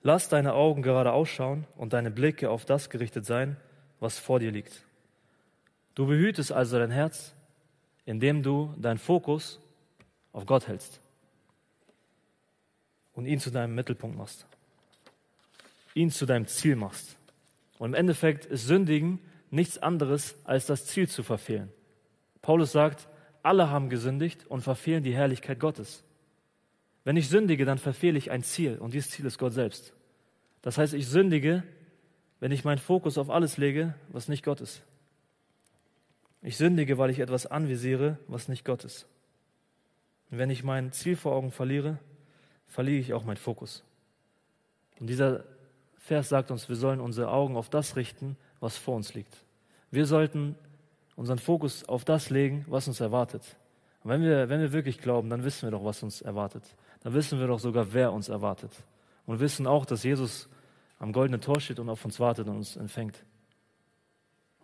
Lass 0.02 0.28
deine 0.28 0.52
Augen 0.52 0.82
gerade 0.82 1.12
ausschauen 1.12 1.66
und 1.76 1.94
deine 1.94 2.10
Blicke 2.10 2.50
auf 2.50 2.66
das 2.66 2.90
gerichtet 2.90 3.24
sein, 3.24 3.56
was 3.98 4.18
vor 4.18 4.40
dir 4.40 4.50
liegt. 4.50 4.84
Du 5.94 6.06
behütest 6.06 6.52
also 6.52 6.78
dein 6.78 6.90
Herz, 6.90 7.34
indem 8.06 8.42
du 8.42 8.72
deinen 8.78 8.98
Fokus 8.98 9.60
auf 10.32 10.46
Gott 10.46 10.68
hältst 10.68 11.00
und 13.12 13.26
ihn 13.26 13.40
zu 13.40 13.50
deinem 13.50 13.74
Mittelpunkt 13.74 14.16
machst, 14.16 14.46
ihn 15.94 16.10
zu 16.10 16.24
deinem 16.24 16.46
Ziel 16.46 16.76
machst. 16.76 17.16
Und 17.78 17.90
im 17.90 17.94
Endeffekt 17.94 18.46
ist 18.46 18.66
Sündigen 18.66 19.18
nichts 19.50 19.76
anderes, 19.78 20.36
als 20.44 20.66
das 20.66 20.86
Ziel 20.86 21.08
zu 21.08 21.22
verfehlen. 21.22 21.70
Paulus 22.42 22.72
sagt, 22.72 23.08
alle 23.42 23.70
haben 23.70 23.90
gesündigt 23.90 24.46
und 24.46 24.62
verfehlen 24.62 25.02
die 25.02 25.14
Herrlichkeit 25.14 25.60
Gottes. 25.60 26.02
Wenn 27.04 27.16
ich 27.16 27.28
sündige, 27.28 27.64
dann 27.64 27.78
verfehle 27.78 28.18
ich 28.18 28.30
ein 28.30 28.42
Ziel 28.42 28.78
und 28.78 28.94
dieses 28.94 29.10
Ziel 29.10 29.26
ist 29.26 29.38
Gott 29.38 29.52
selbst. 29.52 29.92
Das 30.62 30.78
heißt, 30.78 30.94
ich 30.94 31.06
sündige, 31.06 31.62
wenn 32.40 32.52
ich 32.52 32.64
meinen 32.64 32.78
Fokus 32.78 33.18
auf 33.18 33.30
alles 33.30 33.56
lege, 33.56 33.94
was 34.08 34.28
nicht 34.28 34.44
Gott 34.44 34.60
ist. 34.60 34.82
Ich 36.42 36.56
sündige, 36.56 36.98
weil 36.98 37.10
ich 37.10 37.18
etwas 37.18 37.46
anvisiere, 37.46 38.18
was 38.28 38.48
nicht 38.48 38.64
Gott 38.64 38.84
ist. 38.84 39.06
Und 40.30 40.38
wenn 40.38 40.50
ich 40.50 40.64
mein 40.64 40.92
Ziel 40.92 41.16
vor 41.16 41.32
Augen 41.32 41.50
verliere, 41.50 41.98
verliere 42.66 43.00
ich 43.00 43.14
auch 43.14 43.24
meinen 43.24 43.36
Fokus. 43.36 43.84
Und 45.00 45.08
dieser 45.08 45.44
Vers 45.98 46.28
sagt 46.28 46.50
uns, 46.50 46.68
wir 46.68 46.76
sollen 46.76 47.00
unsere 47.00 47.30
Augen 47.30 47.56
auf 47.56 47.68
das 47.68 47.96
richten, 47.96 48.36
was 48.60 48.76
vor 48.76 48.96
uns 48.96 49.14
liegt. 49.14 49.44
Wir 49.90 50.06
sollten 50.06 50.56
unseren 51.16 51.38
Fokus 51.38 51.88
auf 51.88 52.04
das 52.04 52.30
legen, 52.30 52.64
was 52.68 52.88
uns 52.88 53.00
erwartet. 53.00 53.56
Und 54.02 54.10
wenn 54.10 54.22
wir, 54.22 54.48
wenn 54.48 54.60
wir 54.60 54.72
wirklich 54.72 54.98
glauben, 54.98 55.30
dann 55.30 55.44
wissen 55.44 55.66
wir 55.66 55.70
doch, 55.70 55.84
was 55.84 56.02
uns 56.02 56.22
erwartet. 56.22 56.62
Dann 57.02 57.14
wissen 57.14 57.40
wir 57.40 57.46
doch 57.46 57.58
sogar, 57.58 57.92
wer 57.92 58.12
uns 58.12 58.28
erwartet. 58.28 58.70
Und 59.26 59.40
wissen 59.40 59.66
auch, 59.66 59.84
dass 59.84 60.04
Jesus 60.04 60.48
am 60.98 61.12
goldenen 61.12 61.40
Tor 61.40 61.60
steht 61.60 61.78
und 61.78 61.88
auf 61.88 62.04
uns 62.04 62.20
wartet 62.20 62.46
und 62.48 62.56
uns 62.56 62.76
empfängt. 62.76 63.24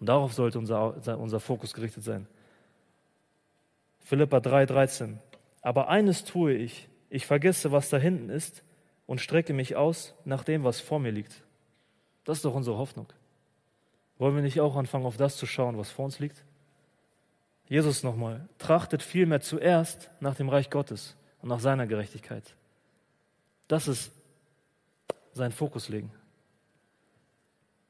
Und 0.02 0.06
darauf 0.06 0.32
sollte 0.32 0.58
unser, 0.58 1.16
unser 1.16 1.38
Fokus 1.38 1.74
gerichtet 1.74 2.02
sein. 2.02 2.26
Philippa 4.00 4.38
3,13. 4.38 5.18
Aber 5.60 5.90
eines 5.90 6.24
tue 6.24 6.54
ich, 6.54 6.88
ich 7.08 7.24
vergesse, 7.24 7.70
was 7.70 7.88
da 7.88 7.98
hinten 7.98 8.28
ist 8.28 8.64
und 9.06 9.20
strecke 9.20 9.52
mich 9.52 9.76
aus 9.76 10.16
nach 10.24 10.42
dem, 10.42 10.64
was 10.64 10.80
vor 10.80 10.98
mir 10.98 11.12
liegt. 11.12 11.44
Das 12.24 12.38
ist 12.38 12.44
doch 12.44 12.56
unsere 12.56 12.78
Hoffnung. 12.78 13.06
Wollen 14.18 14.34
wir 14.34 14.42
nicht 14.42 14.60
auch 14.60 14.74
anfangen, 14.74 15.06
auf 15.06 15.18
das 15.18 15.36
zu 15.36 15.46
schauen, 15.46 15.78
was 15.78 15.92
vor 15.92 16.06
uns 16.06 16.18
liegt? 16.18 16.44
Jesus 17.68 18.02
nochmal, 18.02 18.48
trachtet 18.58 19.04
vielmehr 19.04 19.40
zuerst 19.40 20.10
nach 20.18 20.34
dem 20.34 20.48
Reich 20.48 20.68
Gottes 20.68 21.16
und 21.42 21.48
nach 21.48 21.60
seiner 21.60 21.86
Gerechtigkeit. 21.86 22.56
Das 23.68 23.86
ist 23.86 24.10
sein 25.32 25.52
Fokus 25.52 25.88
legen. 25.88 26.10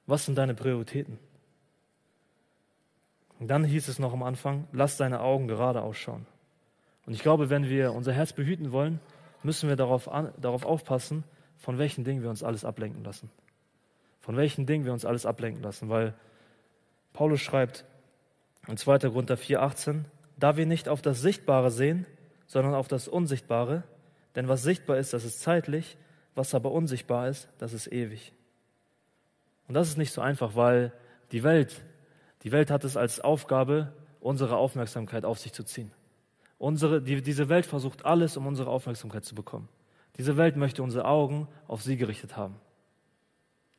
Was 0.04 0.26
sind 0.26 0.36
deine 0.36 0.54
Prioritäten? 0.54 1.18
Und 3.42 3.48
dann 3.48 3.64
hieß 3.64 3.88
es 3.88 3.98
noch 3.98 4.12
am 4.12 4.22
Anfang, 4.22 4.68
lass 4.70 4.98
deine 4.98 5.18
Augen 5.18 5.48
gerade 5.48 5.82
ausschauen. 5.82 6.26
Und 7.06 7.12
ich 7.12 7.22
glaube, 7.22 7.50
wenn 7.50 7.68
wir 7.68 7.92
unser 7.92 8.12
Herz 8.12 8.32
behüten 8.32 8.70
wollen, 8.70 9.00
müssen 9.42 9.68
wir 9.68 9.74
darauf, 9.74 10.08
an, 10.08 10.32
darauf 10.40 10.64
aufpassen, 10.64 11.24
von 11.58 11.76
welchen 11.76 12.04
Dingen 12.04 12.22
wir 12.22 12.30
uns 12.30 12.44
alles 12.44 12.64
ablenken 12.64 13.02
lassen. 13.02 13.32
Von 14.20 14.36
welchen 14.36 14.64
Dingen 14.64 14.84
wir 14.84 14.92
uns 14.92 15.04
alles 15.04 15.26
ablenken 15.26 15.60
lassen. 15.60 15.88
Weil 15.88 16.14
Paulus 17.14 17.40
schreibt 17.40 17.84
in 18.68 18.76
2. 18.76 19.00
Korinther 19.10 19.34
4,18, 19.34 20.04
da 20.36 20.56
wir 20.56 20.66
nicht 20.66 20.88
auf 20.88 21.02
das 21.02 21.20
Sichtbare 21.20 21.72
sehen, 21.72 22.06
sondern 22.46 22.74
auf 22.74 22.86
das 22.86 23.08
Unsichtbare, 23.08 23.82
denn 24.36 24.46
was 24.46 24.62
sichtbar 24.62 24.98
ist, 24.98 25.14
das 25.14 25.24
ist 25.24 25.40
zeitlich, 25.40 25.96
was 26.36 26.54
aber 26.54 26.70
unsichtbar 26.70 27.26
ist, 27.26 27.48
das 27.58 27.72
ist 27.72 27.90
ewig. 27.90 28.32
Und 29.66 29.74
das 29.74 29.88
ist 29.88 29.98
nicht 29.98 30.12
so 30.12 30.20
einfach, 30.20 30.54
weil 30.54 30.92
die 31.32 31.42
Welt 31.42 31.82
die 32.42 32.52
Welt 32.52 32.70
hat 32.70 32.84
es 32.84 32.96
als 32.96 33.20
Aufgabe, 33.20 33.92
unsere 34.20 34.56
Aufmerksamkeit 34.56 35.24
auf 35.24 35.38
sich 35.38 35.52
zu 35.52 35.64
ziehen. 35.64 35.92
Unsere, 36.58 37.02
die, 37.02 37.22
diese 37.22 37.48
Welt 37.48 37.66
versucht 37.66 38.04
alles, 38.04 38.36
um 38.36 38.46
unsere 38.46 38.70
Aufmerksamkeit 38.70 39.24
zu 39.24 39.34
bekommen. 39.34 39.68
Diese 40.16 40.36
Welt 40.36 40.56
möchte 40.56 40.82
unsere 40.82 41.06
Augen 41.06 41.48
auf 41.66 41.82
sie 41.82 41.96
gerichtet 41.96 42.36
haben. 42.36 42.56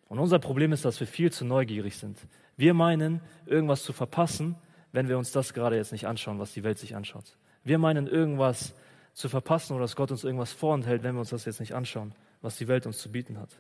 Und 0.08 0.20
unser 0.20 0.40
Problem 0.40 0.74
ist, 0.74 0.86
dass 0.86 1.00
wir 1.00 1.08
viel 1.08 1.32
zu 1.32 1.46
neugierig 1.46 1.98
sind. 1.98 2.18
Wir 2.58 2.74
meinen, 2.74 3.22
irgendwas 3.46 3.84
zu 3.84 3.94
verpassen, 3.94 4.56
wenn 4.92 5.08
wir 5.08 5.18
uns 5.18 5.32
das 5.32 5.54
gerade 5.54 5.76
jetzt 5.76 5.92
nicht 5.92 6.08
anschauen, 6.08 6.40
was 6.40 6.54
die 6.54 6.64
Welt 6.64 6.78
sich 6.78 6.96
anschaut. 6.96 7.38
Wir 7.64 7.78
meinen, 7.78 8.08
irgendwas 8.08 8.76
zu 9.14 9.30
verpassen 9.30 9.74
oder 9.74 9.84
dass 9.84 9.96
Gott 9.96 10.12
uns 10.12 10.24
irgendwas 10.24 10.52
vorenthält, 10.52 11.04
wenn 11.04 11.16
wir 11.16 11.20
uns 11.20 11.30
das 11.30 11.46
jetzt 11.46 11.60
nicht 11.60 11.74
anschauen, 11.74 12.14
was 12.42 12.58
die 12.58 12.68
Welt 12.68 12.86
uns 12.86 13.00
zu 13.00 13.12
bieten 13.12 13.40
hat. 13.40 13.54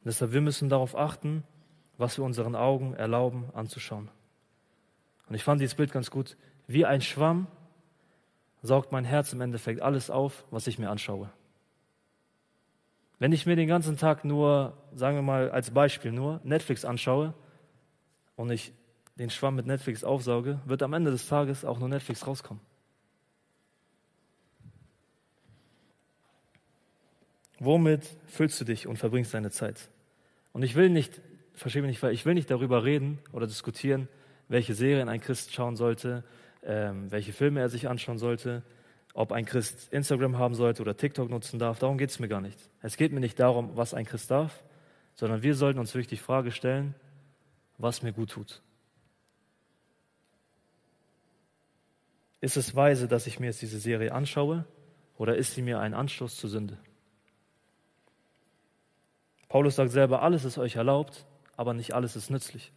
Und 0.00 0.06
deshalb, 0.06 0.32
wir 0.32 0.40
müssen 0.40 0.68
darauf 0.68 0.96
achten, 0.96 1.44
was 1.98 2.16
wir 2.16 2.24
unseren 2.24 2.54
Augen 2.54 2.94
erlauben 2.94 3.50
anzuschauen. 3.52 4.08
Und 5.28 5.34
ich 5.34 5.44
fand 5.44 5.60
dieses 5.60 5.74
Bild 5.74 5.92
ganz 5.92 6.10
gut. 6.10 6.36
Wie 6.66 6.86
ein 6.86 7.02
Schwamm 7.02 7.48
saugt 8.62 8.92
mein 8.92 9.04
Herz 9.04 9.32
im 9.32 9.40
Endeffekt 9.40 9.82
alles 9.82 10.08
auf, 10.08 10.44
was 10.50 10.66
ich 10.66 10.78
mir 10.78 10.90
anschaue. 10.90 11.30
Wenn 13.18 13.32
ich 13.32 13.46
mir 13.46 13.56
den 13.56 13.68
ganzen 13.68 13.96
Tag 13.96 14.24
nur, 14.24 14.76
sagen 14.94 15.16
wir 15.16 15.22
mal 15.22 15.50
als 15.50 15.72
Beispiel 15.72 16.12
nur, 16.12 16.40
Netflix 16.44 16.84
anschaue 16.84 17.34
und 18.36 18.50
ich 18.50 18.72
den 19.16 19.30
Schwamm 19.30 19.56
mit 19.56 19.66
Netflix 19.66 20.04
aufsauge, 20.04 20.60
wird 20.64 20.82
am 20.82 20.92
Ende 20.92 21.10
des 21.10 21.26
Tages 21.26 21.64
auch 21.64 21.80
nur 21.80 21.88
Netflix 21.88 22.26
rauskommen. 22.26 22.62
Womit 27.58 28.06
füllst 28.26 28.60
du 28.60 28.64
dich 28.64 28.86
und 28.86 28.98
verbringst 28.98 29.34
deine 29.34 29.50
Zeit? 29.50 29.90
Und 30.52 30.62
ich 30.62 30.76
will 30.76 30.90
nicht 30.90 31.20
verstehe 31.58 31.82
mich 31.82 31.90
nicht, 31.90 32.02
weil 32.02 32.12
ich 32.12 32.24
will 32.26 32.34
nicht 32.34 32.50
darüber 32.50 32.84
reden 32.84 33.18
oder 33.32 33.46
diskutieren, 33.46 34.08
welche 34.48 34.74
Serien 34.74 35.08
ein 35.08 35.20
Christ 35.20 35.52
schauen 35.52 35.76
sollte, 35.76 36.24
ähm, 36.62 37.10
welche 37.10 37.32
Filme 37.32 37.60
er 37.60 37.68
sich 37.68 37.88
anschauen 37.88 38.18
sollte, 38.18 38.62
ob 39.14 39.32
ein 39.32 39.44
Christ 39.44 39.92
Instagram 39.92 40.38
haben 40.38 40.54
sollte 40.54 40.82
oder 40.82 40.96
TikTok 40.96 41.30
nutzen 41.30 41.58
darf. 41.58 41.78
Darum 41.78 41.98
geht 41.98 42.10
es 42.10 42.18
mir 42.18 42.28
gar 42.28 42.40
nicht. 42.40 42.58
Es 42.82 42.96
geht 42.96 43.12
mir 43.12 43.20
nicht 43.20 43.38
darum, 43.40 43.76
was 43.76 43.94
ein 43.94 44.04
Christ 44.04 44.30
darf, 44.30 44.62
sondern 45.14 45.42
wir 45.42 45.54
sollten 45.54 45.78
uns 45.78 45.94
wirklich 45.94 46.06
die 46.06 46.16
Frage 46.16 46.50
stellen, 46.52 46.94
was 47.78 48.02
mir 48.02 48.12
gut 48.12 48.30
tut. 48.30 48.62
Ist 52.40 52.56
es 52.56 52.74
weise, 52.76 53.08
dass 53.08 53.26
ich 53.26 53.40
mir 53.40 53.46
jetzt 53.46 53.62
diese 53.62 53.78
Serie 53.78 54.12
anschaue 54.12 54.64
oder 55.16 55.36
ist 55.36 55.54
sie 55.54 55.62
mir 55.62 55.80
ein 55.80 55.94
Anstoß 55.94 56.36
zur 56.36 56.50
Sünde? 56.50 56.78
Paulus 59.48 59.76
sagt 59.76 59.90
selber, 59.90 60.22
alles 60.22 60.44
ist 60.44 60.58
euch 60.58 60.76
erlaubt, 60.76 61.26
aber 61.58 61.74
nicht 61.74 61.92
alles 61.92 62.14
ist 62.14 62.30
nützlich. 62.30 62.72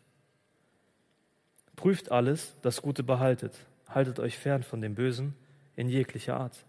Prüft 1.75 2.11
alles, 2.11 2.57
das 2.63 2.81
Gute 2.81 3.03
behaltet, 3.03 3.53
haltet 3.87 4.19
euch 4.19 4.37
fern 4.37 4.63
von 4.63 4.81
dem 4.81 4.95
Bösen 4.95 5.35
in 5.75 5.87
jeglicher 5.87 6.35
Art. 6.35 6.65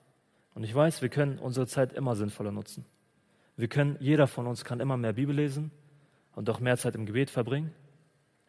Und 0.55 0.63
ich 0.63 0.75
weiß, 0.75 1.01
wir 1.01 1.09
können 1.09 1.39
unsere 1.39 1.67
Zeit 1.67 1.95
immer 1.95 2.15
sinnvoller 2.15 2.53
nutzen. 2.53 2.85
Wir 3.57 3.69
können, 3.69 3.97
jeder 3.99 4.27
von 4.27 4.47
uns 4.47 4.63
kann 4.63 4.79
immer 4.79 4.99
mehr 4.99 5.15
Bibel 5.15 5.35
lesen 5.35 5.71
und 6.37 6.51
auch 6.51 6.61
mehr 6.61 6.77
Zeit 6.77 6.95
im 6.95 7.07
Gebet 7.07 7.31
verbringen. 7.31 7.73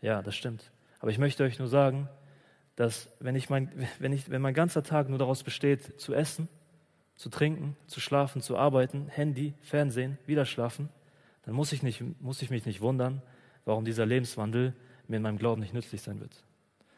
Ja, 0.01 0.22
das 0.22 0.36
stimmt. 0.36 0.70
Aber 0.99 1.09
ich 1.09 1.18
möchte 1.18 1.43
euch 1.43 1.57
nur 1.57 1.70
sagen, 1.70 2.09
dass 2.76 3.09
wenn, 3.22 3.36
ich 3.36 3.49
mein, 3.49 3.72
wenn, 3.99 4.11
ich, 4.11 4.30
wenn 4.30 4.41
mein 4.41 4.53
ganzer 4.53 4.84
Tag 4.84 5.07
nur 5.07 5.20
daraus 5.20 5.41
besteht, 5.41 6.01
zu 6.01 6.14
essen, 6.14 6.49
zu 7.16 7.30
trinken, 7.30 7.78
zu 7.88 8.01
schlafen, 8.01 8.41
zu 8.41 8.57
arbeiten, 8.57 9.07
Handy, 9.07 9.53
Fernsehen, 9.61 10.18
wieder 10.26 10.43
schlafen, 10.43 10.89
dann 11.43 11.55
muss 11.55 11.72
ich, 11.72 11.82
nicht, 11.82 12.03
muss 12.22 12.41
ich 12.41 12.49
mich 12.49 12.66
nicht 12.66 12.82
wundern, 12.82 13.22
warum 13.66 13.86
dieser 13.86 14.05
Lebenswandel 14.05 14.74
mir 15.07 15.18
in 15.18 15.24
meinem 15.24 15.38
Glauben 15.38 15.61
nicht 15.61 15.74
nützlich 15.74 16.01
sein 16.01 16.20
wird. 16.20 16.43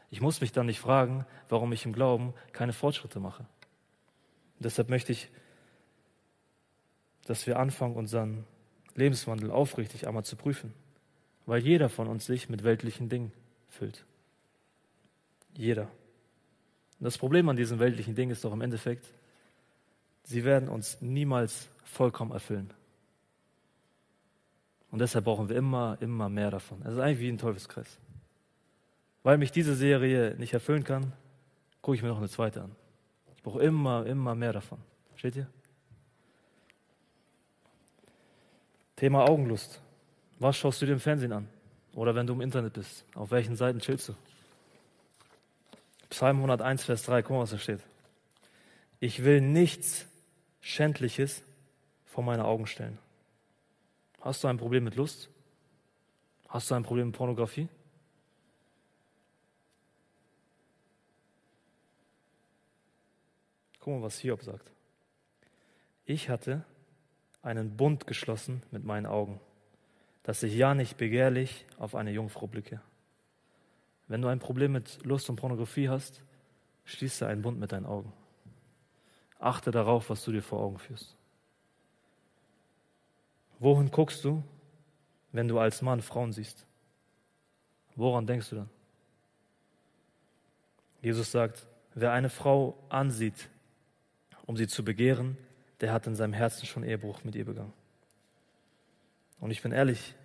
Ich 0.09 0.21
muss 0.21 0.41
mich 0.41 0.51
dann 0.51 0.67
nicht 0.67 0.79
fragen, 0.79 1.25
warum 1.49 1.73
ich 1.73 1.85
im 1.85 1.93
Glauben 1.93 2.33
keine 2.53 2.73
Fortschritte 2.73 3.19
mache. 3.19 3.43
Und 4.57 4.65
deshalb 4.65 4.89
möchte 4.89 5.11
ich, 5.11 5.29
dass 7.25 7.47
wir 7.47 7.59
anfangen, 7.59 7.95
unseren 7.95 8.45
Lebenswandel 8.93 9.51
aufrichtig 9.51 10.07
einmal 10.07 10.23
zu 10.23 10.35
prüfen, 10.35 10.73
weil 11.45 11.61
jeder 11.61 11.89
von 11.89 12.07
uns 12.07 12.25
sich 12.25 12.49
mit 12.49 12.63
weltlichen 12.63 13.09
Dingen 13.09 13.31
füllt. 13.67 14.05
Jeder. 15.53 15.83
Und 16.99 17.03
das 17.03 17.17
Problem 17.17 17.49
an 17.49 17.57
diesen 17.57 17.79
weltlichen 17.79 18.15
Dingen 18.15 18.31
ist 18.31 18.45
doch 18.45 18.53
im 18.53 18.61
Endeffekt, 18.61 19.05
sie 20.23 20.43
werden 20.43 20.69
uns 20.69 21.01
niemals 21.01 21.67
vollkommen 21.83 22.31
erfüllen. 22.31 22.73
Und 24.95 24.99
deshalb 24.99 25.25
brauchen 25.25 25.49
wir 25.49 25.57
immer, 25.57 25.97
immer 25.99 26.29
mehr 26.29 26.51
davon. 26.51 26.81
Es 26.83 26.93
ist 26.93 26.99
eigentlich 26.99 27.19
wie 27.19 27.27
ein 27.27 27.37
Teufelskreis. 27.37 27.99
Weil 29.23 29.37
mich 29.37 29.51
diese 29.51 29.75
Serie 29.75 30.35
nicht 30.37 30.53
erfüllen 30.53 30.85
kann, 30.85 31.11
gucke 31.81 31.97
ich 31.97 32.01
mir 32.01 32.07
noch 32.07 32.19
eine 32.19 32.29
zweite 32.29 32.61
an. 32.61 32.73
Ich 33.35 33.43
brauche 33.43 33.61
immer, 33.61 34.05
immer 34.05 34.35
mehr 34.35 34.53
davon. 34.53 34.77
Steht 35.17 35.35
ihr? 35.35 35.47
Thema 38.95 39.25
Augenlust. 39.27 39.81
Was 40.39 40.55
schaust 40.55 40.81
du 40.81 40.85
dir 40.85 40.93
im 40.93 41.01
Fernsehen 41.01 41.33
an? 41.33 41.49
Oder 41.93 42.15
wenn 42.15 42.25
du 42.25 42.31
im 42.31 42.39
Internet 42.39 42.71
bist? 42.71 43.03
Auf 43.15 43.31
welchen 43.31 43.57
Seiten 43.57 43.79
chillst 43.79 44.07
du? 44.07 44.15
Psalm 46.09 46.37
101, 46.37 46.85
Vers 46.85 47.03
3, 47.03 47.21
guck 47.21 47.31
mal, 47.31 47.41
was 47.41 47.51
da 47.51 47.57
steht. 47.57 47.81
Ich 49.01 49.25
will 49.25 49.41
nichts 49.41 50.05
Schändliches 50.61 51.41
vor 52.05 52.23
meine 52.23 52.45
Augen 52.45 52.65
stellen. 52.65 52.97
Hast 54.25 54.43
du 54.43 54.47
ein 54.47 54.57
Problem 54.57 54.83
mit 54.83 54.95
Lust? 54.95 55.29
Hast 56.49 56.71
du 56.71 56.73
ein 56.73 56.81
Problem 56.81 57.09
mit 57.09 57.15
Pornografie? 57.15 57.69
Guck 63.79 63.93
mal, 63.93 64.01
was 64.01 64.17
Hiob 64.17 64.41
sagt. 64.41 64.71
Ich 66.05 66.27
hatte 66.27 66.65
einen 67.43 67.77
Bund 67.77 68.07
geschlossen 68.07 68.63
mit 68.71 68.83
meinen 68.83 69.05
Augen, 69.05 69.39
dass 70.23 70.41
ich 70.41 70.55
ja 70.55 70.73
nicht 70.73 70.97
begehrlich 70.97 71.67
auf 71.77 71.93
eine 71.93 72.09
Jungfrau 72.09 72.47
blicke. 72.47 72.81
Wenn 74.07 74.23
du 74.23 74.27
ein 74.27 74.39
Problem 74.39 74.71
mit 74.71 75.05
Lust 75.05 75.29
und 75.29 75.35
Pornografie 75.35 75.87
hast, 75.87 76.23
schließe 76.85 77.27
einen 77.27 77.43
Bund 77.43 77.59
mit 77.59 77.73
deinen 77.73 77.85
Augen. 77.85 78.11
Achte 79.37 79.69
darauf, 79.69 80.09
was 80.09 80.25
du 80.25 80.31
dir 80.31 80.41
vor 80.41 80.61
Augen 80.61 80.79
führst. 80.79 81.15
Wohin 83.59 83.91
guckst 83.91 84.23
du, 84.23 84.43
wenn 85.31 85.47
du 85.47 85.59
als 85.59 85.81
Mann 85.81 86.01
Frauen 86.01 86.31
siehst? 86.33 86.65
Woran 87.95 88.27
denkst 88.27 88.49
du 88.49 88.55
dann? 88.57 88.69
Jesus 91.01 91.31
sagt, 91.31 91.65
wer 91.93 92.11
eine 92.11 92.29
Frau 92.29 92.77
ansieht, 92.89 93.49
um 94.45 94.57
sie 94.57 94.67
zu 94.67 94.83
begehren, 94.83 95.37
der 95.81 95.93
hat 95.93 96.07
in 96.07 96.15
seinem 96.15 96.33
Herzen 96.33 96.65
schon 96.65 96.83
Ehebruch 96.83 97.23
mit 97.23 97.35
ihr 97.35 97.45
begangen. 97.45 97.73
Und 99.39 99.51
ich 99.51 99.61
bin 99.61 99.71
ehrlich, 99.71 100.15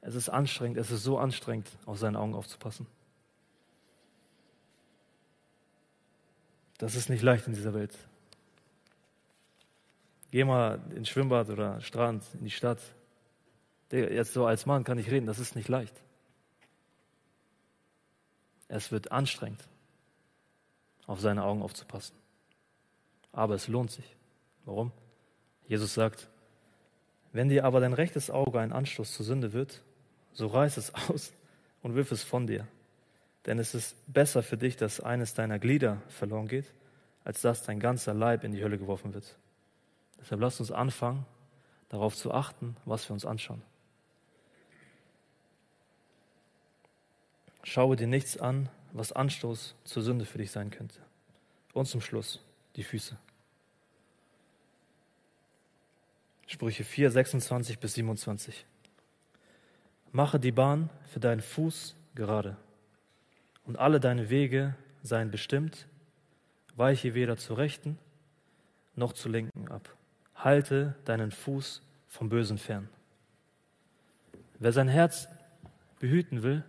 es 0.00 0.14
ist 0.14 0.28
anstrengend, 0.28 0.76
es 0.78 0.90
ist 0.90 1.02
so 1.02 1.18
anstrengend, 1.18 1.70
auf 1.86 1.98
seine 1.98 2.18
Augen 2.18 2.34
aufzupassen. 2.34 2.86
Das 6.78 6.94
ist 6.94 7.08
nicht 7.08 7.22
leicht 7.22 7.46
in 7.46 7.54
dieser 7.54 7.72
Welt. 7.72 7.96
Geh 10.34 10.42
mal 10.42 10.80
ins 10.96 11.10
Schwimmbad 11.10 11.48
oder 11.48 11.80
Strand, 11.80 12.24
in 12.34 12.42
die 12.42 12.50
Stadt. 12.50 12.80
Jetzt 13.92 14.32
so 14.32 14.46
als 14.46 14.66
Mann 14.66 14.82
kann 14.82 14.98
ich 14.98 15.08
reden, 15.08 15.26
das 15.26 15.38
ist 15.38 15.54
nicht 15.54 15.68
leicht. 15.68 15.94
Es 18.66 18.90
wird 18.90 19.12
anstrengend, 19.12 19.62
auf 21.06 21.20
seine 21.20 21.44
Augen 21.44 21.62
aufzupassen. 21.62 22.16
Aber 23.30 23.54
es 23.54 23.68
lohnt 23.68 23.92
sich. 23.92 24.16
Warum? 24.64 24.90
Jesus 25.68 25.94
sagt, 25.94 26.28
wenn 27.32 27.48
dir 27.48 27.64
aber 27.64 27.78
dein 27.78 27.92
rechtes 27.92 28.28
Auge 28.28 28.58
ein 28.58 28.72
Anstoß 28.72 29.14
zur 29.14 29.24
Sünde 29.24 29.52
wird, 29.52 29.84
so 30.32 30.48
reiß 30.48 30.78
es 30.78 30.92
aus 31.08 31.32
und 31.80 31.94
wirf 31.94 32.10
es 32.10 32.24
von 32.24 32.48
dir. 32.48 32.66
Denn 33.46 33.60
es 33.60 33.72
ist 33.72 33.94
besser 34.12 34.42
für 34.42 34.56
dich, 34.56 34.76
dass 34.76 34.98
eines 34.98 35.34
deiner 35.34 35.60
Glieder 35.60 36.02
verloren 36.08 36.48
geht, 36.48 36.74
als 37.22 37.40
dass 37.40 37.62
dein 37.62 37.78
ganzer 37.78 38.14
Leib 38.14 38.42
in 38.42 38.50
die 38.50 38.64
Hölle 38.64 38.78
geworfen 38.78 39.14
wird. 39.14 39.38
Deshalb 40.20 40.40
lasst 40.40 40.60
uns 40.60 40.70
anfangen, 40.70 41.26
darauf 41.88 42.16
zu 42.16 42.32
achten, 42.32 42.76
was 42.84 43.08
wir 43.08 43.14
uns 43.14 43.24
anschauen. 43.24 43.62
Schaue 47.62 47.96
dir 47.96 48.06
nichts 48.06 48.36
an, 48.36 48.68
was 48.92 49.12
Anstoß 49.12 49.74
zur 49.84 50.02
Sünde 50.02 50.24
für 50.24 50.38
dich 50.38 50.50
sein 50.50 50.70
könnte. 50.70 51.00
Und 51.72 51.86
zum 51.86 52.00
Schluss 52.00 52.40
die 52.76 52.84
Füße. 52.84 53.16
Sprüche 56.46 56.84
4, 56.84 57.10
26 57.10 57.78
bis 57.78 57.94
27. 57.94 58.66
Mache 60.12 60.38
die 60.38 60.52
Bahn 60.52 60.90
für 61.08 61.20
deinen 61.20 61.40
Fuß 61.40 61.96
gerade 62.14 62.56
und 63.64 63.78
alle 63.78 63.98
deine 63.98 64.30
Wege 64.30 64.76
seien 65.02 65.30
bestimmt, 65.30 65.88
weiche 66.76 67.14
weder 67.14 67.36
zur 67.36 67.58
rechten 67.58 67.98
noch 68.94 69.12
zur 69.12 69.32
linken 69.32 69.68
ab. 69.68 69.96
Halte 70.44 70.94
deinen 71.06 71.30
Fuß 71.30 71.80
vom 72.06 72.28
Bösen 72.28 72.58
fern. 72.58 72.90
Wer 74.58 74.72
sein 74.72 74.88
Herz 74.88 75.26
behüten 75.98 76.42
will, 76.42 76.62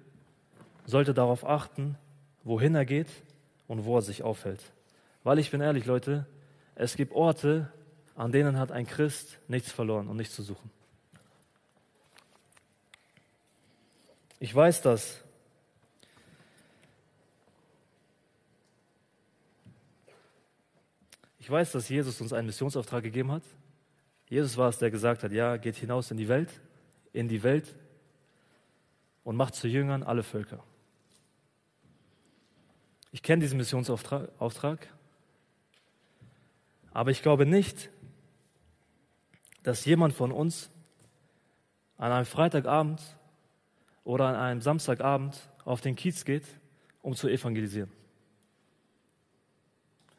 sollte 0.86 1.14
darauf 1.14 1.46
achten, 1.46 1.98
wohin 2.46 2.74
er 2.74 2.86
geht 2.86 3.10
und 3.68 3.84
wo 3.84 3.98
er 3.98 4.02
sich 4.02 4.24
aufhält. 4.24 4.62
Weil 5.26 5.40
ich 5.40 5.52
bin 5.52 5.60
ehrlich, 5.60 5.86
Leute, 5.86 6.26
es 6.76 6.96
gibt 6.96 7.12
Orte, 7.12 7.70
an 8.16 8.32
denen 8.32 8.58
hat 8.58 8.72
ein 8.72 8.88
Christ 8.88 9.40
nichts 9.50 9.74
verloren 9.74 10.08
und 10.08 10.16
nichts 10.16 10.36
zu 10.36 10.42
suchen. 10.42 10.72
Ich 14.40 14.56
weiß 14.56 14.82
das. 14.84 15.22
Ich 21.40 21.50
weiß, 21.50 21.74
dass 21.74 21.90
Jesus 21.90 22.22
uns 22.22 22.32
einen 22.32 22.48
Missionsauftrag 22.48 23.04
gegeben 23.04 23.34
hat. 23.34 23.44
Jesus 24.28 24.58
war 24.58 24.70
es, 24.70 24.80
der 24.80 24.92
gesagt 24.92 25.24
hat, 25.24 25.32
ja, 25.32 25.58
geht 25.58 25.76
hinaus 25.76 26.12
in 26.12 26.18
die 26.18 26.28
Welt, 26.28 26.50
in 27.14 27.28
die 27.28 27.44
Welt 27.44 27.76
und 29.24 29.36
macht 29.36 29.56
zu 29.56 29.68
Jüngern 29.68 30.04
alle 30.04 30.24
Völker. 30.24 30.64
Ich 33.12 33.24
kenne 33.24 33.42
diesen 33.42 33.58
Missionsauftrag, 33.58 34.90
aber 36.92 37.12
ich 37.12 37.22
glaube 37.22 37.46
nicht, 37.46 37.90
dass 39.64 39.86
jemand 39.86 40.14
von 40.14 40.32
uns 40.32 40.70
an 41.98 42.12
einem 42.12 42.26
Freitagabend 42.26 43.02
oder 44.04 44.28
an 44.28 44.36
einem 44.36 44.62
Samstagabend 44.62 45.50
auf 45.64 45.82
den 45.82 45.96
Kiez 45.96 46.26
geht, 46.26 46.46
um 47.02 47.16
zu 47.16 47.28
evangelisieren. 47.28 47.92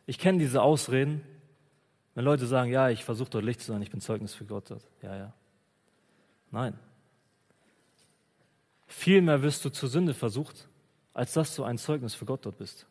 Ich 0.06 0.18
kenne 0.18 0.38
diese 0.38 0.62
Ausreden, 0.62 1.22
wenn 2.16 2.24
Leute 2.24 2.46
sagen, 2.46 2.70
ja, 2.70 2.88
ich 2.88 3.04
versuche 3.04 3.28
dort 3.28 3.44
Licht 3.44 3.60
zu 3.60 3.66
sein, 3.66 3.82
ich 3.82 3.90
bin 3.90 4.00
Zeugnis 4.00 4.34
für 4.34 4.46
Gott 4.46 4.70
dort. 4.70 4.82
Ja, 5.02 5.14
ja. 5.14 5.32
Nein. 6.50 6.78
Vielmehr 8.86 9.42
wirst 9.42 9.62
du 9.66 9.68
zur 9.68 9.90
Sünde 9.90 10.14
versucht, 10.14 10.66
als 11.12 11.34
dass 11.34 11.54
du 11.54 11.62
ein 11.62 11.76
Zeugnis 11.76 12.14
für 12.14 12.24
Gott 12.24 12.46
dort 12.46 12.56
bist. 12.56 12.86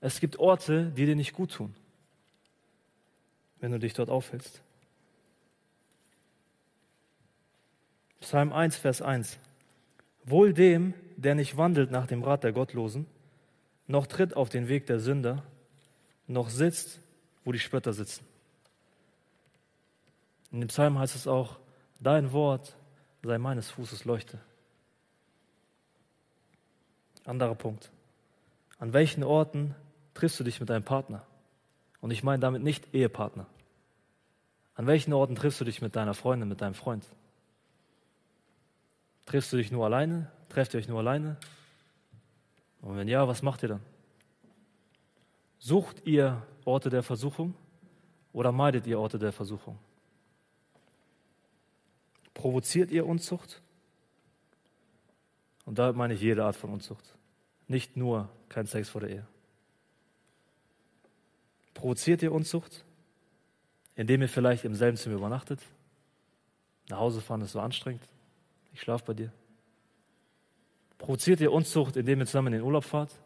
Es 0.00 0.20
gibt 0.20 0.38
Orte, 0.38 0.92
die 0.96 1.04
dir 1.04 1.16
nicht 1.16 1.32
gut 1.32 1.52
tun, 1.52 1.74
wenn 3.58 3.72
du 3.72 3.80
dich 3.80 3.94
dort 3.94 4.08
aufhältst. 4.08 4.62
Psalm 8.20 8.52
1, 8.52 8.76
Vers 8.76 9.02
1. 9.02 9.40
Wohl 10.22 10.54
dem, 10.54 10.94
der 11.16 11.34
nicht 11.34 11.56
wandelt 11.56 11.90
nach 11.90 12.06
dem 12.06 12.22
Rat 12.22 12.44
der 12.44 12.52
Gottlosen, 12.52 13.06
noch 13.88 14.06
tritt 14.06 14.36
auf 14.36 14.50
den 14.50 14.68
Weg 14.68 14.86
der 14.86 15.00
Sünder, 15.00 15.42
noch 16.32 16.50
sitzt, 16.50 17.00
wo 17.44 17.52
die 17.52 17.58
Spötter 17.58 17.92
sitzen. 17.92 18.26
In 20.50 20.60
dem 20.60 20.68
Psalm 20.68 20.98
heißt 20.98 21.16
es 21.16 21.26
auch, 21.26 21.58
dein 22.00 22.32
Wort 22.32 22.76
sei 23.22 23.38
meines 23.38 23.70
Fußes 23.70 24.04
Leuchte. 24.04 24.38
Anderer 27.24 27.54
Punkt. 27.54 27.90
An 28.78 28.92
welchen 28.92 29.22
Orten 29.22 29.74
triffst 30.14 30.40
du 30.40 30.44
dich 30.44 30.60
mit 30.60 30.68
deinem 30.68 30.82
Partner? 30.82 31.24
Und 32.00 32.10
ich 32.10 32.22
meine 32.24 32.40
damit 32.40 32.62
nicht 32.62 32.94
Ehepartner. 32.94 33.46
An 34.74 34.86
welchen 34.86 35.12
Orten 35.12 35.36
triffst 35.36 35.60
du 35.60 35.64
dich 35.64 35.80
mit 35.80 35.94
deiner 35.94 36.14
Freundin, 36.14 36.48
mit 36.48 36.60
deinem 36.60 36.74
Freund? 36.74 37.06
Triffst 39.26 39.52
du 39.52 39.56
dich 39.56 39.70
nur 39.70 39.84
alleine? 39.84 40.30
Trefft 40.48 40.74
ihr 40.74 40.78
euch 40.78 40.88
nur 40.88 40.98
alleine? 40.98 41.36
Und 42.80 42.96
wenn 42.96 43.08
ja, 43.08 43.28
was 43.28 43.42
macht 43.42 43.62
ihr 43.62 43.68
dann? 43.68 43.91
Sucht 45.64 46.04
ihr 46.08 46.44
Orte 46.64 46.90
der 46.90 47.04
Versuchung 47.04 47.54
oder 48.32 48.50
meidet 48.50 48.84
ihr 48.88 48.98
Orte 48.98 49.16
der 49.20 49.30
Versuchung? 49.30 49.78
Provoziert 52.34 52.90
ihr 52.90 53.06
Unzucht? 53.06 53.62
Und 55.64 55.78
da 55.78 55.92
meine 55.92 56.14
ich 56.14 56.20
jede 56.20 56.44
Art 56.44 56.56
von 56.56 56.70
Unzucht. 56.70 57.14
Nicht 57.68 57.96
nur 57.96 58.28
kein 58.48 58.66
Sex 58.66 58.88
vor 58.88 59.02
der 59.02 59.10
Ehe. 59.10 59.26
Provoziert 61.74 62.22
ihr 62.24 62.32
Unzucht, 62.32 62.84
indem 63.94 64.22
ihr 64.22 64.28
vielleicht 64.28 64.64
im 64.64 64.74
selben 64.74 64.96
Zimmer 64.96 65.14
übernachtet? 65.14 65.60
Nach 66.88 66.98
Hause 66.98 67.20
fahren 67.20 67.40
ist 67.40 67.52
so 67.52 67.60
anstrengend. 67.60 68.02
Ich 68.72 68.80
schlafe 68.80 69.04
bei 69.04 69.14
dir. 69.14 69.32
Provoziert 70.98 71.40
ihr 71.40 71.52
Unzucht, 71.52 71.96
indem 71.96 72.18
ihr 72.18 72.26
zusammen 72.26 72.48
in 72.48 72.58
den 72.58 72.62
Urlaub 72.62 72.82
fahrt? 72.82 73.16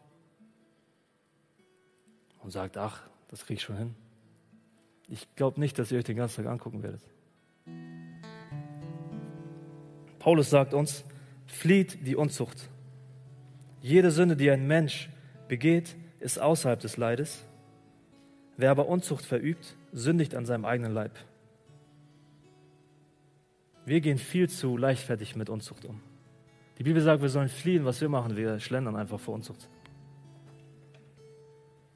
Und 2.47 2.53
sagt, 2.53 2.77
ach, 2.77 3.03
das 3.27 3.45
kriege 3.45 3.59
ich 3.59 3.65
schon 3.65 3.77
hin. 3.77 3.97
Ich 5.09 5.27
glaube 5.35 5.59
nicht, 5.59 5.81
dass 5.81 5.91
ihr 5.91 5.99
euch 5.99 6.05
den 6.05 6.17
ganzen 6.17 6.45
Tag 6.45 6.53
angucken 6.53 6.81
werdet. 6.85 7.03
Paulus 10.21 10.49
sagt 10.49 10.73
uns, 10.73 11.05
flieht 11.47 12.07
die 12.07 12.15
Unzucht. 12.15 12.69
Jede 13.83 14.13
Sünde, 14.13 14.37
die 14.37 14.49
ein 14.49 14.65
Mensch 14.65 15.11
begeht, 15.49 15.97
ist 16.21 16.39
außerhalb 16.39 16.79
des 16.79 16.97
Leides. 16.97 17.45
Wer 18.57 18.71
aber 18.71 18.87
Unzucht 18.87 19.27
verübt, 19.27 19.75
sündigt 19.93 20.37
an 20.37 20.47
seinem 20.47 20.67
eigenen 20.67 20.95
Leib. 20.95 21.19
Wir 23.87 24.01
gehen 24.01 24.19
viel 24.19 24.49
zu 24.49 24.77
leichtfertig 24.77 25.35
mit 25.35 25.51
Unzucht 25.51 25.85
um. 25.85 26.01
Die 26.79 26.85
Bibel 26.85 27.03
sagt, 27.03 27.23
wir 27.23 27.29
sollen 27.29 27.49
fliehen. 27.49 27.85
Was 27.85 28.01
wir 28.01 28.09
machen, 28.09 28.37
wir 28.37 28.61
schlendern 28.61 28.95
einfach 28.95 29.19
vor 29.19 29.35
Unzucht. 29.35 29.69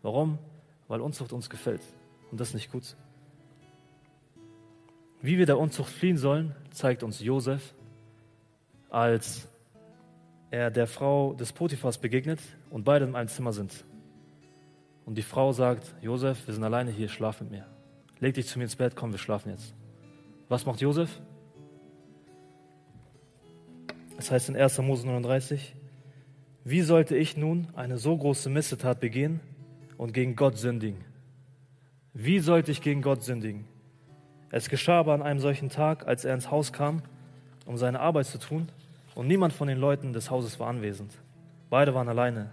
Warum? 0.03 0.39
Weil 0.89 1.01
Unzucht 1.01 1.33
uns 1.33 1.51
gefällt. 1.51 1.83
Und 2.31 2.41
das 2.41 2.49
ist 2.49 2.55
nicht 2.55 2.73
gut. 2.73 2.97
Wie 5.23 5.39
wir 5.39 5.47
der 5.47 5.59
Unzucht 5.59 5.91
fliehen 5.91 6.17
sollen, 6.17 6.55
zeigt 6.71 7.03
uns 7.03 7.21
Josef, 7.21 7.75
als 8.89 9.49
er 10.51 10.71
der 10.71 10.87
Frau 10.87 11.35
des 11.35 11.53
Potiphas 11.53 11.99
begegnet 11.99 12.41
und 12.71 12.85
beide 12.85 13.05
in 13.05 13.15
einem 13.15 13.29
Zimmer 13.29 13.53
sind. 13.53 13.85
Und 15.05 15.17
die 15.17 15.23
Frau 15.23 15.53
sagt, 15.53 15.95
Josef, 16.01 16.47
wir 16.47 16.55
sind 16.55 16.65
alleine 16.65 16.91
hier, 16.91 17.09
schlaf 17.09 17.41
mit 17.41 17.51
mir. 17.51 17.67
Leg 18.19 18.35
dich 18.35 18.47
zu 18.47 18.59
mir 18.59 18.65
ins 18.65 18.77
Bett, 18.77 18.97
komm, 18.97 19.13
wir 19.13 19.19
schlafen 19.19 19.51
jetzt. 19.51 19.75
Was 20.49 20.67
macht 20.67 20.81
Josef? 20.81 21.21
Es 24.19 24.31
heißt 24.31 24.49
in 24.51 24.57
1. 24.57 24.79
Mose 24.79 25.07
39, 25.07 25.75
wie 26.65 26.83
sollte 26.83 27.17
ich 27.17 27.37
nun 27.37 27.69
eine 27.75 27.99
so 27.99 28.17
große 28.17 28.51
Missetat 28.51 29.01
begehen 29.01 29.41
und 30.01 30.15
gegen 30.15 30.35
Gott 30.35 30.57
sündigen? 30.57 31.05
Wie 32.15 32.39
sollte 32.39 32.71
ich 32.71 32.81
gegen 32.81 33.03
Gott 33.03 33.23
sündigen? 33.23 33.67
Es 34.51 34.71
geschah 34.71 34.99
aber 34.99 35.13
an 35.13 35.21
einem 35.21 35.41
solchen 35.41 35.69
Tag, 35.69 36.07
als 36.07 36.25
er 36.25 36.33
ins 36.33 36.51
Haus 36.51 36.73
kam, 36.73 37.03
um 37.67 37.77
seine 37.77 38.01
Arbeit 38.01 38.25
zu 38.25 38.39
tun 38.39 38.69
und 39.15 39.27
niemand 39.27 39.53
von 39.53 39.69
den 39.69 39.77
Leuten 39.77 40.15
des 40.15 40.31
Hauses 40.31 40.59
war 40.59 40.69
anwesend. 40.69 41.13
Beide 41.69 41.95
waren 41.95 42.09
alleine. 42.09 42.51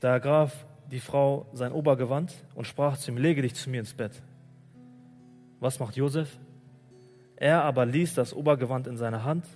Da 0.00 0.14
ergraf 0.14 0.66
die 0.90 0.98
Frau 0.98 1.46
sein 1.52 1.70
Obergewand 1.70 2.34
und 2.56 2.66
sprach 2.66 2.98
zu 2.98 3.12
ihm, 3.12 3.16
lege 3.16 3.40
dich 3.40 3.54
zu 3.54 3.70
mir 3.70 3.78
ins 3.78 3.94
Bett. 3.94 4.20
Was 5.60 5.78
macht 5.78 5.94
Josef? 5.94 6.40
Er 7.36 7.62
aber 7.62 7.86
ließ 7.86 8.14
das 8.14 8.34
Obergewand 8.34 8.88
in 8.88 8.96
seiner 8.96 9.22
Hand 9.22 9.46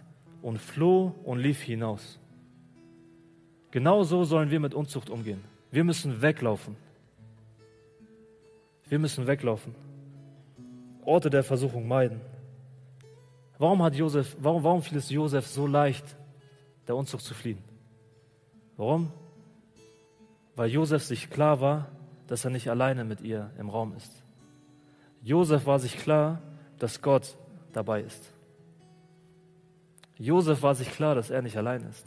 und 0.40 0.58
floh 0.58 1.16
und 1.24 1.40
lief 1.40 1.60
hinaus. 1.62 2.20
Genau 3.72 4.04
so 4.04 4.22
sollen 4.22 4.52
wir 4.52 4.60
mit 4.60 4.72
Unzucht 4.72 5.10
umgehen. 5.10 5.49
Wir 5.70 5.84
müssen 5.84 6.20
weglaufen. 6.20 6.76
Wir 8.88 8.98
müssen 8.98 9.26
weglaufen. 9.26 9.74
Orte 11.04 11.30
der 11.30 11.44
Versuchung 11.44 11.86
meiden. 11.86 12.20
Warum, 13.58 13.82
hat 13.82 13.94
Josef, 13.94 14.36
warum, 14.40 14.64
warum 14.64 14.82
fiel 14.82 14.98
es 14.98 15.10
Josef 15.10 15.46
so 15.46 15.66
leicht, 15.66 16.16
der 16.88 16.96
Unzucht 16.96 17.24
zu 17.24 17.34
fliehen? 17.34 17.62
Warum? 18.76 19.12
Weil 20.56 20.70
Josef 20.70 21.04
sich 21.04 21.30
klar 21.30 21.60
war, 21.60 21.88
dass 22.26 22.44
er 22.44 22.50
nicht 22.50 22.68
alleine 22.70 23.04
mit 23.04 23.20
ihr 23.20 23.50
im 23.58 23.68
Raum 23.68 23.94
ist. 23.96 24.24
Josef 25.22 25.66
war 25.66 25.78
sich 25.78 25.98
klar, 25.98 26.40
dass 26.78 27.02
Gott 27.02 27.36
dabei 27.72 28.02
ist. 28.02 28.32
Josef 30.16 30.62
war 30.62 30.74
sich 30.74 30.90
klar, 30.90 31.14
dass 31.14 31.30
er 31.30 31.42
nicht 31.42 31.56
allein 31.56 31.82
ist, 31.84 32.06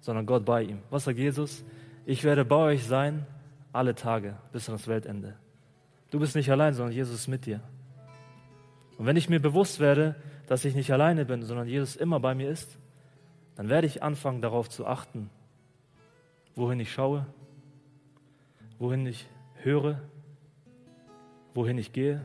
sondern 0.00 0.26
Gott 0.26 0.44
bei 0.44 0.62
ihm. 0.62 0.78
Was 0.90 1.04
sagt 1.04 1.18
Jesus? 1.18 1.64
Ich 2.10 2.24
werde 2.24 2.44
bei 2.44 2.56
euch 2.56 2.88
sein 2.88 3.24
alle 3.72 3.94
Tage 3.94 4.36
bis 4.50 4.68
an 4.68 4.74
das 4.74 4.88
Weltende. 4.88 5.36
Du 6.10 6.18
bist 6.18 6.34
nicht 6.34 6.50
allein, 6.50 6.74
sondern 6.74 6.92
Jesus 6.92 7.14
ist 7.14 7.28
mit 7.28 7.46
dir. 7.46 7.60
Und 8.98 9.06
wenn 9.06 9.16
ich 9.16 9.28
mir 9.28 9.38
bewusst 9.38 9.78
werde, 9.78 10.16
dass 10.48 10.64
ich 10.64 10.74
nicht 10.74 10.92
alleine 10.92 11.24
bin, 11.24 11.44
sondern 11.44 11.68
Jesus 11.68 11.94
immer 11.94 12.18
bei 12.18 12.34
mir 12.34 12.50
ist, 12.50 12.80
dann 13.54 13.68
werde 13.68 13.86
ich 13.86 14.02
anfangen 14.02 14.42
darauf 14.42 14.68
zu 14.68 14.88
achten, 14.88 15.30
wohin 16.56 16.80
ich 16.80 16.92
schaue, 16.92 17.26
wohin 18.80 19.06
ich 19.06 19.28
höre, 19.62 20.00
wohin 21.54 21.78
ich 21.78 21.92
gehe 21.92 22.24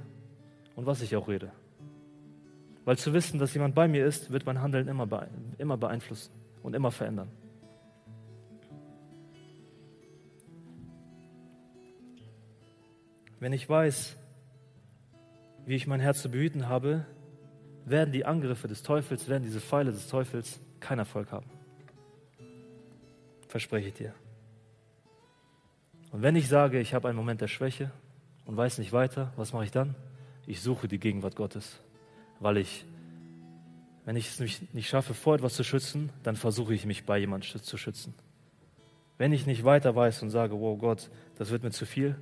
und 0.75 0.87
was 0.87 1.03
ich 1.03 1.15
auch 1.15 1.27
rede. 1.27 1.51
Weil 2.85 2.97
zu 2.97 3.13
wissen, 3.13 3.37
dass 3.37 3.53
jemand 3.53 3.75
bei 3.75 3.87
mir 3.87 4.03
ist, 4.03 4.31
wird 4.31 4.47
mein 4.47 4.63
Handeln 4.63 4.87
immer, 4.87 5.77
beeinflussen 5.77 6.33
und 6.63 6.73
immer 6.75 6.89
verändern. 6.89 7.29
Wenn 13.45 13.53
ich 13.53 13.69
weiß, 13.69 14.17
wie 15.67 15.75
ich 15.75 15.85
mein 15.85 15.99
Herz 15.99 16.19
zu 16.19 16.31
behüten 16.31 16.67
habe, 16.67 17.05
werden 17.85 18.11
die 18.11 18.25
Angriffe 18.25 18.67
des 18.67 18.81
Teufels, 18.81 19.29
werden 19.29 19.43
diese 19.43 19.61
Pfeile 19.61 19.91
des 19.91 20.07
Teufels 20.07 20.59
keinen 20.79 20.97
Erfolg 20.97 21.31
haben. 21.31 21.45
Verspreche 23.47 23.89
ich 23.89 23.93
dir. 23.93 24.15
Und 26.11 26.23
wenn 26.23 26.35
ich 26.35 26.47
sage, 26.47 26.79
ich 26.79 26.95
habe 26.95 27.07
einen 27.07 27.17
Moment 27.17 27.39
der 27.39 27.47
Schwäche 27.47 27.91
und 28.45 28.57
weiß 28.57 28.79
nicht 28.79 28.93
weiter, 28.93 29.31
was 29.35 29.53
mache 29.53 29.65
ich 29.65 29.71
dann? 29.71 29.93
Ich 30.47 30.61
suche 30.61 30.87
die 30.87 30.97
Gegenwart 30.97 31.35
Gottes, 31.35 31.79
weil 32.39 32.57
ich, 32.57 32.83
wenn 34.05 34.15
ich 34.15 34.27
es 34.27 34.39
nicht 34.39 34.89
schaffe, 34.89 35.13
vor 35.13 35.35
etwas 35.35 35.53
zu 35.53 35.63
schützen, 35.63 36.09
dann 36.23 36.35
versuche 36.35 36.73
ich 36.73 36.87
mich 36.87 37.05
bei 37.05 37.19
jemandem 37.19 37.61
zu 37.61 37.77
schützen. 37.77 38.15
Wenn 39.19 39.33
ich 39.33 39.45
nicht 39.45 39.63
weiter 39.63 39.95
weiß 39.95 40.23
und 40.23 40.31
sage, 40.31 40.59
wow 40.59 40.79
Gott, 40.79 41.11
das 41.37 41.51
wird 41.51 41.61
mir 41.61 41.69
zu 41.69 41.85
viel, 41.85 42.15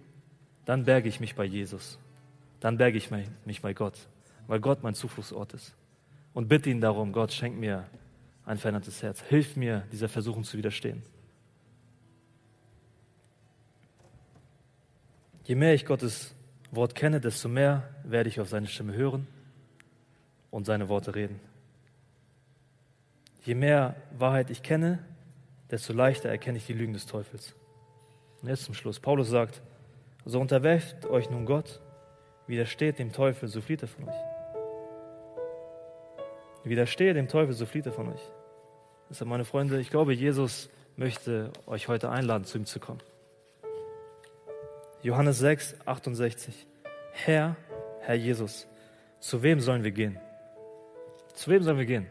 dann 0.66 0.86
berge 0.86 1.10
ich 1.10 1.20
mich 1.20 1.36
bei 1.36 1.46
Jesus. 1.46 2.00
Dann 2.60 2.78
berge 2.78 2.98
ich 2.98 3.10
mich 3.46 3.62
bei 3.62 3.74
Gott, 3.74 3.98
weil 4.48 4.60
Gott 4.60 4.84
mein 4.84 4.96
Zufluchtsort 4.96 5.54
ist. 5.54 5.76
Und 6.34 6.48
bitte 6.48 6.70
ihn 6.70 6.82
darum, 6.82 7.12
Gott, 7.12 7.32
schenk 7.32 7.58
mir 7.58 7.86
ein 8.46 8.58
verändertes 8.58 9.04
Herz. 9.04 9.22
Hilf 9.22 9.56
mir, 9.56 9.84
dieser 9.92 10.10
Versuchung 10.10 10.44
zu 10.44 10.58
widerstehen. 10.58 11.04
Je 15.44 15.56
mehr 15.56 15.74
ich 15.74 15.86
Gottes 15.86 16.34
Wort 16.72 16.96
kenne, 16.96 17.20
desto 17.20 17.50
mehr 17.50 17.90
werde 18.04 18.30
ich 18.30 18.40
auf 18.40 18.50
seine 18.50 18.68
Stimme 18.68 18.94
hören 18.94 19.28
und 20.52 20.66
seine 20.66 20.88
Worte 20.88 21.16
reden. 21.16 21.40
Je 23.44 23.56
mehr 23.56 23.96
Wahrheit 24.18 24.50
ich 24.50 24.64
kenne, 24.64 25.00
desto 25.70 25.92
leichter 25.92 26.30
erkenne 26.30 26.58
ich 26.58 26.66
die 26.66 26.74
Lügen 26.74 26.94
des 26.94 27.06
Teufels. 27.06 27.54
Und 28.42 28.48
jetzt 28.48 28.64
zum 28.64 28.74
Schluss. 28.74 29.00
Paulus 29.00 29.30
sagt, 29.30 29.62
so 30.26 30.40
unterwerft 30.40 31.06
euch 31.06 31.30
nun 31.30 31.46
Gott, 31.46 31.82
widersteht 32.48 33.00
dem 33.00 33.12
Teufel, 33.12 33.48
so 33.50 33.62
flieht 33.62 33.82
er 33.82 33.88
von 33.88 34.10
euch. 34.10 34.16
Widerstehe 36.64 37.14
dem 37.14 37.28
Teufel, 37.28 37.54
so 37.54 37.66
flieht 37.66 37.86
er 37.86 37.92
von 37.92 38.10
euch. 38.10 38.32
Deshalb, 39.10 39.30
meine 39.30 39.44
Freunde, 39.44 39.80
ich 39.80 39.90
glaube, 39.90 40.14
Jesus 40.14 40.70
möchte 40.96 41.52
euch 41.68 41.88
heute 41.88 42.10
einladen, 42.10 42.46
zu 42.46 42.58
ihm 42.58 42.66
zu 42.66 42.80
kommen. 42.80 43.02
Johannes 45.02 45.40
6, 45.40 45.76
68. 45.86 46.66
Herr, 47.12 47.58
Herr 48.00 48.16
Jesus, 48.16 48.68
zu 49.20 49.44
wem 49.44 49.60
sollen 49.60 49.84
wir 49.84 49.92
gehen? 49.92 50.18
Zu 51.34 51.52
wem 51.52 51.62
sollen 51.62 51.78
wir 51.78 51.86
gehen? 51.86 52.08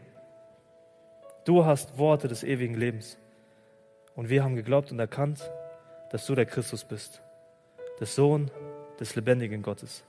Du 1.45 1.65
hast 1.65 1.97
Worte 1.97 2.27
des 2.27 2.43
ewigen 2.43 2.75
Lebens. 2.75 3.17
Und 4.15 4.29
wir 4.29 4.43
haben 4.43 4.55
geglaubt 4.55 4.91
und 4.91 4.99
erkannt, 4.99 5.51
dass 6.11 6.27
du 6.27 6.35
der 6.35 6.45
Christus 6.45 6.83
bist, 6.83 7.22
der 7.99 8.07
Sohn 8.07 8.51
des 8.99 9.15
lebendigen 9.15 9.61
Gottes. 9.61 10.03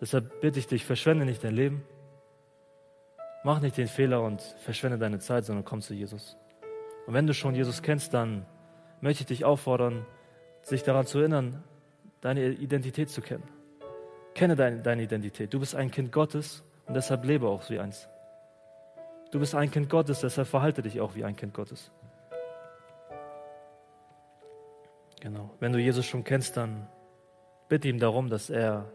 Deshalb 0.00 0.40
bitte 0.40 0.58
ich 0.58 0.66
dich, 0.66 0.84
verschwende 0.84 1.24
nicht 1.24 1.44
dein 1.44 1.54
Leben, 1.54 1.84
mach 3.44 3.60
nicht 3.60 3.76
den 3.76 3.88
Fehler 3.88 4.22
und 4.22 4.40
verschwende 4.40 4.98
deine 4.98 5.18
Zeit, 5.18 5.44
sondern 5.44 5.64
komm 5.64 5.80
zu 5.80 5.94
Jesus. 5.94 6.36
Und 7.06 7.14
wenn 7.14 7.26
du 7.26 7.34
schon 7.34 7.54
Jesus 7.54 7.82
kennst, 7.82 8.14
dann 8.14 8.46
möchte 9.00 9.22
ich 9.22 9.26
dich 9.26 9.44
auffordern, 9.44 10.06
sich 10.62 10.82
daran 10.82 11.06
zu 11.06 11.18
erinnern, 11.18 11.62
deine 12.20 12.48
Identität 12.48 13.10
zu 13.10 13.20
kennen. 13.20 13.44
Kenne 14.34 14.56
deine, 14.56 14.80
deine 14.80 15.02
Identität. 15.02 15.52
Du 15.52 15.60
bist 15.60 15.74
ein 15.74 15.90
Kind 15.90 16.10
Gottes 16.10 16.64
und 16.86 16.94
deshalb 16.94 17.24
lebe 17.24 17.46
auch 17.46 17.68
wie 17.70 17.78
eins. 17.78 18.08
Du 19.30 19.38
bist 19.38 19.54
ein 19.54 19.70
Kind 19.70 19.90
Gottes, 19.90 20.20
deshalb 20.20 20.48
verhalte 20.48 20.82
dich 20.82 21.00
auch 21.00 21.14
wie 21.14 21.24
ein 21.24 21.36
Kind 21.36 21.54
Gottes. 21.54 21.90
Genau. 25.20 25.50
Wenn 25.60 25.72
du 25.72 25.78
Jesus 25.78 26.06
schon 26.06 26.24
kennst, 26.24 26.56
dann 26.56 26.86
bitte 27.68 27.88
ihm 27.88 27.98
darum, 27.98 28.28
dass 28.28 28.50
er 28.50 28.90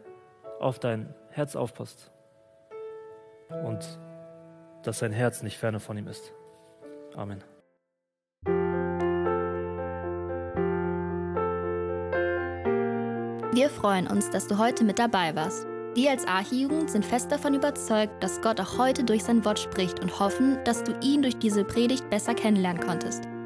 auf 0.60 0.80
dein 0.80 1.14
Herz 1.32 1.56
aufpasst 1.56 2.12
und 3.64 4.00
dass 4.84 5.00
sein 5.00 5.12
Herz 5.12 5.44
nicht 5.44 5.58
ferne 5.58 5.80
von 5.80 5.98
ihm 5.98 6.08
ist. 6.08 6.34
Amen. 7.16 7.44
Wir 13.52 13.70
freuen 13.70 14.08
uns, 14.08 14.30
dass 14.30 14.48
du 14.48 14.58
heute 14.58 14.84
mit 14.84 15.00
dabei 15.00 15.36
warst. 15.36 15.66
Wir 15.96 16.12
als 16.12 16.26
Archijugend 16.28 16.92
sind 16.92 17.04
fest 17.04 17.32
davon 17.32 17.56
überzeugt, 17.56 18.24
dass 18.24 18.42
Gott 18.42 18.62
auch 18.62 18.78
heute 18.78 19.04
durch 19.04 19.24
sein 19.24 19.44
Wort 19.44 19.60
spricht 19.60 20.00
und 20.00 20.20
hoffen, 20.20 20.64
dass 20.64 20.84
du 20.84 20.94
ihn 21.02 21.24
durch 21.24 21.38
diese 21.40 21.66
Predigt 21.66 22.10
besser 22.12 22.36
kennenlernen 22.36 22.82
konntest. 22.82 23.24